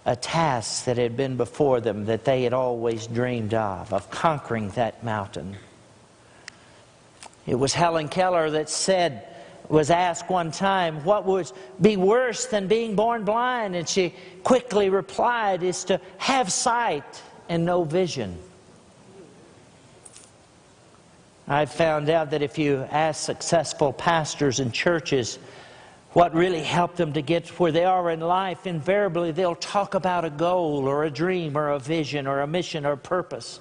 a 0.05 0.15
task 0.15 0.85
that 0.85 0.97
had 0.97 1.17
been 1.17 1.37
before 1.37 1.79
them 1.79 2.05
that 2.05 2.25
they 2.25 2.43
had 2.43 2.53
always 2.53 3.07
dreamed 3.07 3.53
of, 3.53 3.91
of 3.93 4.09
conquering 4.11 4.69
that 4.71 5.03
mountain. 5.03 5.55
It 7.47 7.55
was 7.55 7.73
Helen 7.73 8.07
Keller 8.07 8.51
that 8.51 8.69
said, 8.69 9.27
was 9.71 9.89
asked 9.89 10.29
one 10.29 10.51
time, 10.51 11.03
What 11.03 11.25
would 11.25 11.51
be 11.79 11.97
worse 11.97 12.45
than 12.45 12.67
being 12.67 12.95
born 12.95 13.23
blind? 13.23 13.75
And 13.75 13.87
she 13.87 14.13
quickly 14.43 14.89
replied, 14.89 15.63
Is 15.63 15.85
to 15.85 15.99
have 16.17 16.51
sight 16.51 17.21
and 17.47 17.65
no 17.65 17.83
vision. 17.83 18.37
I've 21.47 21.71
found 21.71 22.09
out 22.09 22.31
that 22.31 22.41
if 22.41 22.57
you 22.57 22.85
ask 22.91 23.23
successful 23.25 23.91
pastors 23.93 24.59
and 24.59 24.73
churches 24.73 25.39
what 26.11 26.33
really 26.33 26.63
helped 26.63 26.97
them 26.97 27.13
to 27.13 27.21
get 27.21 27.47
where 27.59 27.71
they 27.71 27.85
are 27.85 28.11
in 28.11 28.19
life, 28.19 28.67
invariably 28.67 29.31
they'll 29.31 29.55
talk 29.55 29.93
about 29.93 30.25
a 30.25 30.29
goal 30.29 30.87
or 30.87 31.05
a 31.05 31.09
dream 31.09 31.57
or 31.57 31.69
a 31.69 31.79
vision 31.79 32.27
or 32.27 32.41
a 32.41 32.47
mission 32.47 32.85
or 32.85 32.93
a 32.93 32.97
purpose. 32.97 33.59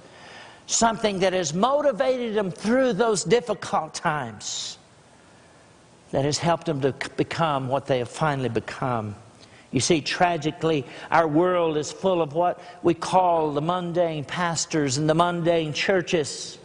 Something 0.66 1.20
that 1.20 1.32
has 1.32 1.54
motivated 1.54 2.34
them 2.34 2.50
through 2.50 2.92
those 2.94 3.24
difficult 3.24 3.94
times 3.94 4.78
that 6.10 6.24
has 6.24 6.38
helped 6.38 6.66
them 6.66 6.80
to 6.80 6.92
become 7.16 7.68
what 7.68 7.86
they 7.86 7.98
have 7.98 8.08
finally 8.08 8.48
become. 8.48 9.14
You 9.70 9.80
see, 9.80 10.00
tragically, 10.00 10.84
our 11.10 11.28
world 11.28 11.76
is 11.76 11.92
full 11.92 12.20
of 12.20 12.34
what 12.34 12.60
we 12.82 12.94
call 12.94 13.52
the 13.52 13.60
mundane 13.60 14.24
pastors 14.24 14.98
and 14.98 15.08
the 15.08 15.14
mundane 15.14 15.72
churches. 15.72 16.58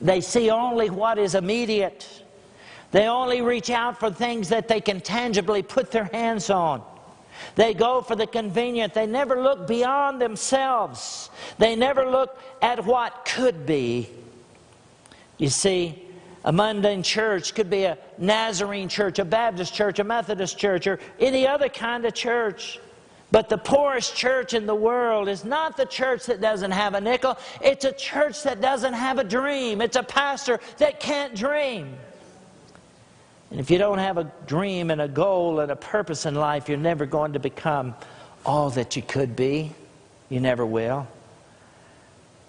They 0.00 0.20
see 0.20 0.50
only 0.50 0.90
what 0.90 1.18
is 1.18 1.34
immediate. 1.34 2.24
They 2.90 3.06
only 3.06 3.40
reach 3.40 3.70
out 3.70 3.98
for 3.98 4.10
things 4.10 4.50
that 4.50 4.68
they 4.68 4.80
can 4.82 5.00
tangibly 5.00 5.62
put 5.62 5.90
their 5.90 6.04
hands 6.04 6.50
on. 6.50 6.82
They 7.54 7.72
go 7.74 8.02
for 8.02 8.16
the 8.16 8.26
convenient. 8.26 8.92
They 8.92 9.06
never 9.06 9.42
look 9.42 9.66
beyond 9.66 10.20
themselves. 10.20 11.30
They 11.58 11.74
never 11.74 12.06
look 12.06 12.40
at 12.60 12.84
what 12.84 13.24
could 13.24 13.64
be. 13.64 14.10
You 15.38 15.48
see, 15.48 16.05
a 16.46 16.52
mundane 16.52 17.02
church 17.02 17.54
could 17.54 17.68
be 17.68 17.84
a 17.84 17.98
Nazarene 18.18 18.88
church, 18.88 19.18
a 19.18 19.24
Baptist 19.24 19.74
church, 19.74 19.98
a 19.98 20.04
Methodist 20.04 20.56
church, 20.56 20.86
or 20.86 21.00
any 21.18 21.44
other 21.44 21.68
kind 21.68 22.06
of 22.06 22.14
church. 22.14 22.78
But 23.32 23.48
the 23.48 23.58
poorest 23.58 24.14
church 24.14 24.54
in 24.54 24.64
the 24.64 24.74
world 24.74 25.28
is 25.28 25.44
not 25.44 25.76
the 25.76 25.84
church 25.84 26.26
that 26.26 26.40
doesn't 26.40 26.70
have 26.70 26.94
a 26.94 27.00
nickel. 27.00 27.36
It's 27.60 27.84
a 27.84 27.90
church 27.90 28.44
that 28.44 28.60
doesn't 28.60 28.92
have 28.92 29.18
a 29.18 29.24
dream. 29.24 29.80
It's 29.80 29.96
a 29.96 30.04
pastor 30.04 30.60
that 30.78 31.00
can't 31.00 31.34
dream. 31.34 31.96
And 33.50 33.58
if 33.58 33.68
you 33.68 33.78
don't 33.78 33.98
have 33.98 34.16
a 34.16 34.30
dream 34.46 34.92
and 34.92 35.00
a 35.00 35.08
goal 35.08 35.58
and 35.58 35.72
a 35.72 35.76
purpose 35.76 36.26
in 36.26 36.36
life, 36.36 36.68
you're 36.68 36.78
never 36.78 37.06
going 37.06 37.32
to 37.32 37.40
become 37.40 37.96
all 38.44 38.70
that 38.70 38.94
you 38.94 39.02
could 39.02 39.34
be. 39.34 39.72
You 40.28 40.38
never 40.38 40.64
will. 40.64 41.08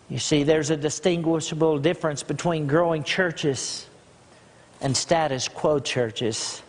You 0.08 0.20
see, 0.20 0.43
there's 0.43 0.70
a 0.70 0.78
distinguishable 0.78 1.80
difference 1.80 2.22
between 2.22 2.68
growing 2.68 3.04
churches 3.04 3.87
and 4.82 4.96
status 4.96 5.48
quo 5.48 5.80
churches. 5.80 6.62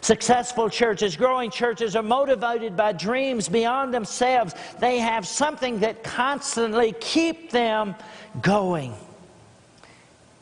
Successful 0.00 0.68
churches, 0.68 1.16
growing 1.16 1.50
churches 1.50 1.96
are 1.96 2.02
motivated 2.02 2.76
by 2.76 2.92
dreams 2.92 3.48
beyond 3.48 3.92
themselves. 3.92 4.54
They 4.78 4.98
have 4.98 5.26
something 5.26 5.80
that 5.80 6.04
constantly 6.04 6.94
keep 7.00 7.50
them 7.50 7.94
going. 8.42 8.94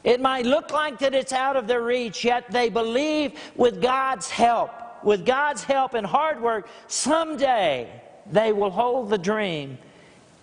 It 0.03 0.21
might 0.21 0.45
look 0.45 0.71
like 0.71 0.99
that 0.99 1.15
it's 1.15 1.33
out 1.33 1.57
of 1.57 1.67
their 1.67 1.83
reach, 1.83 2.25
yet 2.25 2.51
they 2.51 2.69
believe 2.69 3.41
with 3.57 3.81
God's 3.81 4.29
help, 4.29 4.71
with 5.03 5.25
God's 5.25 5.65
help 5.65 5.95
and 5.95 6.07
hard 6.07 6.43
work, 6.43 6.69
someday 6.89 7.89
they 8.31 8.53
will 8.53 8.71
hold 8.71 9.09
the 9.09 9.19
dream 9.19 9.79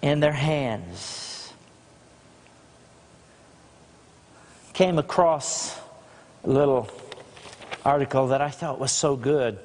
in 0.02 0.20
their 0.20 0.32
hands. 0.32 1.54
Came 4.74 4.98
across 4.98 5.81
little 6.44 6.90
article 7.86 8.28
that 8.28 8.42
I 8.42 8.50
thought 8.50 8.80
was 8.80 8.92
so 8.92 9.16
good. 9.16 9.60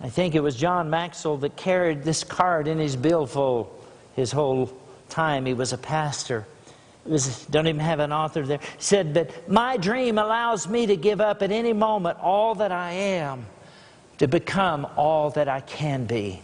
I 0.00 0.08
think 0.08 0.34
it 0.34 0.40
was 0.40 0.56
John 0.56 0.90
Maxwell 0.90 1.38
that 1.38 1.56
carried 1.56 2.02
this 2.02 2.22
card 2.22 2.68
in 2.68 2.78
his 2.78 2.96
billfold 2.96 3.76
his 4.16 4.32
whole 4.32 4.72
time 5.08 5.46
he 5.46 5.54
was 5.54 5.72
a 5.72 5.78
pastor. 5.78 6.46
It 7.04 7.12
was, 7.12 7.46
don't 7.46 7.68
even 7.68 7.80
have 7.80 8.00
an 8.00 8.12
author 8.12 8.44
there. 8.44 8.58
He 8.58 8.66
said, 8.78 9.14
But 9.14 9.48
my 9.48 9.76
dream 9.76 10.18
allows 10.18 10.66
me 10.66 10.86
to 10.86 10.96
give 10.96 11.20
up 11.20 11.42
at 11.42 11.52
any 11.52 11.72
moment 11.72 12.18
all 12.20 12.54
that 12.56 12.72
I 12.72 12.92
am 12.92 13.46
to 14.18 14.26
become 14.26 14.86
all 14.96 15.30
that 15.30 15.48
I 15.48 15.60
can 15.60 16.06
be. 16.06 16.40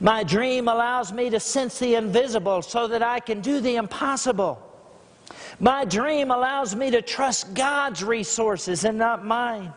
My 0.00 0.24
dream 0.24 0.68
allows 0.68 1.12
me 1.12 1.28
to 1.30 1.38
sense 1.38 1.78
the 1.78 1.94
invisible 1.94 2.62
so 2.62 2.88
that 2.88 3.02
I 3.02 3.20
can 3.20 3.40
do 3.40 3.60
the 3.60 3.76
impossible. 3.76 4.71
My 5.60 5.84
dream 5.84 6.30
allows 6.30 6.74
me 6.74 6.90
to 6.90 7.02
trust 7.02 7.54
God's 7.54 8.02
resources 8.02 8.84
and 8.84 8.98
not 8.98 9.24
mine. 9.24 9.72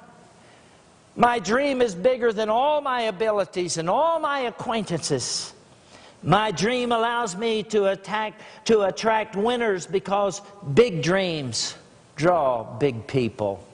My 1.16 1.40
dream 1.40 1.82
is 1.82 1.96
bigger 1.96 2.34
than 2.34 2.50
all 2.50 2.82
my 2.82 3.02
abilities 3.02 3.78
and 3.78 3.90
all 3.90 4.20
my 4.20 4.40
acquaintances. 4.42 5.54
My 6.24 6.52
dream 6.52 6.92
allows 6.92 7.36
me 7.36 7.64
to, 7.64 7.86
attack, 7.86 8.34
to 8.66 8.82
attract 8.82 9.36
winners 9.36 9.86
because 9.86 10.42
big 10.74 11.02
dreams 11.02 11.76
draw 12.16 12.64
big 12.64 13.08
people. 13.08 13.66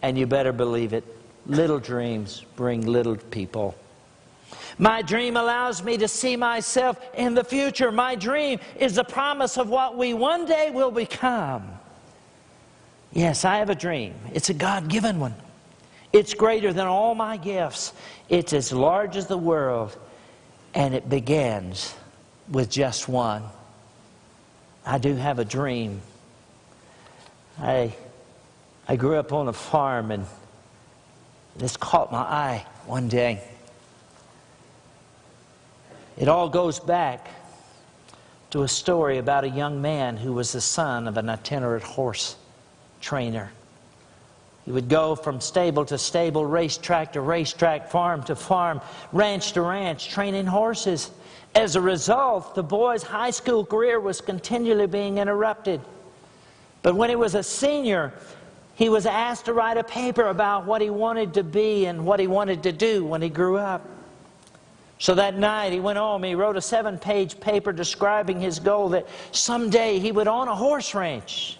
And 0.00 0.18
you 0.18 0.26
better 0.26 0.52
believe 0.52 0.92
it. 0.92 1.04
Little 1.46 1.78
dreams 1.78 2.44
bring 2.56 2.86
little 2.86 3.16
people. 3.16 3.74
My 4.78 5.02
dream 5.02 5.36
allows 5.36 5.82
me 5.82 5.96
to 5.98 6.08
see 6.08 6.36
myself 6.36 6.98
in 7.14 7.34
the 7.34 7.44
future. 7.44 7.92
My 7.92 8.14
dream 8.14 8.58
is 8.76 8.94
the 8.94 9.04
promise 9.04 9.58
of 9.58 9.68
what 9.68 9.96
we 9.96 10.14
one 10.14 10.46
day 10.46 10.70
will 10.70 10.90
become. 10.90 11.68
Yes, 13.12 13.44
I 13.44 13.58
have 13.58 13.70
a 13.70 13.74
dream. 13.74 14.14
It's 14.32 14.48
a 14.48 14.54
God 14.54 14.88
given 14.88 15.20
one. 15.20 15.34
It's 16.12 16.34
greater 16.34 16.72
than 16.72 16.86
all 16.86 17.14
my 17.14 17.36
gifts. 17.36 17.92
It's 18.28 18.52
as 18.52 18.72
large 18.72 19.16
as 19.16 19.26
the 19.26 19.38
world. 19.38 19.96
And 20.74 20.94
it 20.94 21.08
begins 21.08 21.94
with 22.50 22.70
just 22.70 23.08
one. 23.08 23.42
I 24.84 24.98
do 24.98 25.14
have 25.14 25.38
a 25.38 25.44
dream. 25.44 26.00
I, 27.58 27.94
I 28.88 28.96
grew 28.96 29.16
up 29.16 29.32
on 29.32 29.48
a 29.48 29.52
farm 29.52 30.10
and 30.10 30.26
this 31.56 31.76
caught 31.76 32.10
my 32.10 32.18
eye 32.18 32.66
one 32.86 33.08
day. 33.08 33.42
It 36.16 36.28
all 36.28 36.48
goes 36.48 36.78
back 36.78 37.28
to 38.50 38.62
a 38.62 38.68
story 38.68 39.18
about 39.18 39.44
a 39.44 39.48
young 39.48 39.80
man 39.80 40.16
who 40.16 40.34
was 40.34 40.52
the 40.52 40.60
son 40.60 41.08
of 41.08 41.16
an 41.16 41.28
itinerant 41.28 41.84
horse 41.84 42.36
trainer. 43.00 43.50
He 44.64 44.70
would 44.70 44.88
go 44.88 45.16
from 45.16 45.40
stable 45.40 45.84
to 45.86 45.98
stable, 45.98 46.44
racetrack 46.44 47.14
to 47.14 47.20
racetrack, 47.20 47.90
farm 47.90 48.22
to 48.24 48.36
farm, 48.36 48.80
ranch 49.10 49.52
to 49.52 49.62
ranch, 49.62 50.10
training 50.10 50.46
horses. 50.46 51.10
As 51.54 51.76
a 51.76 51.80
result, 51.80 52.54
the 52.54 52.62
boy's 52.62 53.02
high 53.02 53.30
school 53.30 53.64
career 53.64 53.98
was 53.98 54.20
continually 54.20 54.86
being 54.86 55.18
interrupted. 55.18 55.80
But 56.82 56.94
when 56.94 57.10
he 57.10 57.16
was 57.16 57.34
a 57.34 57.42
senior, 57.42 58.12
he 58.74 58.88
was 58.88 59.06
asked 59.06 59.46
to 59.46 59.52
write 59.52 59.78
a 59.78 59.84
paper 59.84 60.28
about 60.28 60.66
what 60.66 60.80
he 60.80 60.90
wanted 60.90 61.34
to 61.34 61.42
be 61.42 61.86
and 61.86 62.06
what 62.06 62.20
he 62.20 62.26
wanted 62.26 62.62
to 62.64 62.72
do 62.72 63.04
when 63.04 63.22
he 63.22 63.28
grew 63.28 63.56
up. 63.56 63.86
So 65.02 65.16
that 65.16 65.36
night 65.36 65.72
he 65.72 65.80
went 65.80 65.98
home, 65.98 66.22
he 66.22 66.36
wrote 66.36 66.56
a 66.56 66.60
seven 66.60 66.96
page 66.96 67.40
paper 67.40 67.72
describing 67.72 68.40
his 68.40 68.60
goal 68.60 68.90
that 68.90 69.08
someday 69.32 69.98
he 69.98 70.12
would 70.12 70.28
own 70.28 70.46
a 70.46 70.54
horse 70.54 70.94
ranch. 70.94 71.58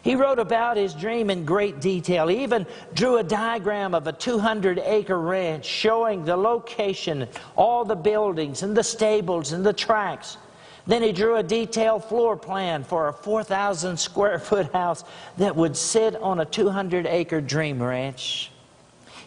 He 0.00 0.14
wrote 0.14 0.38
about 0.38 0.78
his 0.78 0.94
dream 0.94 1.28
in 1.28 1.44
great 1.44 1.82
detail. 1.82 2.28
He 2.28 2.42
even 2.42 2.66
drew 2.94 3.18
a 3.18 3.22
diagram 3.22 3.94
of 3.94 4.06
a 4.06 4.12
200 4.14 4.78
acre 4.78 5.20
ranch 5.20 5.66
showing 5.66 6.24
the 6.24 6.34
location, 6.34 7.28
all 7.56 7.84
the 7.84 7.94
buildings, 7.94 8.62
and 8.62 8.74
the 8.74 8.82
stables, 8.82 9.52
and 9.52 9.66
the 9.66 9.74
tracks. 9.74 10.38
Then 10.86 11.02
he 11.02 11.12
drew 11.12 11.36
a 11.36 11.42
detailed 11.42 12.04
floor 12.04 12.38
plan 12.38 12.84
for 12.84 13.08
a 13.08 13.12
4,000 13.12 13.98
square 13.98 14.38
foot 14.38 14.72
house 14.72 15.04
that 15.36 15.54
would 15.54 15.76
sit 15.76 16.16
on 16.16 16.40
a 16.40 16.46
200 16.46 17.04
acre 17.04 17.42
dream 17.42 17.82
ranch. 17.82 18.50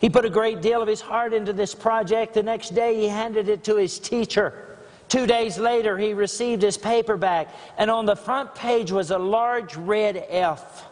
He 0.02 0.10
put 0.10 0.26
a 0.26 0.32
great 0.32 0.64
deal 0.64 0.82
of 0.82 0.88
his 0.88 0.99
heart 0.99 1.32
into 1.32 1.54
this 1.54 1.76
project. 1.76 2.34
The 2.34 2.41
next 2.41 2.74
day, 2.74 2.95
he 2.95 3.08
handed 3.08 3.47
it 3.47 3.64
to 3.66 3.76
his 3.76 3.99
teacher. 3.99 4.80
Two 5.08 5.28
days 5.28 5.60
later, 5.60 5.95
he 5.95 6.16
received 6.16 6.64
his 6.64 6.76
paperback, 6.76 7.49
and 7.78 7.91
on 7.91 8.08
the 8.08 8.16
front 8.16 8.56
page 8.56 8.91
was 8.91 9.12
a 9.12 9.20
large 9.20 9.76
red 9.76 10.26
F 10.28 10.86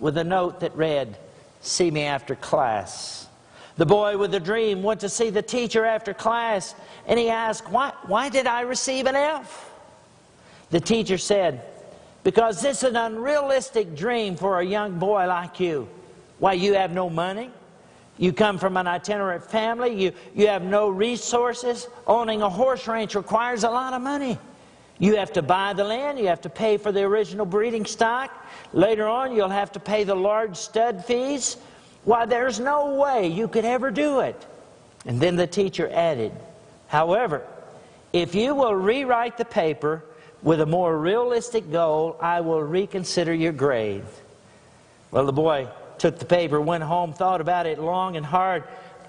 with 0.00 0.16
a 0.16 0.24
note 0.24 0.60
that 0.60 0.74
read, 0.74 1.18
See 1.60 1.90
me 1.90 2.04
after 2.04 2.36
class. 2.36 3.26
The 3.76 3.84
boy 3.84 4.16
with 4.16 4.30
the 4.30 4.40
dream 4.40 4.82
went 4.82 5.00
to 5.00 5.08
see 5.08 5.28
the 5.28 5.42
teacher 5.42 5.84
after 5.84 6.14
class, 6.14 6.74
and 7.06 7.18
he 7.18 7.28
asked, 7.28 7.68
Why, 7.68 7.92
why 8.06 8.30
did 8.30 8.46
I 8.46 8.62
receive 8.62 9.06
an 9.06 9.16
F? 9.16 9.72
The 10.70 10.80
teacher 10.80 11.18
said, 11.18 11.62
Because 12.22 12.62
this 12.62 12.78
is 12.78 12.90
an 12.90 12.96
unrealistic 12.96 13.94
dream 13.94 14.36
for 14.36 14.60
a 14.60 14.64
young 14.64 14.98
boy 14.98 15.26
like 15.26 15.60
you. 15.60 15.86
Why, 16.38 16.54
you 16.54 16.74
have 16.74 16.92
no 16.92 17.10
money? 17.10 17.50
You 18.16 18.32
come 18.32 18.58
from 18.58 18.76
an 18.76 18.86
itinerant 18.86 19.44
family, 19.44 19.94
you, 19.94 20.12
you 20.34 20.46
have 20.46 20.62
no 20.62 20.88
resources. 20.88 21.88
Owning 22.06 22.42
a 22.42 22.48
horse 22.48 22.86
ranch 22.86 23.14
requires 23.14 23.64
a 23.64 23.70
lot 23.70 23.92
of 23.92 24.02
money. 24.02 24.38
You 24.98 25.16
have 25.16 25.32
to 25.32 25.42
buy 25.42 25.72
the 25.72 25.82
land, 25.82 26.18
you 26.18 26.28
have 26.28 26.42
to 26.42 26.50
pay 26.50 26.76
for 26.76 26.92
the 26.92 27.02
original 27.02 27.44
breeding 27.44 27.84
stock. 27.84 28.30
Later 28.72 29.08
on, 29.08 29.34
you'll 29.34 29.48
have 29.48 29.72
to 29.72 29.80
pay 29.80 30.04
the 30.04 30.14
large 30.14 30.56
stud 30.56 31.04
fees. 31.04 31.56
Why, 32.04 32.26
there's 32.26 32.60
no 32.60 32.94
way 32.94 33.26
you 33.26 33.48
could 33.48 33.64
ever 33.64 33.90
do 33.90 34.20
it. 34.20 34.46
And 35.06 35.20
then 35.20 35.36
the 35.36 35.46
teacher 35.46 35.90
added, 35.92 36.32
However, 36.86 37.42
if 38.12 38.34
you 38.34 38.54
will 38.54 38.74
rewrite 38.74 39.36
the 39.36 39.44
paper 39.44 40.04
with 40.42 40.60
a 40.60 40.66
more 40.66 40.96
realistic 40.96 41.72
goal, 41.72 42.16
I 42.20 42.40
will 42.40 42.62
reconsider 42.62 43.34
your 43.34 43.52
grade. 43.52 44.04
Well, 45.10 45.26
the 45.26 45.32
boy 45.32 45.68
took 46.04 46.18
the 46.18 46.26
paper, 46.26 46.60
went 46.60 46.84
home, 46.84 47.14
thought 47.14 47.40
about 47.40 47.64
it 47.64 47.78
long 47.78 48.18
and 48.18 48.26
hard, 48.26 48.62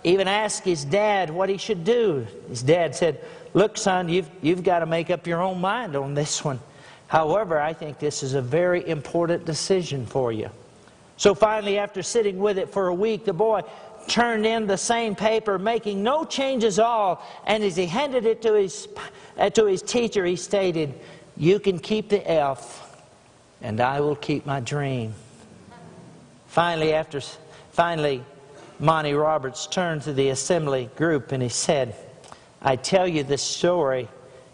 even 0.05 0.29
asked 0.29 0.63
his 0.63 0.85
dad 0.85 1.29
what 1.29 1.49
he 1.49 1.57
should 1.57 1.83
do. 1.83 2.25
His 2.47 2.63
dad 2.63 2.95
said, 2.95 3.19
Look, 3.53 3.77
son, 3.77 4.07
you've, 4.07 4.29
you've 4.41 4.63
got 4.63 4.79
to 4.79 4.85
make 4.85 5.09
up 5.09 5.27
your 5.27 5.41
own 5.41 5.59
mind 5.59 5.97
on 5.97 6.13
this 6.13 6.41
one. 6.41 6.57
However, 7.07 7.59
I 7.59 7.73
think 7.73 7.99
this 7.99 8.23
is 8.23 8.33
a 8.33 8.41
very 8.41 8.87
important 8.87 9.43
decision 9.43 10.05
for 10.05 10.31
you. 10.31 10.49
So 11.17 11.35
finally, 11.35 11.79
after 11.79 12.01
sitting 12.01 12.39
with 12.39 12.57
it 12.57 12.69
for 12.69 12.87
a 12.87 12.93
week, 12.93 13.25
the 13.25 13.33
boy 13.33 13.63
turned 14.07 14.45
in 14.45 14.65
the 14.65 14.77
same 14.77 15.15
paper, 15.15 15.59
making 15.59 16.01
no 16.01 16.23
changes 16.23 16.79
at 16.79 16.85
all. 16.85 17.21
And 17.45 17.61
as 17.61 17.75
he 17.75 17.87
handed 17.87 18.25
it 18.25 18.41
to 18.43 18.53
his, 18.53 18.87
uh, 19.37 19.49
to 19.49 19.65
his 19.65 19.81
teacher, 19.81 20.23
he 20.23 20.37
stated, 20.37 20.93
You 21.35 21.59
can 21.59 21.77
keep 21.77 22.07
the 22.07 22.25
F, 22.31 23.03
and 23.61 23.81
I 23.81 23.99
will 23.99 24.15
keep 24.15 24.45
my 24.45 24.61
dream. 24.61 25.13
Finally, 26.55 26.93
after 26.93 27.19
finally, 27.73 28.23
Monty 28.79 29.13
Roberts 29.13 29.67
turned 29.67 30.03
to 30.03 30.13
the 30.13 30.29
assembly 30.29 30.89
group 30.95 31.33
and 31.33 31.43
he 31.43 31.49
said, 31.49 31.93
I 32.61 32.77
tell 32.77 33.05
you 33.05 33.23
this 33.23 33.41
story 33.41 34.07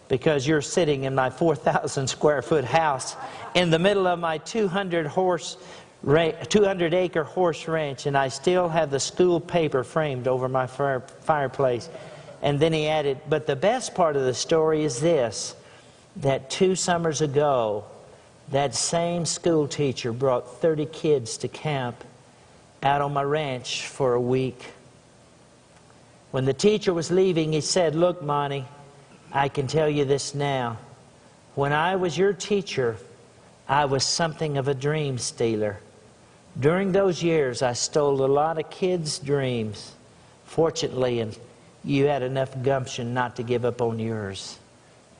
because 0.08 0.44
you're 0.44 0.62
sitting 0.62 1.04
in 1.04 1.14
my 1.14 1.30
4,000 1.30 2.08
square 2.08 2.42
foot 2.42 2.64
house 2.64 3.14
in 3.54 3.70
the 3.70 3.78
middle 3.78 4.08
of 4.08 4.18
my 4.18 4.38
200 4.38 5.06
horse 5.06 5.56
200 6.04 6.92
acre 6.92 7.22
horse 7.22 7.68
ranch, 7.68 8.06
and 8.06 8.18
I 8.18 8.26
still 8.26 8.68
have 8.68 8.90
the 8.90 8.98
school 8.98 9.38
paper 9.38 9.84
framed 9.84 10.26
over 10.26 10.48
my 10.48 10.66
fireplace. 10.66 11.88
And 12.42 12.58
then 12.58 12.72
he 12.72 12.88
added, 12.88 13.20
But 13.28 13.46
the 13.46 13.54
best 13.54 13.94
part 13.94 14.16
of 14.16 14.24
the 14.24 14.34
story 14.34 14.82
is 14.82 15.00
this 15.00 15.54
that 16.16 16.50
two 16.50 16.74
summers 16.74 17.20
ago, 17.20 17.84
that 18.52 18.74
same 18.74 19.24
school 19.24 19.66
teacher 19.66 20.12
brought 20.12 20.60
30 20.60 20.86
kids 20.86 21.38
to 21.38 21.48
camp 21.48 22.04
out 22.82 23.00
on 23.00 23.12
my 23.12 23.22
ranch 23.22 23.86
for 23.86 24.12
a 24.12 24.20
week. 24.20 24.72
When 26.32 26.44
the 26.44 26.52
teacher 26.52 26.92
was 26.92 27.10
leaving, 27.10 27.52
he 27.52 27.62
said, 27.62 27.94
Look, 27.94 28.22
Monty, 28.22 28.66
I 29.32 29.48
can 29.48 29.66
tell 29.66 29.88
you 29.88 30.04
this 30.04 30.34
now. 30.34 30.78
When 31.54 31.72
I 31.72 31.96
was 31.96 32.16
your 32.16 32.34
teacher, 32.34 32.96
I 33.68 33.86
was 33.86 34.04
something 34.04 34.58
of 34.58 34.68
a 34.68 34.74
dream 34.74 35.16
stealer. 35.16 35.80
During 36.60 36.92
those 36.92 37.22
years, 37.22 37.62
I 37.62 37.72
stole 37.72 38.22
a 38.22 38.26
lot 38.26 38.58
of 38.58 38.68
kids' 38.68 39.18
dreams. 39.18 39.92
Fortunately, 40.44 41.20
and 41.20 41.36
you 41.84 42.06
had 42.06 42.22
enough 42.22 42.62
gumption 42.62 43.14
not 43.14 43.36
to 43.36 43.42
give 43.42 43.64
up 43.64 43.80
on 43.80 43.98
yours. 43.98 44.58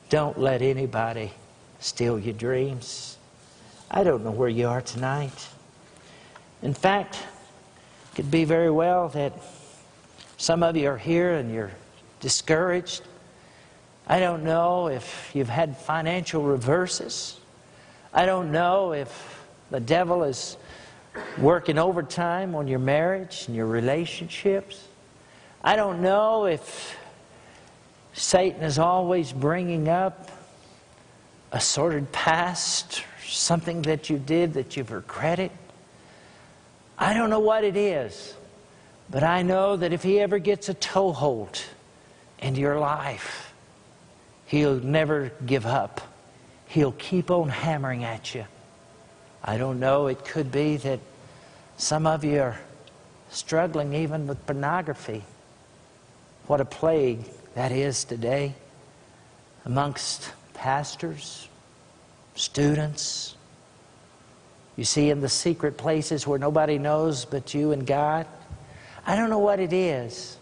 Don't 0.09 0.39
let 0.39 0.61
anybody 0.61 1.31
steal 1.79 2.19
your 2.19 2.33
dreams. 2.33 3.12
I 3.95 4.03
don't 4.03 4.23
know 4.23 4.31
where 4.31 4.49
you 4.49 4.67
are 4.69 4.81
tonight. 4.81 5.49
In 6.63 6.73
fact, 6.73 7.15
it 7.15 8.15
could 8.15 8.31
be 8.31 8.43
very 8.43 8.71
well 8.71 9.09
that 9.09 9.33
some 10.37 10.63
of 10.63 10.75
you 10.75 10.89
are 10.89 10.97
here 10.97 11.33
and 11.33 11.53
you're 11.53 11.69
discouraged. 12.19 13.03
I 14.07 14.19
don't 14.19 14.43
know 14.43 14.87
if 14.87 15.29
you've 15.35 15.47
had 15.47 15.77
financial 15.77 16.41
reverses. 16.41 17.39
I 18.11 18.25
don't 18.25 18.51
know 18.51 18.93
if 18.93 19.45
the 19.69 19.79
devil 19.79 20.23
is 20.23 20.57
working 21.37 21.77
overtime 21.77 22.55
on 22.55 22.67
your 22.67 22.79
marriage 22.79 23.43
and 23.45 23.55
your 23.55 23.67
relationships. 23.67 24.87
I 25.63 25.75
don't 25.75 26.01
know 26.01 26.47
if 26.47 26.97
Satan 28.13 28.63
is 28.63 28.79
always 28.79 29.31
bringing 29.31 29.87
up 29.87 30.31
a 31.51 31.61
sordid 31.61 32.11
past 32.11 33.03
something 33.37 33.81
that 33.83 34.09
you 34.09 34.17
did 34.19 34.53
that 34.53 34.77
you've 34.77 34.91
regretted. 34.91 35.51
I 36.97 37.13
don't 37.13 37.29
know 37.29 37.39
what 37.39 37.63
it 37.63 37.75
is, 37.75 38.33
but 39.09 39.23
I 39.23 39.41
know 39.41 39.75
that 39.75 39.93
if 39.93 40.03
he 40.03 40.19
ever 40.19 40.39
gets 40.39 40.69
a 40.69 40.73
toehold 40.73 41.59
into 42.39 42.61
your 42.61 42.79
life, 42.79 43.53
he'll 44.45 44.79
never 44.79 45.31
give 45.45 45.65
up. 45.65 46.01
He'll 46.67 46.93
keep 46.93 47.31
on 47.31 47.49
hammering 47.49 48.03
at 48.03 48.33
you. 48.33 48.45
I 49.43 49.57
don't 49.57 49.79
know, 49.79 50.07
it 50.07 50.23
could 50.23 50.51
be 50.51 50.77
that 50.77 50.99
some 51.77 52.07
of 52.07 52.23
you 52.23 52.39
are 52.39 52.59
struggling 53.29 53.93
even 53.93 54.27
with 54.27 54.45
pornography. 54.45 55.23
What 56.47 56.61
a 56.61 56.65
plague 56.65 57.25
that 57.55 57.71
is 57.71 58.03
today 58.03 58.55
amongst 59.65 60.31
pastors, 60.53 61.47
students. 62.35 63.35
You 64.75 64.83
see, 64.83 65.09
in 65.09 65.21
the 65.21 65.29
secret 65.29 65.77
places 65.77 66.25
where 66.25 66.39
nobody 66.39 66.77
knows 66.77 67.25
but 67.25 67.53
you 67.53 67.71
and 67.71 67.85
God. 67.85 68.25
I 69.05 69.15
don't 69.15 69.29
know 69.29 69.39
what 69.39 69.59
it 69.59 69.73
is, 69.73 70.37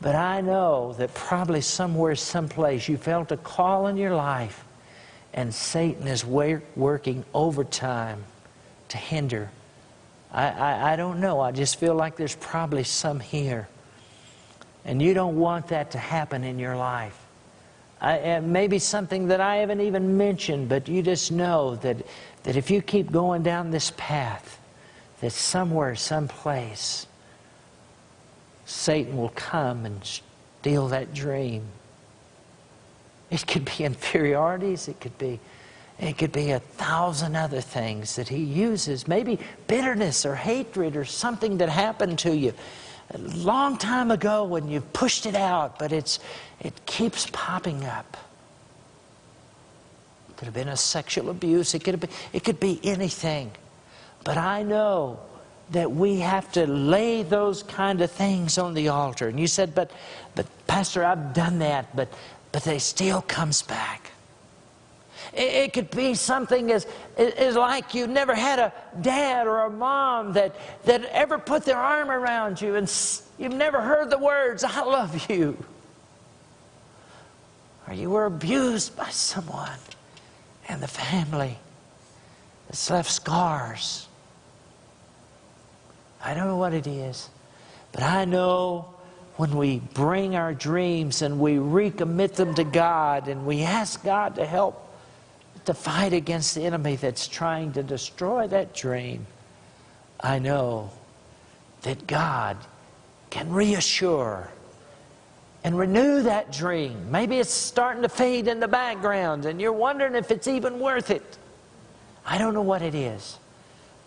but 0.00 0.14
I 0.14 0.40
know 0.40 0.94
that 0.94 1.14
probably 1.14 1.60
somewhere, 1.60 2.14
someplace, 2.16 2.88
you 2.88 2.96
felt 2.96 3.32
a 3.32 3.36
call 3.36 3.86
in 3.86 3.96
your 3.96 4.14
life, 4.14 4.64
and 5.32 5.54
Satan 5.54 6.06
is 6.06 6.24
working 6.24 7.24
overtime 7.32 8.24
to 8.88 8.96
hinder. 8.98 9.50
I, 10.32 10.48
I, 10.48 10.92
I 10.92 10.96
don't 10.96 11.20
know. 11.20 11.40
I 11.40 11.52
just 11.52 11.76
feel 11.76 11.94
like 11.94 12.16
there's 12.16 12.36
probably 12.36 12.84
some 12.84 13.20
here. 13.20 13.68
And 14.84 15.00
you 15.00 15.14
don't 15.14 15.36
want 15.36 15.68
that 15.68 15.92
to 15.92 15.98
happen 15.98 16.44
in 16.44 16.58
your 16.58 16.76
life. 16.76 17.16
Uh, 18.00 18.40
maybe 18.42 18.78
something 18.78 19.28
that 19.28 19.40
I 19.42 19.56
haven't 19.56 19.82
even 19.82 20.16
mentioned, 20.16 20.70
but 20.70 20.88
you 20.88 21.02
just 21.02 21.30
know 21.30 21.76
that, 21.76 21.98
that 22.44 22.56
if 22.56 22.70
you 22.70 22.80
keep 22.80 23.12
going 23.12 23.42
down 23.42 23.70
this 23.70 23.92
path, 23.96 24.58
that 25.20 25.32
somewhere, 25.32 25.94
someplace, 25.96 27.06
Satan 28.64 29.18
will 29.18 29.32
come 29.34 29.84
and 29.84 30.00
steal 30.02 30.88
that 30.88 31.12
dream. 31.12 31.64
It 33.30 33.46
could 33.46 33.66
be 33.66 33.84
inferiorities, 33.84 34.88
it 34.88 35.00
could 35.00 35.18
be 35.18 35.38
it 35.98 36.16
could 36.16 36.32
be 36.32 36.52
a 36.52 36.60
thousand 36.60 37.36
other 37.36 37.60
things 37.60 38.16
that 38.16 38.26
he 38.26 38.38
uses, 38.38 39.06
maybe 39.06 39.38
bitterness 39.66 40.24
or 40.24 40.34
hatred 40.34 40.96
or 40.96 41.04
something 41.04 41.58
that 41.58 41.68
happened 41.68 42.18
to 42.20 42.34
you 42.34 42.54
a 43.12 43.18
long 43.18 43.76
time 43.76 44.10
ago 44.10 44.44
when 44.44 44.68
you 44.68 44.80
pushed 44.80 45.26
it 45.26 45.34
out, 45.34 45.78
but 45.78 45.92
it's, 45.92 46.18
it 46.60 46.86
keeps 46.86 47.28
popping 47.32 47.84
up. 47.84 48.16
It 50.28 50.36
could 50.36 50.46
have 50.46 50.54
been 50.54 50.68
a 50.68 50.76
sexual 50.76 51.30
abuse, 51.30 51.74
it 51.74 51.84
could, 51.84 51.94
have 51.94 52.00
been, 52.00 52.10
it 52.32 52.44
could 52.44 52.60
be 52.60 52.80
anything. 52.84 53.50
But 54.24 54.36
I 54.36 54.62
know 54.62 55.18
that 55.70 55.90
we 55.90 56.20
have 56.20 56.50
to 56.52 56.66
lay 56.66 57.22
those 57.22 57.62
kind 57.62 58.00
of 58.00 58.10
things 58.10 58.58
on 58.58 58.74
the 58.74 58.88
altar. 58.88 59.28
And 59.28 59.38
you 59.38 59.46
said, 59.46 59.74
but, 59.74 59.90
but 60.34 60.46
Pastor, 60.66 61.04
I've 61.04 61.32
done 61.32 61.60
that, 61.60 61.94
but, 61.94 62.12
but 62.52 62.64
they 62.64 62.78
still 62.78 63.22
comes 63.22 63.62
back. 63.62 64.12
It, 65.32 65.72
could 65.72 65.90
be 65.90 66.14
something 66.14 66.72
as, 66.72 66.86
as 67.16 67.54
like 67.54 67.94
you 67.94 68.06
never 68.06 68.34
had 68.34 68.58
a 68.58 68.72
dad 69.00 69.46
or 69.46 69.60
a 69.60 69.70
mom 69.70 70.32
that, 70.32 70.56
that 70.84 71.04
ever 71.04 71.38
put 71.38 71.64
their 71.64 71.76
arm 71.76 72.10
around 72.10 72.60
you 72.60 72.74
and 72.74 72.92
you've 73.38 73.52
never 73.52 73.80
heard 73.80 74.10
the 74.10 74.18
words, 74.18 74.64
I 74.64 74.82
love 74.82 75.30
you. 75.30 75.56
Or 77.86 77.94
you 77.94 78.10
were 78.10 78.26
abused 78.26 78.96
by 78.96 79.10
someone 79.10 79.78
and 80.68 80.82
the 80.82 80.88
family 80.88 81.58
that's 82.66 82.90
left 82.90 83.10
scars. 83.10 84.08
I 86.22 86.34
don't 86.34 86.48
know 86.48 86.56
what 86.56 86.74
it 86.74 86.86
is, 86.86 87.30
but 87.92 88.02
I 88.02 88.24
know 88.24 88.94
when 89.36 89.56
we 89.56 89.78
bring 89.94 90.36
our 90.36 90.52
dreams 90.52 91.22
and 91.22 91.40
we 91.40 91.54
recommit 91.54 92.34
them 92.34 92.54
to 92.56 92.64
God 92.64 93.28
and 93.28 93.46
we 93.46 93.62
ask 93.62 94.04
God 94.04 94.34
to 94.34 94.44
help 94.44 94.89
to 95.64 95.74
fight 95.74 96.12
against 96.12 96.54
the 96.54 96.64
enemy 96.64 96.96
that's 96.96 97.28
trying 97.28 97.72
to 97.72 97.82
destroy 97.82 98.46
that 98.48 98.74
dream, 98.74 99.26
I 100.20 100.38
know 100.38 100.90
that 101.82 102.06
God 102.06 102.56
can 103.30 103.50
reassure 103.50 104.48
and 105.62 105.78
renew 105.78 106.22
that 106.22 106.52
dream. 106.52 107.10
Maybe 107.10 107.38
it's 107.38 107.50
starting 107.50 108.02
to 108.02 108.08
fade 108.08 108.48
in 108.48 108.60
the 108.60 108.68
background 108.68 109.44
and 109.44 109.60
you're 109.60 109.72
wondering 109.72 110.14
if 110.14 110.30
it's 110.30 110.48
even 110.48 110.80
worth 110.80 111.10
it. 111.10 111.38
I 112.24 112.38
don't 112.38 112.54
know 112.54 112.62
what 112.62 112.82
it 112.82 112.94
is, 112.94 113.38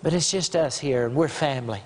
but 0.01 0.13
it's 0.13 0.29
just 0.29 0.55
us 0.55 0.77
here 0.77 1.05
and 1.05 1.15
we're 1.15 1.27
family. 1.27 1.81